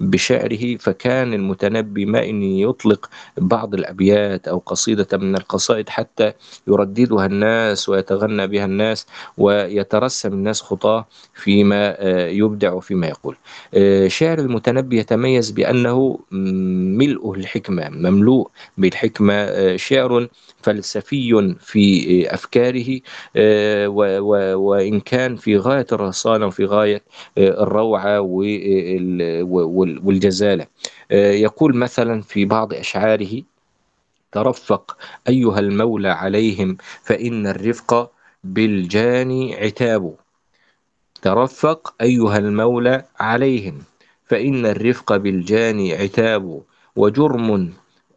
بشعره 0.00 0.76
فكان 0.76 1.34
المتنبي 1.34 2.06
ما 2.06 2.24
إن 2.24 2.42
يطلق 2.42 3.10
بعض 3.38 3.74
الأبيات 3.74 4.48
أو 4.48 4.62
قصيدة 4.66 5.18
من 5.18 5.36
القصائد 5.36 5.88
حتى 5.88 6.32
يرددها 6.68 7.26
الناس 7.26 7.88
ويتغنى 7.88 8.46
بها 8.46 8.64
الناس 8.64 9.06
ويترسم 9.38 10.32
الناس 10.32 10.62
خطاه 10.62 11.06
فيما 11.34 11.96
يبدع 12.28 12.72
وفيما 12.72 13.06
يقول. 13.06 13.36
شعر 14.10 14.38
المتنبي 14.38 14.98
يتميز 14.98 15.50
بأنه 15.50 16.18
ملؤه 17.00 17.34
الحكمة 17.34 17.88
مملوء 17.88 18.50
بالحكمة 18.78 19.76
شعر 19.76 20.28
فلسفي 20.64 21.54
في 21.60 22.34
أفكاره 22.34 23.00
وإن 24.56 25.00
كان 25.00 25.36
في 25.36 25.56
غاية 25.58 25.86
الرصانة 25.92 26.46
وفي 26.46 26.64
غاية 26.64 27.02
الروعة 27.38 28.20
والجزالة. 30.04 30.66
يقول 31.12 31.76
مثلا 31.76 32.22
في 32.22 32.44
بعض 32.44 32.74
أشعاره 32.74 33.42
ترفق 34.32 34.96
أيها 35.28 35.58
المولى 35.58 36.08
عليهم 36.08 36.76
فإن 37.02 37.46
الرفق 37.46 38.10
بالجاني 38.44 39.54
عتاب. 39.56 40.14
ترفق 41.22 41.94
أيها 42.00 42.38
المولى 42.38 43.04
عليهم 43.20 43.78
فإن 44.26 44.66
الرفق 44.66 45.16
بالجاني 45.16 45.94
عتاب 45.94 46.62
وجرم 46.96 47.72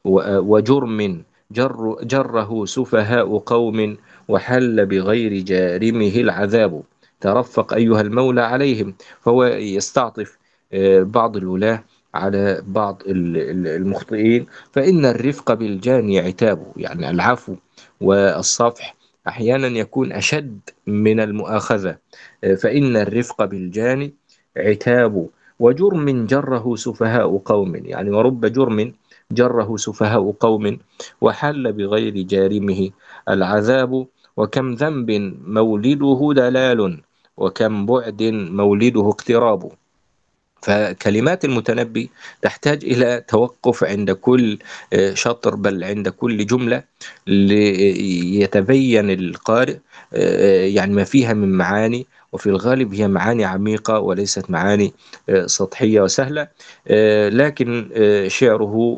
وجرم 0.05 1.23
جر 1.51 1.97
جره 2.03 2.65
سفهاء 2.65 3.37
قوم 3.37 3.97
وحل 4.27 4.85
بغير 4.85 5.41
جارمه 5.43 6.15
العذاب. 6.15 6.83
ترفق 7.21 7.73
أيها 7.73 8.01
المولى 8.01 8.41
عليهم 8.41 8.93
فهو 9.21 9.43
يستعطف 9.45 10.37
بعض 11.01 11.37
الولاة 11.37 11.83
على 12.13 12.63
بعض 12.67 13.01
المخطئين. 13.07 14.45
فإن 14.71 15.05
الرفق 15.05 15.53
بالجاني 15.53 16.19
عتاب 16.19 16.71
يعني 16.77 17.09
العفو 17.09 17.55
والصفح 18.01 18.95
أحيانا 19.27 19.67
يكون 19.67 20.11
أشد 20.11 20.59
من 20.87 21.19
المؤاخذة. 21.19 21.97
فإن 22.57 22.97
الرفق 22.97 23.45
بالجاني 23.45 24.13
عتاب 24.57 25.27
وجرم 25.59 26.25
جره 26.25 26.75
سفهاء 26.75 27.37
قوم 27.37 27.75
يعني 27.75 28.09
ورب 28.09 28.45
جرم 28.45 28.93
جره 29.31 29.77
سفهاء 29.77 30.31
قوم 30.31 30.77
وحل 31.21 31.71
بغير 31.73 32.21
جارمه 32.21 32.89
العذاب 33.29 34.07
وكم 34.37 34.73
ذنب 34.73 35.11
مولده 35.47 36.33
دلال 36.35 37.01
وكم 37.37 37.85
بعد 37.85 38.23
مولده 38.51 39.09
اقتراب. 39.09 39.71
فكلمات 40.61 41.45
المتنبي 41.45 42.09
تحتاج 42.41 42.85
إلى 42.85 43.23
توقف 43.27 43.83
عند 43.83 44.11
كل 44.11 44.57
شطر 45.13 45.55
بل 45.55 45.83
عند 45.83 46.09
كل 46.09 46.45
جملة 46.45 46.83
ليتبين 47.27 49.09
القارئ 49.09 49.77
يعني 50.75 50.93
ما 50.93 51.03
فيها 51.03 51.33
من 51.33 51.49
معاني 51.49 52.07
وفي 52.37 52.49
الغالب 52.49 52.93
هي 52.93 53.07
معاني 53.07 53.45
عميقة 53.45 53.99
وليست 53.99 54.49
معاني 54.49 54.93
سطحية 55.45 56.01
وسهلة 56.01 56.47
لكن 57.29 57.89
شعره 58.27 58.97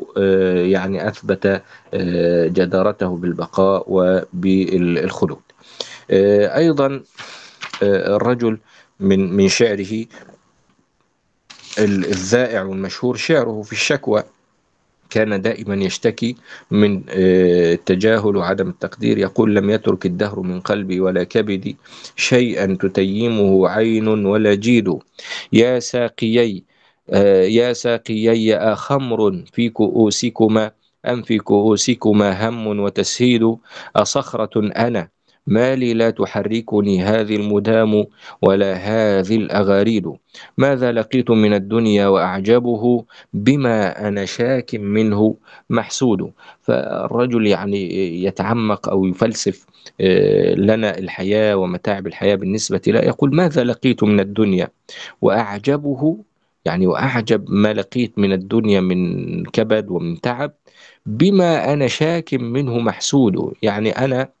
يعني 0.54 1.08
أثبت 1.08 1.62
جدارته 2.56 3.16
بالبقاء 3.16 3.84
وبالخلود. 3.88 5.40
أيضا 6.10 7.00
الرجل 7.82 8.58
من 9.00 9.32
من 9.32 9.48
شعره 9.48 10.04
الذائع 11.78 12.62
والمشهور 12.62 13.16
شعره 13.16 13.62
في 13.62 13.72
الشكوى. 13.72 14.22
كان 15.10 15.42
دائما 15.42 15.74
يشتكي 15.74 16.36
من 16.70 17.02
التجاهل 17.08 18.36
وعدم 18.36 18.68
التقدير. 18.68 19.18
يقول 19.18 19.54
لم 19.54 19.70
يترك 19.70 20.06
الدهر 20.06 20.40
من 20.40 20.60
قلبي 20.60 21.00
ولا 21.00 21.24
كبدي 21.24 21.76
شيئا 22.16 22.78
تتيمه 22.80 23.68
عين 23.68 24.08
ولا 24.08 24.54
جيد. 24.54 24.98
يا 25.52 25.78
ساقيي 25.78 26.64
يا 27.58 27.72
ساقيي 27.72 28.56
أخمر 28.56 29.44
في 29.52 29.68
كؤوسكما 29.68 30.70
أم 31.06 31.22
في 31.22 31.38
كؤوسكما 31.38 32.48
هم 32.48 32.66
وتسهيد 32.80 33.56
أصخرة 33.96 34.50
أنا؟ 34.56 35.08
ما 35.46 35.74
لي 35.76 35.94
لا 35.94 36.10
تحركني 36.10 37.02
هذه 37.02 37.36
المدام 37.36 38.06
ولا 38.42 38.74
هذه 38.74 39.36
الأغاريد. 39.36 40.12
ماذا 40.58 40.92
لقيت 40.92 41.30
من 41.30 41.54
الدنيا 41.54 42.06
وأعجبه 42.06 43.04
بما 43.32 44.08
أنا 44.08 44.24
شاك 44.24 44.74
منه 44.74 45.36
محسود. 45.70 46.32
فالرجل 46.62 47.46
يعني 47.46 47.80
يتعمق 48.24 48.88
أو 48.88 49.06
يفلسف 49.06 49.66
لنا 50.56 50.98
الحياة 50.98 51.56
ومتاعب 51.56 52.06
الحياة 52.06 52.34
بالنسبة 52.34 52.80
له. 52.86 53.00
يقول 53.00 53.34
ماذا 53.36 53.64
لقيت 53.64 54.04
من 54.04 54.20
الدنيا 54.20 54.68
وأعجبه؟ 55.22 56.18
يعني 56.64 56.86
وأعجب 56.86 57.44
ما 57.50 57.72
لقيت 57.72 58.18
من 58.18 58.32
الدنيا 58.32 58.80
من 58.80 59.44
كبد 59.44 59.90
ومن 59.90 60.20
تعب 60.20 60.52
بما 61.06 61.72
أنا 61.72 61.86
شاك 61.86 62.34
منه 62.34 62.78
محسود. 62.78 63.54
يعني 63.62 63.90
أنا 63.90 64.20
آه، 64.22 64.39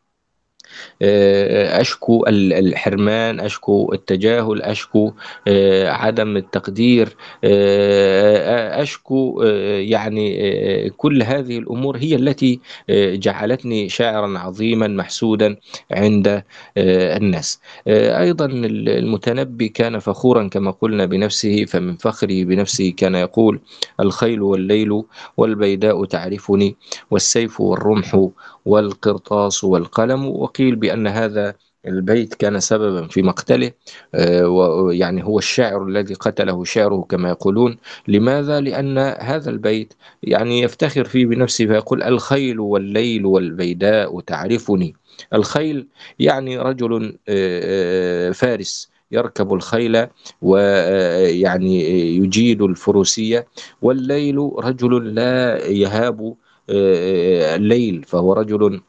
أشكو 1.80 2.24
ال- 2.28 2.52
الحرمان 2.52 3.40
أشكو 3.40 3.92
التجاهل 3.92 4.62
أشكو 4.62 5.12
آه، 5.48 5.88
عدم 5.90 6.36
التقدير 6.36 7.16
آه، 7.44 8.82
أشكو 8.82 9.42
آه، 9.42 9.78
يعني 9.78 10.38
آه، 10.86 10.90
كل 10.96 11.22
هذه 11.22 11.58
الأمور 11.58 11.96
هي 11.96 12.14
التي 12.14 12.60
آه، 12.90 13.14
جعلتني 13.14 13.88
شاعرا 13.88 14.38
عظيما 14.38 14.86
محسودا 14.88 15.56
عند 15.90 16.28
آه، 16.28 17.16
الناس. 17.16 17.60
آه، 17.88 18.20
أيضا 18.20 18.44
المتنبي 18.46 19.68
كان 19.68 19.98
فخورا 19.98 20.48
كما 20.48 20.70
قلنا 20.70 21.06
بنفسه 21.06 21.64
فمن 21.64 21.96
فخره 21.96 22.44
بنفسه 22.44 22.90
كان 22.96 23.14
يقول 23.14 23.60
الخيل 24.00 24.42
والليل 24.42 25.02
والبيداء 25.36 26.04
تعرفني 26.04 26.76
والسيف 27.10 27.60
والرمح 27.60 28.28
والقرطاس 28.66 29.64
والقلم 29.64 30.26
وقيل 30.28 30.59
بأن 30.60 31.06
هذا 31.06 31.54
البيت 31.86 32.34
كان 32.34 32.60
سببا 32.60 33.06
في 33.06 33.22
مقتله 33.22 33.72
آه، 34.14 34.48
ويعني 34.48 35.24
هو 35.24 35.38
الشاعر 35.38 35.86
الذي 35.86 36.14
قتله 36.14 36.64
شعره 36.64 37.06
كما 37.08 37.28
يقولون. 37.28 37.76
لماذا؟ 38.08 38.60
لأن 38.60 38.98
هذا 38.98 39.50
البيت 39.50 39.94
يعني 40.22 40.60
يفتخر 40.60 41.04
فيه 41.04 41.26
بنفسه 41.26 41.66
فيقول 41.66 42.02
الخيل 42.02 42.60
والليل 42.60 43.26
والبيداء 43.26 44.20
تعرفني. 44.20 44.94
الخيل 45.34 45.86
يعني 46.18 46.58
رجل 46.58 47.18
آه، 47.28 48.28
آه، 48.28 48.30
فارس 48.30 48.90
يركب 49.12 49.52
الخيل 49.52 50.06
ويعني 50.42 51.84
يجيد 52.16 52.62
الفروسية. 52.62 53.46
والليل 53.82 54.38
رجل 54.58 55.14
لا 55.14 55.66
يهاب 55.66 56.34
الليل 56.70 58.04
فهو 58.04 58.32
رجل 58.32 58.80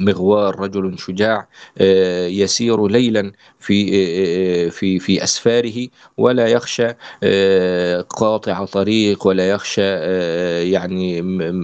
مغوار 0.00 0.60
رجل 0.60 0.98
شجاع 0.98 1.48
آه، 1.78 2.26
يسير 2.26 2.86
ليلا 2.88 3.32
في 3.60 3.90
آه، 4.66 4.68
في 4.68 4.98
في 4.98 5.24
أسفاره 5.24 5.88
ولا 6.18 6.46
يخشى 6.48 6.88
آه، 7.22 8.00
قاطع 8.00 8.64
طريق 8.64 9.26
ولا 9.26 9.48
يخشى 9.50 9.82
آه، 9.84 10.62
يعني 10.62 11.20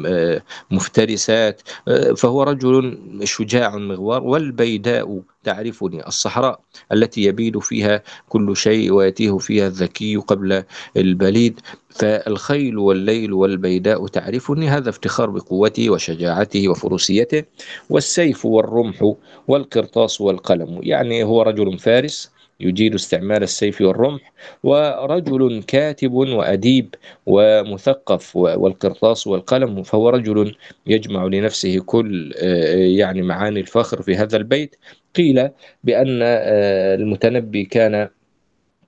آه، 0.06 0.42
مفترسات 0.70 1.62
آه، 1.88 2.12
فهو 2.12 2.42
رجل 2.42 2.98
شجاع 3.24 3.76
مغوار. 3.76 4.22
والبيداء 4.22 5.20
تعرفني 5.44 6.06
الصحراء 6.06 6.60
التي 6.92 7.22
يبيد 7.22 7.58
فيها 7.58 8.02
كل 8.28 8.56
شيء 8.56 8.92
ويتيه 8.92 9.38
فيها 9.38 9.66
الذكي 9.66 10.16
قبل 10.16 10.64
البليد. 10.96 11.60
فالخيل 11.88 12.78
والليل 12.78 13.32
والبيداء 13.32 14.06
تعرفني 14.06 14.68
هذا 14.68 14.90
افتخار 14.90 15.30
بقوته 15.30 15.90
وشجاعته 15.90 16.68
وفروسيته 16.68 17.44
والسيف 17.90 18.46
والرمح 18.46 19.14
والقرطاس 19.48 20.20
والقلم. 20.20 20.80
يعني 20.82 21.24
هو 21.24 21.42
رجل 21.42 21.78
فارس 21.78 22.30
يجيد 22.60 22.94
استعمال 22.94 23.42
السيف 23.42 23.80
والرمح 23.80 24.32
ورجل 24.62 25.62
كاتب 25.62 26.12
وأديب 26.12 26.94
ومثقف 27.26 28.36
والقرطاس 28.36 29.26
والقلم 29.26 29.82
فهو 29.82 30.08
رجل 30.08 30.56
يجمع 30.86 31.24
لنفسه 31.24 31.80
كل 31.80 32.34
آه، 32.36 32.74
يعني 32.76 33.22
معاني 33.22 33.60
الفخر 33.60 34.02
في 34.02 34.16
هذا 34.16 34.36
البيت. 34.36 34.76
قيل 35.14 35.50
بأن 35.84 36.20
آه، 36.22 36.94
المتنبي 36.94 37.64
كان 37.64 38.08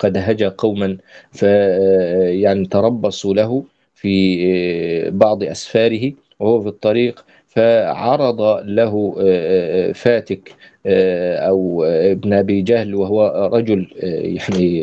قد 0.01 0.17
هجا 0.17 0.49
قوما 0.49 0.99
يعني 2.31 2.67
تربصوا 2.67 3.35
له 3.35 3.65
في 3.95 4.39
آه، 5.07 5.11
بعض 5.11 5.43
أسفاره 5.45 6.13
وهو 6.41 6.61
في 6.63 6.69
الطريق 6.69 7.25
فعرض 7.49 8.41
له 8.65 9.15
آه، 9.21 9.89
آه، 9.91 9.93
فاتك 9.93 10.57
أو 11.49 11.85
ابن 11.85 12.33
أبي 12.33 12.63
جهل 12.63 12.95
وهو 12.95 13.51
رجل 13.55 13.87
يعني 14.03 14.79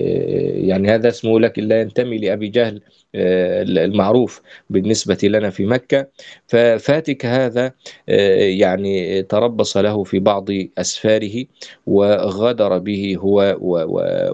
يعني 0.68 0.90
هذا 0.92 1.08
اسمه 1.10 1.40
لكن 1.40 1.64
لا 1.64 1.82
ينتمي 1.82 2.18
لأبي 2.18 2.48
جهل. 2.48 2.82
المعروف 3.16 4.42
بالنسبة 4.70 5.18
لنا 5.24 5.50
في 5.50 5.66
مكة. 5.66 6.08
ففاتك 6.48 7.26
هذا 7.26 7.72
آه، 8.10 8.36
يعني 8.44 9.24
تربص 9.24 9.78
له 9.78 10.04
في 10.04 10.20
بعض 10.20 10.50
أسفاره 10.78 11.46
وغدر 11.88 12.78
به 12.78 13.16
هو 13.20 13.58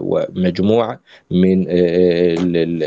ومجموعة 0.00 1.00
من 1.30 1.66
آه، 1.68 1.72
ال- 2.34 2.56
ال- 2.56 2.82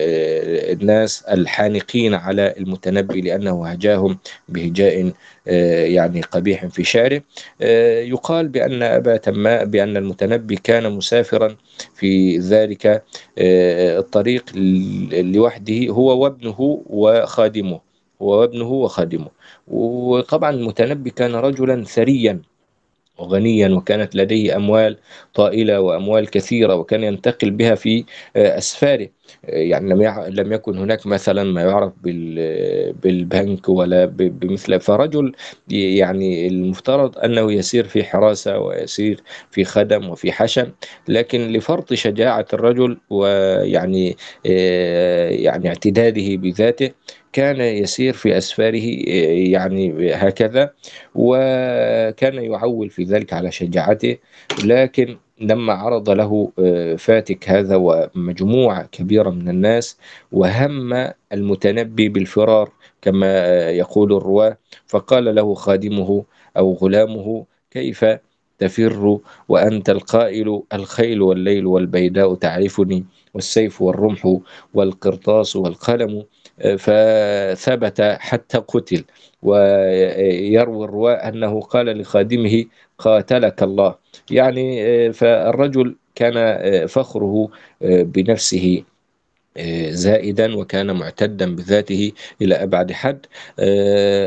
الناس 0.82 1.24
الحانقين 1.24 2.14
على 2.14 2.54
المتنبي 2.58 3.22
لأنه 3.22 3.68
هجاهم 3.68 4.18
بهجاء 4.50 5.12
آه، 5.48 5.86
يعني 5.86 6.22
قبيح 6.22 6.66
في 6.66 6.84
شعره. 6.84 7.22
آه، 7.62 8.02
يقال 8.02 8.48
بأن 8.48 8.84
أبا 8.84 9.18
تماء 9.18 9.66
بأن 9.66 9.98
المتنبي 9.98 10.56
كان 10.56 10.92
مسافرا 10.92 11.56
في 11.96 12.38
ذلك 12.38 12.86
آه، 13.38 14.00
الطريق 14.00 14.44
لوحده 15.14 15.88
هو 15.90 16.24
وابنه 16.24 16.84
وخادمه 16.86 17.82
هو 18.22 18.40
وابنه 18.42 18.72
وخادمه. 18.72 19.28
وطبعا 19.68 20.50
المتنبي 20.50 21.10
كان 21.10 21.36
رجلا 21.36 21.84
ثريا 21.84 22.42
وغنيا 23.20 23.70
وكانت 23.70 24.16
لديه 24.16 24.56
أموال 24.56 24.98
طائلة 25.34 25.82
وأموال 25.82 26.30
كثيرة 26.30 26.76
وكان 26.76 27.04
ينتقل 27.04 27.52
بها 27.52 27.76
في 27.76 28.06
آه، 28.36 28.58
أسفاره. 28.58 29.10
آه، 29.46 29.50
يعني 29.58 29.90
لم 29.90 30.02
لم 30.30 30.54
يكن 30.54 30.78
هناك 30.78 31.08
مثلا 31.08 31.44
ما 31.44 31.62
يعرف 31.62 31.94
بال- 32.04 32.94
بالبنك 32.94 33.70
ولا 33.70 34.06
بمثل. 34.06 34.80
فرجل 34.80 35.32
يعني 35.70 36.48
المفترض 36.48 37.18
أنه 37.20 37.52
يسير 37.54 37.84
في 37.88 38.04
حراسة 38.04 38.60
ويسير 38.60 39.24
في 39.52 39.64
خدم 39.66 40.10
وفي 40.10 40.32
حشم 40.32 40.72
لكن 41.08 41.48
لفرط 41.48 41.94
شجاعة 41.94 42.46
الرجل 42.54 42.98
ويعني 43.10 44.18
آه، 44.46 45.30
يعني 45.30 45.68
اعتداده 45.70 46.36
بذاته 46.36 46.92
كان 47.34 47.62
يسير 47.62 48.14
في 48.14 48.38
أسفاره 48.38 49.04
آه، 49.08 49.12
يعني 49.52 50.14
هكذا 50.16 50.74
وكان 51.16 52.34
يعول 52.34 52.90
في 52.90 53.04
ذلك 53.04 53.34
على 53.34 53.52
شجاعته 53.52 54.18
لكن 54.66 55.18
لما 55.40 55.74
عرض 55.74 56.10
له 56.10 56.52
آه، 56.60 56.96
فاتك 56.96 57.50
هذا 57.50 57.76
ومجموعة 57.76 58.84
كبيرة 58.92 59.30
من 59.30 59.50
الناس 59.50 59.98
وهم 60.32 61.12
المتنبي 61.34 62.10
بالفرار 62.10 62.72
كما 63.02 63.28
آه، 63.28 63.70
يقول 63.70 64.14
الرواة 64.14 64.58
فقال 64.88 65.36
له 65.36 65.54
خادمه 65.54 66.26
أو 66.58 66.74
غلامه 66.74 67.46
كيف 67.72 68.06
تفر 68.60 69.20
وأنت 69.50 69.90
القائل 69.90 70.62
الخيل 70.74 71.22
والليل 71.22 71.66
والبيداء 71.66 72.36
تعرفني 72.36 73.06
والسيف 73.34 73.82
والرمح 73.82 74.38
والقرطاس 74.74 75.56
والقلم 75.56 76.24
فثبت 76.78 78.02
حتى 78.02 78.58
قتل 78.58 79.04
ويروي 79.42 80.86
الرواة 80.86 81.14
أنه 81.14 81.62
قال 81.62 81.86
لخادمه 81.86 82.66
قاتلك 82.98 83.64
الله. 83.64 83.96
يعني 84.32 85.14
فالرجل 85.14 85.96
كان 86.16 86.88
فخره 86.88 87.50
بنفسه 87.82 88.84
زائدا 89.90 90.56
وكان 90.56 90.96
معتدا 90.96 91.56
بذاته 91.56 92.12
إلى 92.42 92.56
أبعد 92.56 92.92
حد. 92.92 93.26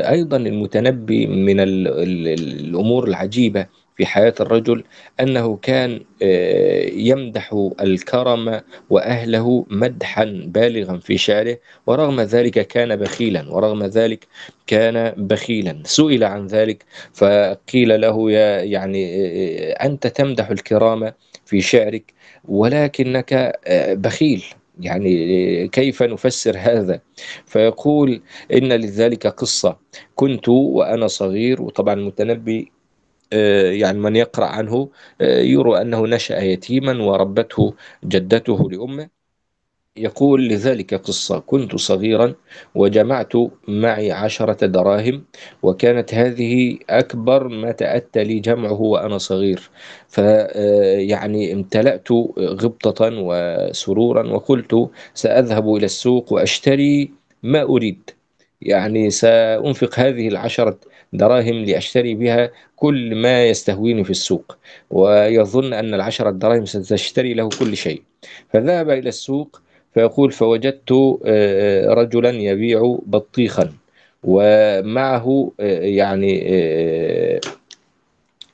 أيضا 0.09 0.37
المتنبي 0.37 1.27
من 1.27 1.59
ال- 1.59 1.87
ال- 1.87 2.27
الأمور 2.69 3.07
العجيبة 3.07 3.65
في 4.01 4.05
حياة 4.07 4.33
الرجل 4.39 4.83
أنه 5.19 5.55
كان 5.57 6.01
آه، 6.21 6.89
يمدح 6.93 7.69
الكرم 7.81 8.61
وأهله 8.89 9.65
مدحا 9.69 10.25
بالغا 10.45 10.97
في 10.97 11.17
شعره 11.17 11.57
ورغم 11.87 12.21
ذلك 12.21 12.67
كان 12.67 12.95
بخيلا 12.95 13.49
ورغم 13.49 13.83
ذلك 13.83 14.27
كان 14.67 15.13
بخيلا. 15.17 15.81
سئل 15.85 16.23
عن 16.23 16.47
ذلك 16.47 16.85
فقيل 17.13 18.01
له 18.01 18.31
يا 18.31 18.61
يعني 18.61 19.03
آه، 19.15 19.85
أنت 19.85 20.07
تمدح 20.07 20.49
الكرام 20.49 21.11
في 21.45 21.61
شعرك 21.61 22.13
ولكنك 22.45 23.33
آه، 23.65 23.93
بخيل 23.93 24.43
يعني 24.79 25.67
كيف 25.67 26.03
نفسر 26.03 26.57
هذا؟ 26.57 27.01
فيقول 27.45 28.21
إن 28.53 28.73
لذلك 28.73 29.27
قصة 29.27 29.77
كنت 30.15 30.49
وأنا 30.49 31.07
صغير 31.07 31.61
وطبعا 31.61 31.93
المتنبي 31.93 32.71
يعني 33.71 33.99
من 33.99 34.15
يقرأ 34.15 34.45
عنه 34.45 34.89
آه، 35.21 35.39
يروى 35.41 35.81
أنه 35.81 36.07
نشأ 36.07 36.39
يتيما 36.39 37.03
وربته 37.03 37.73
جدته 38.05 38.69
لأمه. 38.71 39.09
يقول 39.97 40.47
لذلك 40.49 40.93
قصة 40.93 41.39
كنت 41.39 41.75
صغيرا 41.75 42.35
وجمعت 42.75 43.33
معي 43.67 44.11
عشرة 44.11 44.65
دراهم 44.65 45.25
وكانت 45.63 46.13
هذه 46.13 46.77
أكبر 46.89 47.47
ما 47.47 47.71
تأتى 47.71 48.23
لي 48.23 48.39
جمعه 48.39 48.81
وأنا 48.81 49.17
صغير. 49.17 49.69
فيعني 50.07 51.53
امتلأت 51.53 52.11
غبطة 52.39 53.09
وسرورا 53.13 54.27
وقلت 54.33 54.89
سأذهب 55.13 55.75
إلى 55.75 55.85
السوق 55.85 56.33
وأشتري 56.33 57.11
ما 57.43 57.61
أريد. 57.63 58.09
يعني 58.61 59.09
سأنفق 59.09 59.99
هذه 59.99 60.27
العشرة 60.27 60.77
دراهم 61.13 61.65
لأشتري 61.65 62.15
بها 62.15 62.51
كل 62.75 63.15
ما 63.15 63.45
يستهويني 63.45 64.03
في 64.03 64.09
السوق 64.09 64.57
ويظن 64.91 65.73
أن 65.73 65.93
العشرة 65.93 66.31
دراهم 66.31 66.65
ستشتري 66.65 67.33
له 67.33 67.49
كل 67.49 67.77
شيء. 67.77 68.01
فذهب 68.53 68.89
إلى 68.89 69.09
السوق 69.09 69.61
فيقول 69.93 70.31
فوجدت 70.31 70.91
آه، 71.25 71.93
رجلا 71.93 72.29
يبيع 72.29 72.97
بطيخا 73.05 73.73
ومعه 74.23 75.51
آه، 75.59 75.79
يعني 75.81 76.43
آه، 76.47 77.41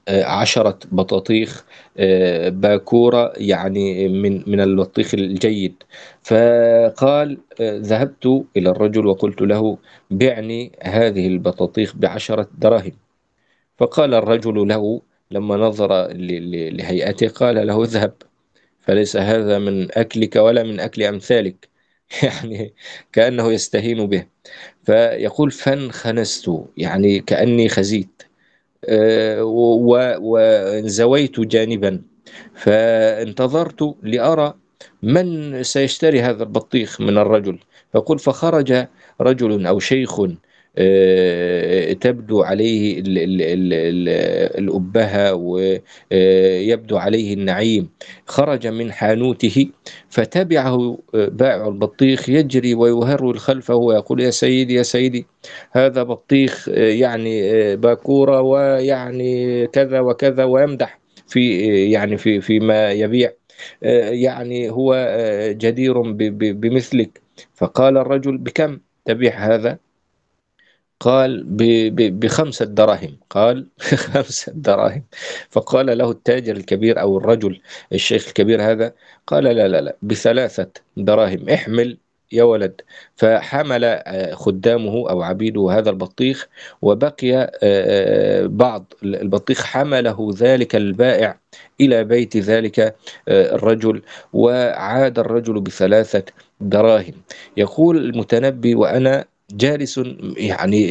آه، 0.07 0.23
عشرة 0.23 0.79
بطاطيخ 0.91 1.65
آه، 1.97 2.49
باكورة 2.49 3.33
يعني 3.37 4.07
من 4.07 4.43
من 4.47 4.61
البطيخ 4.61 5.13
الجيد. 5.13 5.83
فقال 6.27 7.37
آه، 7.61 7.77
ذهبت 7.77 8.45
إلى 8.57 8.69
الرجل 8.69 9.07
وقلت 9.07 9.41
له 9.41 9.77
بعني 10.11 10.71
هذه 10.83 11.27
البطاطيخ 11.27 11.95
بعشرة 11.95 12.49
دراهم. 12.57 12.91
فقال 13.77 14.13
الرجل 14.13 14.67
له 14.67 15.01
لما 15.31 15.57
نظر 15.57 16.07
لهيئته 16.77 17.27
قال 17.29 17.67
له 17.67 17.83
اذهب 17.83 18.13
فليس 18.81 19.17
هذا 19.17 19.59
من 19.59 19.91
أكلك 19.97 20.35
ولا 20.35 20.63
من 20.63 20.79
أكل 20.79 21.03
أمثالك. 21.03 21.69
يعني 22.23 22.73
كأنه 23.13 23.53
يستهين 23.53 24.07
به. 24.07 24.27
فيقول 24.85 25.51
فانخنست 25.51 26.51
يعني 26.77 27.19
كأني 27.19 27.69
خزيت 27.69 28.23
آه، 28.89 29.43
وانزويت 30.19 31.39
جانبا 31.39 32.01
فانتظرت 32.55 33.95
لأرى 34.03 34.53
من 35.03 35.63
سيشتري 35.63 36.21
هذا 36.21 36.43
البطيخ 36.43 37.01
من 37.01 37.17
الرجل؟ 37.17 37.59
فقل 37.93 38.19
فخرج 38.19 38.85
رجل 39.21 39.65
أو 39.65 39.79
شيخ 39.79 40.21
آه، 40.79 41.93
تبدو 41.93 42.41
عليه 42.43 42.99
ال- 42.99 43.17
ال- 43.17 43.41
ال- 43.41 43.73
ال- 43.73 44.09
الأبهة 44.63 45.33
ويبدو 45.33 46.97
عليه 46.97 47.33
النعيم. 47.33 47.89
خرج 48.25 48.67
من 48.67 48.91
حانوته 48.91 49.67
فتبعه 50.09 50.97
آه، 51.15 51.27
بائع 51.27 51.67
البطيخ 51.67 52.29
يجري 52.29 52.73
ويهرول 52.75 53.39
خلفه 53.39 53.75
ويقول 53.75 54.21
يا 54.21 54.29
سيدي 54.29 54.73
يا 54.73 54.83
سيدي 54.83 55.25
هذا 55.71 56.03
بطيخ 56.03 56.69
آه، 56.69 56.89
يعني 56.89 57.51
آه، 57.51 57.75
باكورة 57.75 58.41
ويعني 58.41 59.67
كذا 59.67 59.99
وكذا 59.99 60.43
ويمدح 60.43 60.99
في 61.27 61.65
آه، 61.65 61.91
يعني 61.91 62.17
في 62.17 62.41
فيما 62.41 62.91
يبيع. 62.91 63.29
آه، 63.29 63.46
يعني 64.11 64.69
هو 64.69 64.93
آه، 64.93 65.51
جدير 65.51 66.01
بمثلك. 66.51 67.21
فقال 67.55 67.97
الرجل 67.97 68.37
بكم 68.37 68.79
تبيع 69.05 69.33
هذا؟ 69.55 69.79
قال 70.99 71.43
بخمسة 72.19 72.65
دراهم. 72.65 73.17
قال 73.29 73.67
خمسة 73.95 74.51
دراهم. 74.55 75.03
فقال 75.49 75.97
له 75.97 76.11
التاجر 76.11 76.55
الكبير 76.57 77.01
أو 77.01 77.17
الرجل 77.17 77.61
الشيخ 77.93 78.27
الكبير 78.27 78.61
هذا 78.71 78.93
قال 79.27 79.43
لا 79.43 79.67
لا 79.67 79.81
لا 79.81 79.97
بثلاثة 80.01 80.71
دراهم 80.97 81.49
احمل 81.49 81.97
يا 82.31 82.43
ولد. 82.43 82.81
فحمل 83.15 83.83
آه، 83.83 84.33
خدامه 84.33 85.09
أو 85.09 85.21
عبيده 85.21 85.71
هذا 85.71 85.89
البطيخ 85.89 86.47
وبقي 86.81 87.33
آه، 87.35 87.51
آه، 87.63 88.45
بعض 88.45 88.93
البطيخ 89.03 89.63
حمله 89.63 90.31
ذلك 90.37 90.75
البائع 90.75 91.39
إلى 91.81 92.03
بيت 92.03 92.37
ذلك 92.37 92.95
الرجل 93.29 94.01
وعاد 94.33 95.19
الرجل 95.19 95.61
بثلاثة 95.61 96.23
دراهم. 96.61 97.13
يقول 97.57 97.97
المتنبي 97.97 98.75
وأنا 98.75 99.25
جالس 99.51 100.01
يعني 100.37 100.87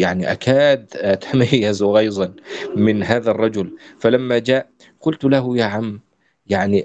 يعني 0.00 0.32
أكاد 0.32 0.86
أتميز 0.94 1.82
غيظا 1.82 2.32
من 2.76 3.02
هذا 3.02 3.30
الرجل. 3.30 3.76
فلما 3.98 4.38
جاء 4.38 4.68
قلت 5.00 5.24
له 5.24 5.58
يا 5.58 5.64
عم 5.64 6.00
يعني 6.50 6.80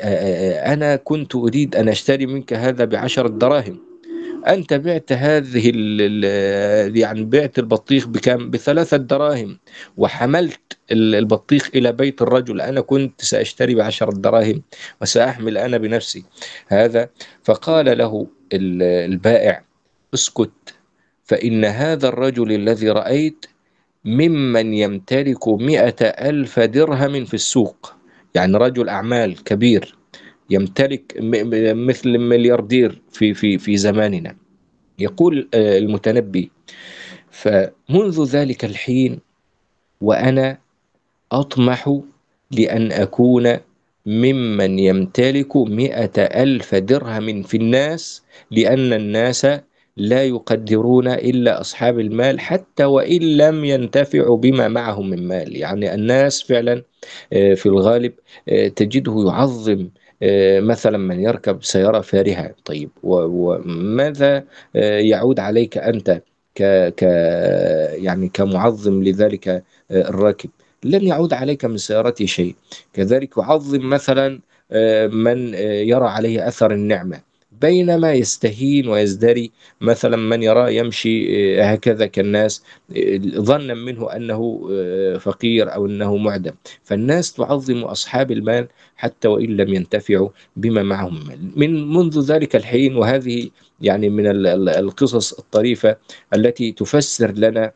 أنا 0.74 0.95
كنت 0.95 1.36
أريد 1.36 1.76
أن 1.76 1.89
أشتري 1.89 2.26
منك 2.26 2.53
هذا 2.53 2.86
بعشرة 2.86 3.28
دراهم. 3.28 3.80
أنت 4.47 4.74
بعت 4.74 5.11
هذه 5.11 5.72
يعني 6.99 7.24
بعت 7.24 7.59
البطيخ 7.59 8.07
بكم؟ 8.07 8.49
بثلاثة 8.49 8.97
دراهم. 8.97 9.57
وحملت 9.97 10.78
ال- 10.91 11.16
البطيخ 11.16 11.70
إلى 11.76 11.91
بيت 11.91 12.22
الرجل. 12.22 12.61
أنا 12.61 12.82
كنت 12.82 13.22
سأشتري 13.22 13.76
بعشرة 13.76 14.11
دراهم 14.11 14.61
وسأحمل 15.01 15.57
أنا 15.57 15.78
بنفسي 15.78 16.24
هذا. 16.68 17.09
فقال 17.43 17.97
له 17.97 18.28
ال- 18.53 18.84
البائع 19.11 19.63
اسكت 20.13 20.51
فإن 21.24 21.66
هذا 21.66 22.07
الرجل 22.07 22.51
الذي 22.51 22.89
رأيت 22.89 23.45
ممن 24.05 24.74
يمتلك 24.74 25.47
مئة 25.47 26.05
ألف 26.05 26.59
درهم 26.59 27.26
في 27.26 27.34
السوق. 27.34 27.95
يعني 28.36 28.57
رجل 28.57 28.89
أعمال 28.89 29.43
كبير 29.43 29.95
يمتلك 30.49 31.15
مثل 31.75 32.17
ملياردير 32.17 33.01
في 33.11 33.33
في 33.33 33.57
في 33.57 33.77
زماننا. 33.77 34.36
يقول 34.99 35.49
آه، 35.53 35.77
المتنبي 35.77 36.51
فمنذ 37.31 38.23
ذلك 38.23 38.65
الحين 38.65 39.19
وأنا 40.01 40.57
أطمح 41.31 41.99
لأن 42.51 42.91
أكون 42.91 43.57
ممن 44.05 44.79
يمتلك 44.79 45.57
مئة 45.57 46.21
ألف 46.43 46.75
درهم 46.75 47.43
في 47.43 47.57
الناس 47.57 48.23
لأن 48.51 48.93
الناس 48.93 49.47
لا 49.97 50.23
يقدرون 50.23 51.07
إلا 51.07 51.61
أصحاب 51.61 51.99
المال 51.99 52.39
حتى 52.39 52.85
وإن 52.85 53.21
لم 53.37 53.65
ينتفعوا 53.65 54.37
بما 54.37 54.67
معهم 54.67 55.09
من 55.09 55.27
مال. 55.27 55.55
يعني 55.55 55.93
الناس 55.93 56.43
فعلا 56.43 56.83
آه، 57.33 57.53
في 57.53 57.65
الغالب 57.65 58.13
آه، 58.49 58.67
تجده 58.67 59.23
يعظم 59.27 59.89
آه، 60.23 60.59
مثلا 60.59 60.97
من 60.97 61.19
يركب 61.19 61.63
سيارة 61.63 62.01
فارهة. 62.01 62.55
طيب 62.65 62.89
وماذا 63.03 64.43
يعود 64.75 65.39
عليك 65.39 65.77
أنت 65.77 66.21
ك 66.55 66.63
ك 66.97 67.01
يعني 68.03 68.29
كمعظم 68.29 69.03
لذلك 69.03 69.63
الراكب؟ 69.91 70.49
لن 70.83 71.07
يعود 71.07 71.33
عليك 71.33 71.65
من 71.65 71.77
سيارته 71.77 72.25
شيء. 72.25 72.55
كذلك 72.93 73.37
يعظم 73.37 73.89
مثلا 73.89 74.39
من 75.11 75.53
يرى 75.87 76.07
عليه 76.07 76.47
أثر 76.47 76.71
النعمة. 76.71 77.34
بينما 77.61 78.13
يستهين 78.13 78.87
ويزدري. 78.87 79.51
مثلا 79.81 80.17
من 80.17 80.43
يراه 80.43 80.69
يمشي 80.69 81.27
آه، 81.61 81.63
هكذا 81.71 82.05
كالناس 82.05 82.63
آه، 82.97 83.17
ظنا 83.37 83.73
منه 83.73 84.11
أنه 84.15 84.69
آه، 84.71 85.17
فقير 85.17 85.73
أو 85.73 85.85
أنه 85.85 86.17
معدم. 86.17 86.51
فالناس 86.83 87.33
تعظم 87.33 87.83
أصحاب 87.83 88.31
المال 88.31 88.67
حتى 88.95 89.27
وإن 89.27 89.57
لم 89.57 89.73
ينتفعوا 89.73 90.29
بما 90.55 90.83
معهم 90.83 91.19
من 91.55 91.87
منذ 91.93 92.19
ذلك 92.31 92.55
الحين 92.55 92.95
وهذه 92.95 93.49
يعني 93.81 94.09
من 94.09 94.27
ال- 94.27 94.47
ال- 94.47 94.69
القصص 94.69 95.33
الطريفة 95.33 95.97
التي 96.33 96.71
تفسر 96.71 97.31
لنا 97.31 97.71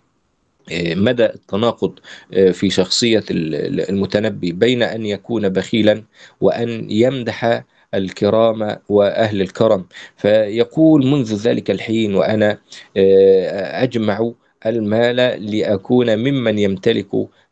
مدى 0.95 1.25
التناقض 1.25 1.99
في 2.31 2.69
ال- 3.31 3.89
المتنبي. 3.89 4.51
بين 4.51 4.83
أن 4.83 5.05
يكون 5.05 5.49
بخيلا 5.49 6.03
وأن 6.41 6.91
يمدح 6.91 7.63
الكرام 7.93 8.77
وأهل 8.89 9.41
الكرم. 9.41 9.85
فيقول 10.17 11.07
منذ 11.07 11.35
ذلك 11.35 11.71
الحين 11.71 12.15
وأنا 12.15 12.57
آه، 12.97 13.83
أجمع 13.83 14.31
المال 14.65 15.15
لأكون 15.51 16.17
ممن 16.17 16.59
يمتلك 16.59 17.07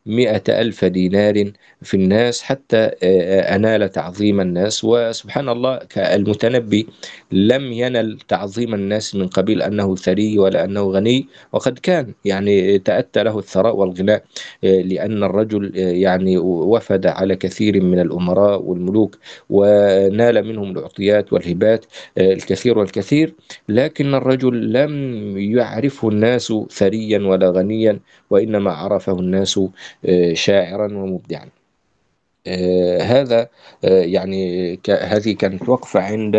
مئة 0.08 0.42
ألف 0.60 0.84
دينار 0.84 1.52
في 1.82 1.94
الناس 1.94 2.42
حتى 2.42 2.90
آه، 3.02 3.54
أنال 3.56 3.90
تعظيم 3.92 4.40
الناس. 4.40 4.84
وسبحان 4.84 5.48
الله 5.48 5.76
كالمتنبي 5.78 6.86
لم 7.32 7.72
ينل 7.72 8.18
تعظيم 8.28 8.74
الناس 8.74 9.14
من 9.14 9.26
قبيل 9.28 9.62
أنه 9.62 9.96
ثري 9.96 10.38
ولا 10.38 10.64
أنه 10.64 10.82
غني. 10.82 11.26
وقد 11.52 11.78
كان 11.78 12.14
يعني 12.24 12.78
تأتى 12.78 13.22
له 13.22 13.38
الثراء 13.38 13.76
والغناء 13.76 14.24
آه، 14.64 14.80
لأن 14.82 15.22
الرجل 15.24 15.72
آه، 15.76 15.80
يعني 15.80 16.38
وفد 16.38 17.06
على 17.06 17.36
كثير 17.36 17.82
من 17.82 18.00
الأمراء 18.00 18.62
والملوك 18.62 19.18
ونال 19.50 20.44
منهم 20.48 20.70
العطيات 20.78 21.32
والهبات 21.32 21.84
آه، 22.18 22.32
الكثير 22.32 22.78
والكثير. 22.78 23.34
لكن 23.68 24.14
الرجل 24.14 24.72
لم 24.72 24.92
يعرفه 25.38 26.08
الناس 26.08 26.52
ثريا 26.70 27.18
ولا 27.18 27.50
غنيا 27.50 28.00
وإنما 28.30 28.72
عرفه 28.72 29.12
الناس 29.18 29.58
آه، 29.58 29.70
شاعرا 30.34 30.84
ومبدعا. 30.84 31.48
آه، 32.46 33.02
هذا 33.02 33.48
آه، 33.84 34.02
يعني 34.02 34.72
هذه 34.90 35.32
كانت 35.32 35.68
وقفة 35.68 36.00
عند 36.00 36.36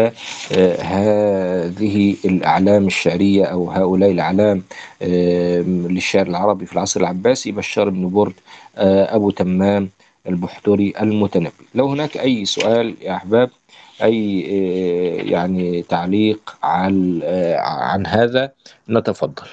آه، 0.52 0.82
هذه 0.82 2.16
الأعلام 2.26 2.88
الشعرية 2.88 3.46
أو 3.46 3.72
هؤلاء 3.72 4.12
الأعلام 4.12 4.64
آه، 5.02 5.62
للشعر 5.62 6.28
العربي 6.28 6.66
في 6.66 6.74
العصر 6.74 7.00
العباسي 7.02 7.52
بشار 7.52 7.90
بن 7.90 8.10
برد 8.10 8.34
آه، 8.78 9.16
أبو 9.16 9.32
تمام 9.32 9.90
البحتري 10.28 10.94
المتنبي. 11.02 11.52
لو 11.76 11.88
هناك 11.88 12.18
أي 12.18 12.46
سؤال 12.46 12.96
يا 13.02 13.16
أحباب 13.16 13.50
أي 14.04 14.46
آه، 14.52 15.24
يعني 15.24 15.82
تعليق 15.82 16.58
آه، 16.64 17.58
عن 17.60 18.06
هذا 18.08 18.52
نتفضل. 18.90 19.48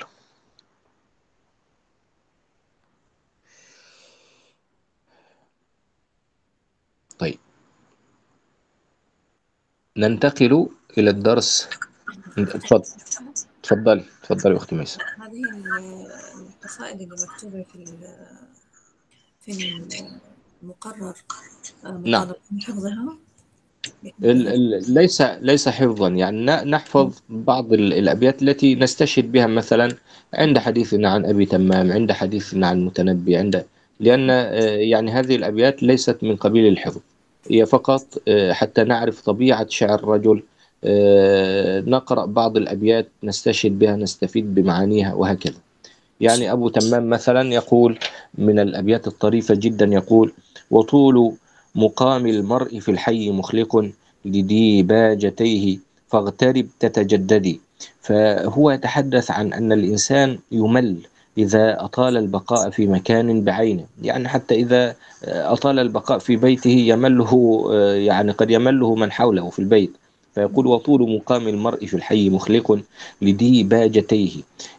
ننتقل 9.96 10.68
إلى 10.98 11.10
الدرس. 11.10 11.68
تفضل. 12.36 12.82
تفضلي. 13.62 14.04
تفضلي 14.22 14.56
أختي 14.56 14.74
ميسة 14.74 14.98
هذه 15.18 15.32
ال- 15.32 16.10
القصائد 16.40 17.00
اللي 17.00 17.14
مكتوبة 17.24 17.64
في 17.72 17.84
في 19.40 19.78
المقرر 20.62 21.14
آه، 21.84 22.00
نعم. 22.04 22.32
حفظها؟ 22.60 23.16
ال- 24.24 24.48
ال- 24.48 24.94
ليس 24.94 25.22
ليس 25.22 25.68
حفظا. 25.68 26.08
يعني 26.08 26.44
ن- 26.46 26.70
نحفظ 26.70 27.18
بعض 27.28 27.72
ال- 27.72 27.92
الأبيات 27.92 28.42
التي 28.42 28.74
نستشهد 28.74 29.32
بها 29.32 29.46
مثلا 29.46 29.96
عند 30.34 30.58
حديثنا 30.58 31.08
عن 31.10 31.24
أبي 31.26 31.46
تمام 31.46 31.92
عند 31.92 32.12
حديثنا 32.12 32.66
عن 32.66 32.78
المتنبي 32.78 33.36
عند 33.36 33.66
لأن 34.00 34.30
آه، 34.30 34.52
يعني 34.92 35.10
هذه 35.12 35.36
الأبيات 35.36 35.82
ليست 35.82 36.18
من 36.22 36.36
قبيل 36.36 36.66
الحفظ. 36.72 37.00
هي 37.50 37.66
فقط 37.66 38.04
آه، 38.28 38.52
حتى 38.52 38.84
نعرف 38.84 39.20
طبيعة 39.20 39.66
شعر 39.68 39.98
الرجل 39.98 40.42
آه، 40.84 41.80
نقرأ 41.80 42.26
بعض 42.26 42.56
الأبيات 42.56 43.08
نستشهد 43.22 43.78
بها 43.78 43.96
نستفيد 43.96 44.54
بمعانيها 44.54 45.14
وهكذا. 45.14 45.58
يعني 46.20 46.52
أبو 46.52 46.68
تمام 46.68 47.10
مثلا 47.10 47.52
يقول 47.52 47.98
من 48.38 48.58
الأبيات 48.58 49.06
الطريفة 49.06 49.54
جدا 49.54 49.86
يقول 49.86 50.32
وطول 50.70 51.32
مقام 51.74 52.26
المرء 52.26 52.78
في 52.78 52.90
الحي 52.90 53.30
مخلق 53.30 53.90
لديباجتيه 54.24 55.78
فاغترب 56.08 56.66
تتجددي 56.80 57.60
فهو 58.00 58.70
يتحدث 58.70 59.30
عن 59.30 59.52
أن 59.52 59.72
الإنسان 59.72 60.38
يمل 60.52 60.96
إذا 61.38 61.84
أطال 61.84 62.16
البقاء 62.16 62.70
في 62.70 62.86
مكان 62.86 63.44
بعينه. 63.44 63.84
يعني 64.02 64.28
حتى 64.28 64.54
إذا 64.54 64.94
أطال 65.24 65.78
البقاء 65.78 66.18
في 66.18 66.36
بيته 66.36 66.70
يمله 66.70 67.68
يعني 67.94 68.32
قد 68.32 68.50
يمله 68.50 68.94
من 68.94 69.12
حوله 69.12 69.50
في 69.50 69.58
البيت. 69.58 69.90
فيقول 70.34 70.66
وطول 70.66 71.16
مقام 71.16 71.48
المرء 71.48 71.86
في 71.86 71.94
الحي 71.94 72.30
مخلق 72.30 72.78
لديباجتيه 73.22 74.30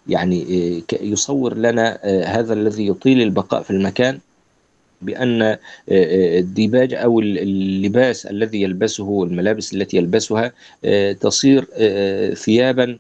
يعني 0.08 0.42
ك- 0.88 1.02
يصور 1.02 1.54
لنا 1.58 2.00
هذا 2.26 2.54
الذي 2.54 2.88
يطيل 2.88 3.22
البقاء 3.22 3.62
في 3.62 3.72
المكان 3.72 4.20
بأن 5.02 5.58
الديباج 5.92 6.94
أو 6.94 7.20
اللباس 7.20 8.26
الذي 8.26 8.62
يلبسه 8.62 9.24
الملابس 9.24 9.74
التي 9.74 9.98
يلبسها 9.98 10.52
تصير 11.14 11.66
ثيابا 12.34 12.98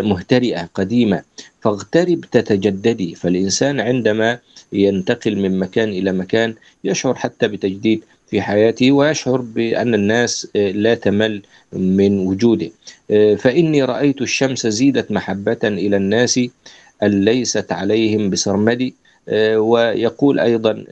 مهترئة 0.00 0.68
قديمة. 0.74 1.22
فاغترب 1.60 2.20
تتجددي. 2.32 3.14
فالإنسان 3.14 3.80
عندما 3.80 4.38
ينتقل 4.72 5.36
من 5.36 5.58
مكان 5.58 5.88
إلى 5.88 6.12
مكان 6.12 6.54
يشعر 6.84 7.14
حتى 7.14 7.48
بتجديد 7.48 8.04
في 8.30 8.42
حياته 8.42 8.92
ويشعر 8.92 9.40
بأن 9.40 9.94
الناس 9.94 10.48
لا 10.54 10.94
تمل 10.94 11.42
من 11.72 12.18
وجوده. 12.18 12.70
فإني 13.36 13.84
رأيت 13.84 14.22
الشمس 14.22 14.66
زيدت 14.66 15.12
محبة 15.12 15.58
إلى 15.64 15.96
الناس 15.96 16.40
أن 17.02 17.24
ليست 17.24 17.72
عليهم 17.72 18.30
بسرمدي. 18.30 18.94
ويقول 19.56 20.40
أيضا 20.40 20.84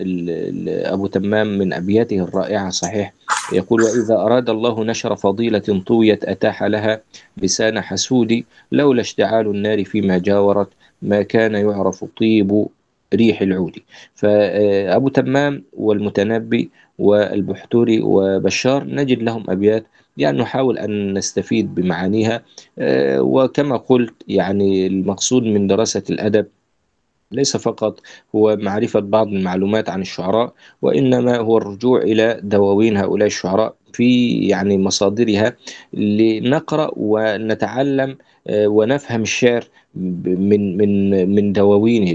أبو 0.68 1.06
تمام 1.06 1.58
من 1.58 1.72
أبياته 1.72 2.16
الرائعة 2.18 2.70
صحيح. 2.70 3.12
يقول 3.52 3.82
وإذا 3.82 4.14
أراد 4.14 4.50
الله 4.50 4.84
نشر 4.84 5.16
فضيلة 5.16 5.82
طويت 5.86 6.24
أتاح 6.24 6.62
لها 6.62 7.00
لسان 7.36 7.80
حسود 7.80 8.42
لولا 8.72 9.00
اشتعال 9.00 9.46
النار 9.46 9.84
فيما 9.84 10.18
جاورت 10.18 10.68
ما 11.02 11.22
كان 11.22 11.54
يعرف 11.54 12.04
طيب 12.20 12.66
ريح 13.14 13.40
العود. 13.42 13.76
فأبو 14.14 15.08
تمام 15.08 15.62
والمتنبي 15.72 16.70
والبحتوري 16.98 18.00
وبشار 18.02 18.84
نجد 18.84 19.22
لهم 19.22 19.44
أبيات 19.50 19.84
يعني 20.16 20.38
نحاول 20.38 20.78
أن 20.78 21.18
نستفيد 21.18 21.74
بمعانيها. 21.74 22.42
آه، 22.78 23.22
وكما 23.22 23.76
قلت 23.76 24.14
يعني 24.28 24.86
المقصود 24.86 25.42
من 25.42 25.66
دراسة 25.66 26.02
الأدب 26.10 26.46
ليس 27.32 27.56
فقط 27.56 28.00
هو 28.34 28.56
معرفة 28.56 29.00
بعض 29.00 29.26
المعلومات 29.28 29.88
عن 29.88 30.00
الشعراء 30.00 30.52
وإنما 30.82 31.36
هو 31.38 31.58
الرجوع 31.58 32.02
إلى 32.02 32.40
دواوين 32.42 32.96
هؤلاء 32.96 33.26
الشعراء 33.26 33.74
في 33.92 34.38
يعني 34.48 34.78
مصادرها 34.78 35.56
لنقرأ 35.92 36.90
ونتعلم 36.96 38.18
آه، 38.48 38.66
ونفهم 38.68 39.22
الشعر 39.22 39.64
من 39.94 40.76
من 40.76 41.28
من 41.34 41.52
دواوينه. 41.52 42.12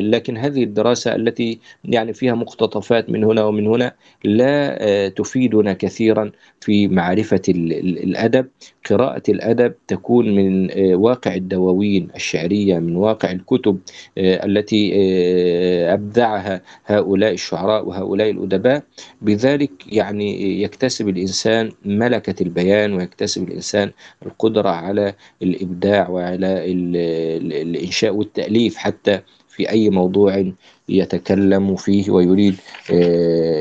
لكن 0.00 0.36
هذه 0.36 0.64
الدراسة 0.64 1.14
التي 1.14 1.60
يعني 1.84 2.12
فيها 2.12 2.34
مقتطفات 2.34 3.10
من 3.10 3.24
هنا 3.24 3.44
ومن 3.44 3.66
هنا 3.66 3.94
لا 4.24 4.78
آه، 4.88 5.08
تفيدنا 5.08 5.72
كثيرا 5.72 6.32
في 6.60 6.88
معرفة 6.88 7.42
ال- 7.48 7.72
ال- 7.72 8.02
الأدب 8.02 8.48
قراءة 8.90 9.22
الأدب 9.28 9.74
تكون 9.88 10.34
من 10.34 10.70
آه، 10.70 10.94
واقع 10.94 11.34
الدواوين 11.34 12.08
الشعرية 12.16 12.78
من 12.78 12.96
واقع 12.96 13.30
الكتب 13.30 13.78
آه، 14.18 14.46
التي 14.46 14.92
آه، 14.94 15.94
أبدعها 15.94 16.62
هؤلاء 16.86 17.32
الشعراء 17.32 17.88
وهؤلاء 17.88 18.30
الأدباء. 18.30 18.82
بذلك 19.22 19.70
يعني 19.92 20.62
يكتسب 20.62 21.08
الإنسان 21.08 21.72
ملكة 21.84 22.42
البيان 22.42 22.92
ويكتسب 22.92 23.48
الإنسان 23.48 23.90
القدرة 24.26 24.68
على 24.68 25.14
الإبداع 25.42 26.08
وعلى 26.08 26.46
ال- 26.72 26.96
ال- 27.42 27.52
الإنشاء 27.76 28.14
والتأليف 28.14 28.76
حتى 28.76 29.20
في 29.48 29.70
أي 29.70 29.90
موضوع 29.90 30.44
يتكلم 30.88 31.76
فيه 31.76 32.10
ويريد 32.10 32.56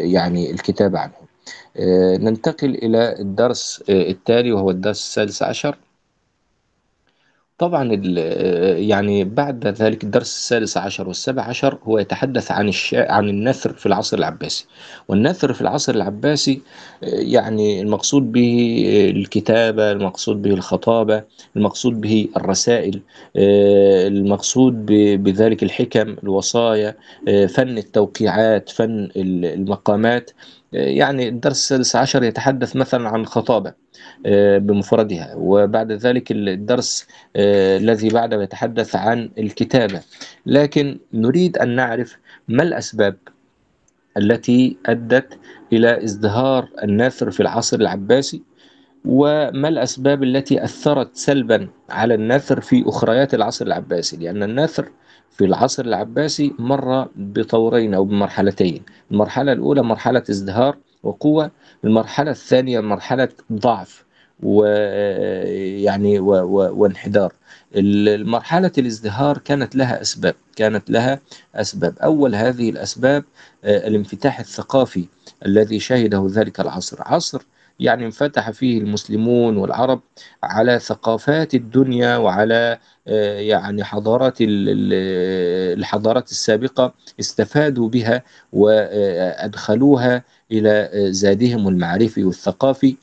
يعني 0.04 0.52
الكتاب 0.52 0.96
عنه. 0.96 1.21
ننتقل 2.18 2.70
إلى 2.76 3.20
الدرس 3.20 3.84
آه، 3.90 4.10
التالي 4.10 4.52
وهو 4.52 4.70
الدرس 4.72 5.00
السادس 5.00 5.44
عشر. 5.44 5.78
طبعا 7.58 8.02
آه، 8.18 8.76
يعني 8.78 9.24
بعد 9.24 9.68
ذلك 9.68 10.04
الدرس 10.04 10.36
السادس 10.38 10.78
عشر 10.78 11.08
والسابع 11.08 11.44
عشر 11.44 11.78
هو 11.84 11.98
يتحدث 12.00 12.52
عن 12.52 12.68
الشع... 12.70 13.12
عن 13.12 13.30
النثر 13.30 13.74
في 13.74 13.86
العصر 13.86 14.18
العباسي. 14.18 14.66
والنثر 15.08 15.54
في 15.54 15.62
العصر 15.62 15.96
العباسي 15.96 16.62
آه، 17.04 17.08
يعني 17.08 17.82
المقصود 17.82 18.32
به 18.32 18.84
آه، 18.88 19.10
الكتابة 19.12 19.92
المقصود 19.92 20.42
به 20.42 20.52
الخطابة 20.54 21.24
المقصود 21.56 22.02
به 22.02 22.28
الرسائل 22.38 23.02
آه، 23.36 24.08
المقصود 24.08 24.86
بذلك 25.24 25.64
الحكم 25.64 26.16
الوصايا 26.24 26.96
آه، 27.28 27.46
فن 27.46 27.78
التوقيعات 27.78 28.70
فن 28.70 29.04
ال- 29.16 29.46
المقامات. 29.46 30.30
آه، 30.32 30.61
يعني 30.74 31.28
الدرس 31.28 31.58
السادس 31.72 31.96
عشر 31.96 32.24
يتحدث 32.24 32.76
مثلا 32.76 33.10
عن 33.10 33.22
الخطابة 33.22 33.74
آه، 34.26 34.58
بمفردها. 34.58 35.34
وبعد 35.36 35.92
ذلك 35.92 36.32
الدرس 36.32 37.08
آه، 37.36 37.78
الذي 37.78 38.10
بعده 38.10 38.44
يتحدث 38.44 38.96
عن 38.96 39.30
الكتابة. 39.38 40.02
لكن 40.46 41.00
نريد 41.14 41.58
أن 41.58 41.76
نعرف 41.76 42.18
ما 42.48 42.64
الأسباب 42.64 43.18
التي 44.18 44.78
أدت 44.86 45.40
إلى 45.74 46.04
ازدهار 46.04 46.68
النثر 46.84 47.32
في 47.32 47.40
العصر 47.40 47.80
العباسي 47.80 48.42
وما 49.06 49.68
الأسباب 49.68 50.24
التي 50.24 50.64
أثرت 50.64 51.16
سلبا 51.16 51.68
على 51.90 52.14
النثر 52.14 52.62
في 52.62 52.84
أخريات 52.88 53.34
العصر 53.34 53.66
العباسي؟ 53.66 54.18
لأن 54.18 54.44
النثر 54.44 54.92
في 55.32 55.46
العصر 55.46 55.86
العباسي 55.86 56.54
مر 56.60 57.08
بطورين 57.16 57.94
أو 57.94 58.06
بمرحلتين. 58.06 58.84
المرحلة 59.12 59.52
الأولى 59.52 59.84
مرحلة 59.84 60.24
ازدهار 60.30 60.78
وقوة 61.04 61.52
المرحلة 61.84 62.32
الثانية 62.32 62.80
مرحلة 62.80 63.30
ضعف 63.54 64.06
ويعني. 64.44 66.20
وانحدار. 66.20 67.34
المرحلة 67.76 68.72
الازدهار 68.78 69.38
كانت 69.38 69.76
لها 69.76 70.02
أسباب 70.02 70.36
كانت 70.56 70.90
لها 70.90 71.20
أسباب. 71.56 72.00
أول 72.00 72.36
هذه 72.36 72.70
الأسباب 72.70 73.24
آه، 73.64 73.88
الانفتاح 73.88 74.40
الثقافي 74.40 75.06
الذي 75.46 75.80
شهده 75.80 76.28
ذلك 76.32 76.60
العصر. 76.60 76.98
عصر 77.02 77.42
يعني 77.80 78.06
انفتح 78.06 78.50
فيه 78.52 78.78
المسلمون 78.80 79.58
والعرب 79.58 80.02
على 80.44 80.80
ثقافات 80.80 81.54
الدنيا 81.56 82.18
وعلى 82.18 82.78
آه، 83.08 83.40
يعني 83.40 83.84
حضارات 83.84 84.42
ال- 84.42 84.70
ال- 84.70 85.80
الحضارات 85.80 86.32
السابقة 86.32 86.94
استفادوا 87.20 87.90
بها 87.90 88.24
وأدخلوها 88.54 90.24
إلى 90.52 90.90
زادهم 91.12 91.68
المعرفي 91.68 92.24
والثقافي 92.24 92.98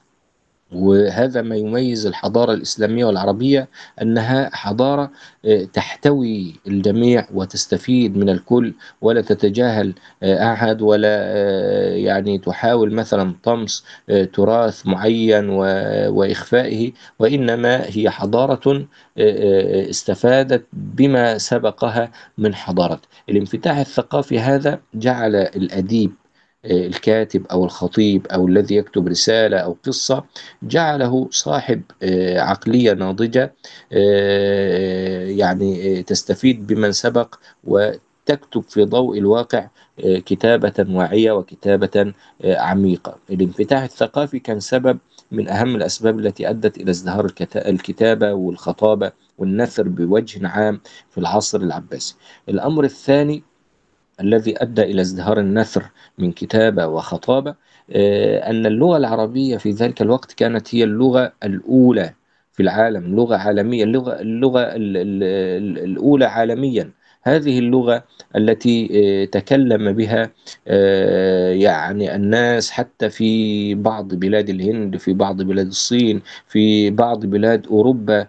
وهذا 0.73 1.43
ما 1.43 1.57
يميز 1.57 2.07
الحضارة 2.07 2.53
الإسلامية 2.53 3.05
والعربية 3.05 3.69
أنها 4.03 4.51
حضارة 4.53 5.11
آه، 5.45 5.65
تحتوي 5.65 6.55
الجميع 6.67 7.27
وتستفيد 7.35 8.17
من 8.17 8.29
الكل 8.29 8.75
ولا 9.01 9.21
تتجاهل 9.21 9.95
آه، 10.23 10.53
أحد 10.53 10.83
ولا 10.83 11.09
آه، 11.11 11.95
يعني 11.95 12.39
تحاول 12.39 12.95
مثلا 12.95 13.35
طمس 13.43 13.85
تراث 14.33 14.87
معين 14.87 15.49
وإخفائه 16.09 16.93
وإنما 17.19 17.85
هي 17.87 18.11
حضارة 18.11 18.87
استفادت 19.91 20.67
بما 20.73 21.39
سبقها 21.39 22.13
من 22.39 22.55
حضارة. 22.55 23.01
الانفتاح 23.29 23.79
الثقافي 23.79 24.39
هذا 24.39 24.81
جعل 24.95 25.37
الأديب 25.37 26.13
الكاتب 26.65 27.47
أو 27.47 27.65
الخطيب 27.65 28.27
أو 28.27 28.47
الذي 28.49 28.75
يكتب 28.77 29.09
رسالة 29.09 29.57
أو 29.59 29.77
قصة 29.87 30.25
جعله 30.63 31.29
صاحب 31.31 31.83
آه، 32.03 32.41
عقلية 32.41 32.93
ناضجة 32.93 33.55
آه، 33.93 35.25
يعني 35.27 35.99
آه، 35.99 36.01
تستفيد 36.03 36.67
بمن 36.67 36.93
سبق 36.93 37.35
وتكتب 37.65 38.63
في 38.63 38.85
ضوء 38.85 39.19
الواقع 39.19 39.69
كتابة 40.27 40.87
واعية 40.91 41.33
وكتابة 41.33 42.13
عميقة. 42.45 43.17
الانفتاح 43.31 43.83
الثقافي 43.83 44.39
كان 44.39 44.61
سبب 44.61 44.99
من 45.33 45.49
أهم 45.49 45.77
الأسباب 45.77 46.19
التي 46.19 46.51
أدت 46.51 46.77
إلى 46.79 46.91
ازدهار 46.91 47.25
الكتا- 47.27 47.69
الكتابة 47.69 48.33
والخطابة 48.33 49.13
والنثر 49.39 49.89
بوجه 49.89 50.49
عام 50.49 50.81
في 51.11 51.19
العصر 51.19 51.61
العباسي. 51.61 52.15
الأمر 52.49 52.85
الثاني 52.85 53.43
الذي 54.21 54.63
أدى 54.63 54.83
إلى 54.83 55.01
ازدهار 55.01 55.41
النثر 55.41 55.91
من 56.19 56.33
كتابة 56.33 56.87
وخطابة 56.87 57.55
آه، 57.91 58.51
أن 58.51 58.67
اللغة 58.67 58.97
العربية 58.97 59.57
في 59.57 59.71
ذلك 59.71 60.03
الوقت 60.03 60.33
كانت 60.33 60.75
هي 60.75 60.85
اللغة 60.85 61.33
الأولى 61.45 62.15
في 62.53 62.63
العالم 62.63 63.17
لغة 63.17 63.37
عالمية 63.37 63.85
اللغة, 63.85 64.21
اللغة 64.21 64.61
ال- 64.61 64.97
ال- 64.97 65.23
ال- 65.25 65.79
الأولى 65.85 66.25
عالميا. 66.25 66.91
هذه 67.23 67.59
اللغة 67.59 68.05
التي 68.37 68.89
آه، 69.23 69.25
تكلم 69.25 69.93
بها 69.93 70.31
آه، 70.69 71.53
يعني 71.53 72.15
الناس 72.15 72.71
حتى 72.71 73.11
في 73.11 73.75
بعض 73.75 74.15
بلاد 74.15 74.49
الهند 74.49 74.97
في 74.97 75.13
بعض 75.13 75.43
بلاد 75.43 75.67
الصين 75.67 76.23
في 76.49 76.91
بعض 76.91 77.27
بلاد 77.27 77.67
أوروبا 77.67 78.27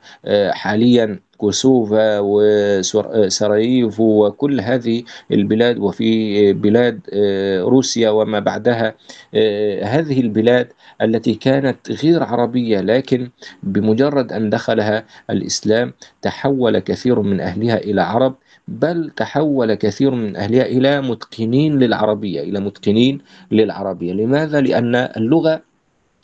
حاليا. 0.52 1.20
كوسوفا 1.40 2.20
وسراييفو 2.20 4.26
وكل 4.26 4.62
هذه 4.62 5.04
البلاد 5.32 5.78
وفي 5.80 6.54
بلاد 6.54 7.00
آه، 7.14 7.62
روسيا 7.62 8.10
وما 8.10 8.40
بعدها 8.40 8.96
آه، 9.36 9.84
هذه 9.84 10.20
البلاد 10.22 10.68
التي 11.02 11.34
كانت 11.36 11.92
غير 12.04 12.24
عربية 12.24 12.80
لكن 12.82 13.30
بمجرد 13.64 14.32
أن 14.32 14.50
دخلها 14.50 15.06
الإسلام 15.30 15.94
تحول 16.22 16.80
كثير 16.80 17.22
من 17.22 17.40
أهلها 17.42 17.78
إلى 17.78 18.02
عرب 18.02 18.36
بل 18.68 19.12
تحول 19.16 19.74
كثير 19.74 20.12
من 20.12 20.36
أهلها 20.36 20.66
إلى 20.66 21.02
متقنين 21.02 21.80
للعربية 21.80 22.42
إلى 22.42 22.60
متقنين 22.60 23.22
للعربية 23.52 24.14
لماذا؟ 24.14 24.62
لأن 24.62 24.96
اللغة 24.96 25.69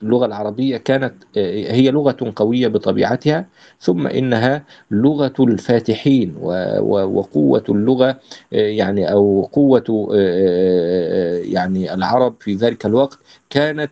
اللغة 0.05 0.25
العربية 0.25 0.77
كانت 0.77 1.13
آه، 1.37 1.71
هي 1.71 1.91
لغة 1.91 2.33
قوية 2.35 2.67
بطبيعتها 2.67 3.45
ثم 3.81 4.07
إنها 4.07 4.63
لغة 4.91 5.33
الفاتحين 5.39 6.35
وقوة 6.39 7.63
اللغة 7.69 8.09
آه، 8.09 8.17
يعني 8.53 9.11
أو 9.11 9.49
قوة 9.53 10.09
آه، 10.15 11.37
يعني 11.37 11.93
العرب 11.93 12.35
في 12.39 12.53
ذلك 12.55 12.85
الوقت 12.85 13.19
كانت 13.49 13.91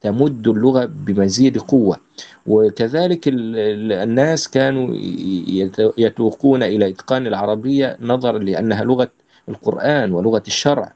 تمد 0.00 0.48
اللغة 0.48 0.84
بمزيد 0.84 1.58
قوة. 1.58 1.96
وكذلك 2.46 3.28
ال- 3.28 3.56
ال- 3.56 3.92
الناس 3.92 4.48
كانوا 4.48 4.94
يت- 5.48 5.92
يتوقون 5.98 6.62
إلى 6.62 6.88
إتقان 6.88 7.26
العربية 7.26 7.96
نظرا 8.00 8.38
لأنها 8.38 8.84
لغة 8.84 9.10
القرآن 9.48 10.12
ولغة 10.12 10.42
الشرع. 10.46 10.92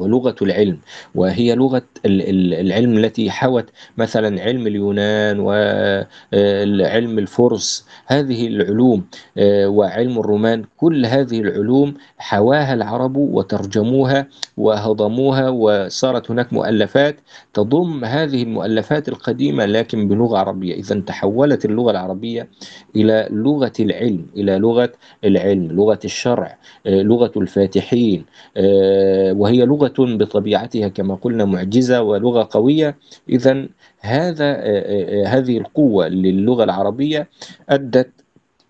ولغة 0.00 0.34
العلم 0.42 0.78
وهي 1.14 1.54
لغة 1.54 1.82
ال- 2.06 2.28
ال- 2.28 2.54
العلم 2.54 2.98
التي 2.98 3.30
حوت 3.30 3.64
مثلا 3.98 4.42
علم 4.42 4.66
اليونان 4.66 5.40
وعلم 5.40 7.18
الفرس 7.18 7.86
هذه 8.06 8.46
العلوم 8.46 9.04
آه، 9.38 9.68
وعلم 9.68 10.18
الرومان 10.18 10.64
كل 10.76 11.06
هذه 11.06 11.40
العلوم 11.40 11.94
حواها 12.18 12.74
العرب 12.74 13.16
وترجموها 13.16 14.26
وهضموها 14.56 15.48
وصارت 15.48 16.30
هناك 16.30 16.52
مؤلفات 16.52 17.16
تضم 17.54 18.04
هذه 18.04 18.42
المؤلفات 18.42 19.08
القديمة 19.08 19.64
لكن 19.66 20.08
بلغة 20.08 20.38
عربية. 20.38 20.74
إذا 20.74 21.00
تحولت 21.00 21.64
اللغة 21.64 21.90
العربية 21.90 22.48
إلى 22.96 23.28
لغة 23.30 23.72
العلم 23.80 24.26
إلى 24.36 24.58
لغة 24.58 24.92
العلم 25.24 25.66
لغة 25.72 25.98
الشرع 26.04 26.58
آه، 26.86 27.02
لغة 27.02 27.32
الفاتحين 27.36 28.24
آه، 28.56 29.32
وهي 29.32 29.64
لغة 29.64 29.85
بطبيعتها 29.98 30.88
كما 30.88 31.14
قلنا 31.14 31.44
معجزة 31.44 32.02
ولغة 32.02 32.48
قوية. 32.50 32.96
إذا 33.28 33.68
هذا 34.00 34.44
آه، 34.44 34.56
آه، 34.56 35.24
آه، 35.24 35.26
هذه 35.26 35.58
القوة 35.58 36.08
للغة 36.08 36.64
العربية 36.64 37.28
أدت 37.68 38.10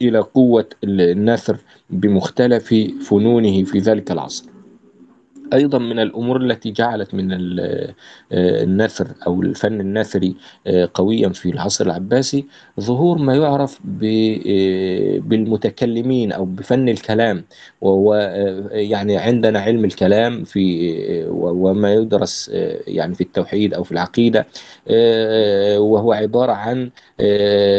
إلى 0.03 0.19
قوة 0.19 0.67
النثر 0.85 1.59
بمختلف 1.91 2.75
فنونه 3.09 3.64
في 3.64 3.79
ذلك 3.79 4.11
العصر. 4.11 4.55
أيضا 5.53 5.78
من 5.78 5.99
الأمور 5.99 6.40
التي 6.40 6.70
جعلت 6.70 7.14
من 7.14 7.32
آه، 7.61 7.94
النثر 8.32 9.09
أو 9.26 9.42
الفن 9.42 9.80
النثري 9.80 10.36
آه، 10.66 10.88
قويا 10.94 11.28
في 11.28 11.51
العصر 11.51 11.86
العباسي 11.86 12.47
ظهور 12.80 13.18
ما 13.18 13.34
يعرف 13.36 13.80
آه، 14.05 15.18
بالمتكلمين 15.18 16.32
أو 16.32 16.44
بفن 16.44 16.88
الكلام 16.88 17.44
وهو 17.80 18.14
يعني 18.72 19.16
عندنا 19.16 19.61
علم 19.61 19.84
الكلام 19.84 20.44
في 20.44 21.26
وما 21.30 21.94
يدرس 21.94 22.51
يعني 22.86 23.14
في 23.14 23.20
التوحيد 23.20 23.74
أو 23.74 23.84
في 23.84 23.92
العقيدة 23.92 24.47
وهو 25.78 26.12
عبارة 26.12 26.53
عن 26.53 26.90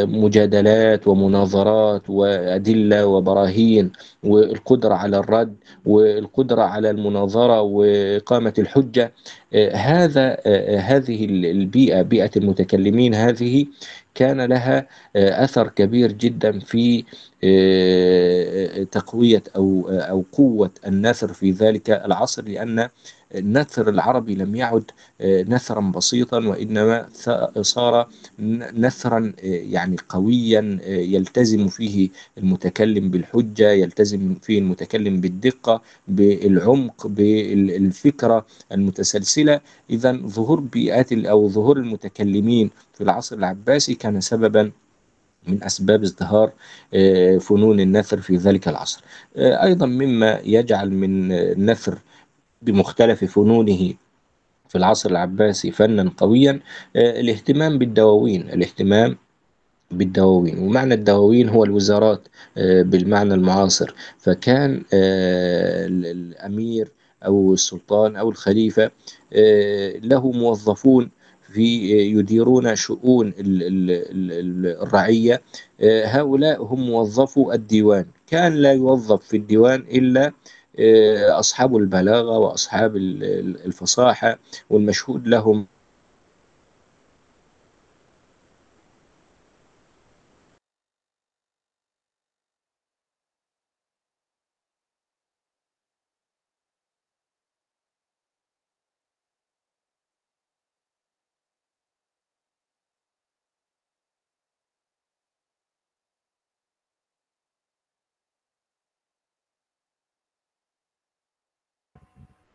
مجادلات 0.05 1.07
ومناظرات 1.07 2.09
وأدلة 2.09 3.05
وبراهين. 3.07 3.91
والقدرة 4.23 4.93
على 4.95 5.17
الرد 5.17 5.55
والقدرة 5.85 6.61
على 6.61 6.89
المناظرة 6.89 7.61
وإقامة 7.61 8.53
الحجة. 8.59 9.13
هذا 9.73 10.37
آه، 10.45 10.77
هذه 10.79 11.25
البيئة 11.25 12.01
بيئة 12.01 12.31
المتكلمين 12.37 13.13
هذه 13.15 13.65
كان 14.15 14.41
لها 14.41 14.87
آه، 15.15 15.43
أثر 15.43 15.67
كبير 15.69 16.11
جدا 16.11 16.59
في 16.59 17.03
آه، 17.43 18.83
تقوية 18.83 19.43
أو 19.55 19.89
أو 19.89 20.25
قوة 20.31 20.71
النثر 20.87 21.33
في 21.33 21.51
ذلك 21.51 21.89
العصر 21.89 22.43
لأن 22.43 22.89
النثر 23.35 23.89
العربي 23.89 24.35
لم 24.35 24.55
يعد 24.55 24.91
آه، 25.21 25.43
نثرا 25.43 25.81
بسيطا 25.81 26.37
وإنما 26.47 27.07
ث- 27.13 27.59
صار 27.61 28.07
نثرا 28.73 29.33
آه، 29.39 29.45
يعني 29.45 29.95
قويا 30.09 30.79
آه، 30.83 30.87
يلتزم 30.87 31.67
فيه 31.67 32.09
المتكلم 32.37 33.09
بالحجة 33.09 33.71
يلتزم 33.71 34.35
فيه 34.35 34.59
المتكلم 34.59 35.21
بالدقة 35.21 35.81
بالعمق 36.07 37.07
بالفكرة 37.07 38.45
المتسلسلة 39.37 39.59
إذا 39.89 40.11
ظهور 40.11 40.59
بيئات 40.59 41.13
أو 41.13 41.49
ظهور 41.49 41.77
المتكلمين 41.77 42.69
في 42.93 43.01
العصر 43.03 43.35
العباسي 43.35 43.93
كان 43.95 44.21
سببا 44.21 44.71
من 45.47 45.63
أسباب 45.63 46.03
ازدهار 46.03 46.51
آه، 46.93 47.37
فنون 47.37 47.79
النثر 47.79 48.21
في 48.21 48.35
ذلك 48.35 48.67
العصر. 48.67 49.01
آه، 49.37 49.63
أيضا 49.63 49.85
مما 49.85 50.39
يجعل 50.43 50.91
من 50.91 51.31
النثر 51.31 51.97
بمختلف 52.61 53.23
فنونه 53.25 53.93
في 54.69 54.75
العصر 54.77 55.09
العباسي 55.09 55.71
فنا 55.71 56.11
قويا 56.17 56.59
آه، 56.95 57.19
الاهتمام 57.19 57.77
بالدواوين 57.77 58.41
الاهتمام 58.49 59.17
بالدواوين. 59.91 60.59
ومعنى 60.59 60.93
الدواوين 60.93 61.49
هو 61.49 61.63
الوزارات 61.63 62.27
بالمعنى 62.57 63.33
المعاصر. 63.33 63.93
فكان 64.19 64.83
ال- 64.93 66.05
الأمير 66.05 66.91
أو 67.25 67.53
السلطان 67.53 68.15
أو 68.15 68.29
الخليفة 68.29 68.91
له 70.03 70.31
موظفون 70.31 71.09
في 71.53 71.91
يديرون 72.19 72.75
شؤون 72.75 73.27
ال- 73.27 73.63
ال- 73.63 73.91
ال- 73.91 74.31
ال- 74.31 74.81
الرعية. 74.81 75.41
آه، 75.81 76.05
هؤلاء 76.05 76.63
هم 76.63 76.79
موظفو 76.89 77.51
الديوان. 77.51 78.05
كان 78.27 78.53
لا 78.53 78.73
يوظف 78.73 79.23
في 79.23 79.37
الديوان 79.37 79.79
إلا 79.91 80.31
آه، 80.79 81.39
أصحاب 81.39 81.77
البلاغة 81.77 82.37
وأصحاب 82.37 82.95
ال- 82.95 83.23
ال- 83.23 83.65
الفصاحة 83.65 84.39
والمشهود 84.69 85.27
لهم 85.27 85.65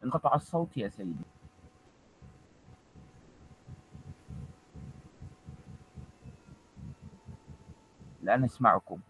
انقطع 0.05 0.34
الصوت 0.34 0.76
يا 0.76 0.88
سيدي. 0.88 1.14
لا 8.22 8.36
نسمعكم. 8.36 9.00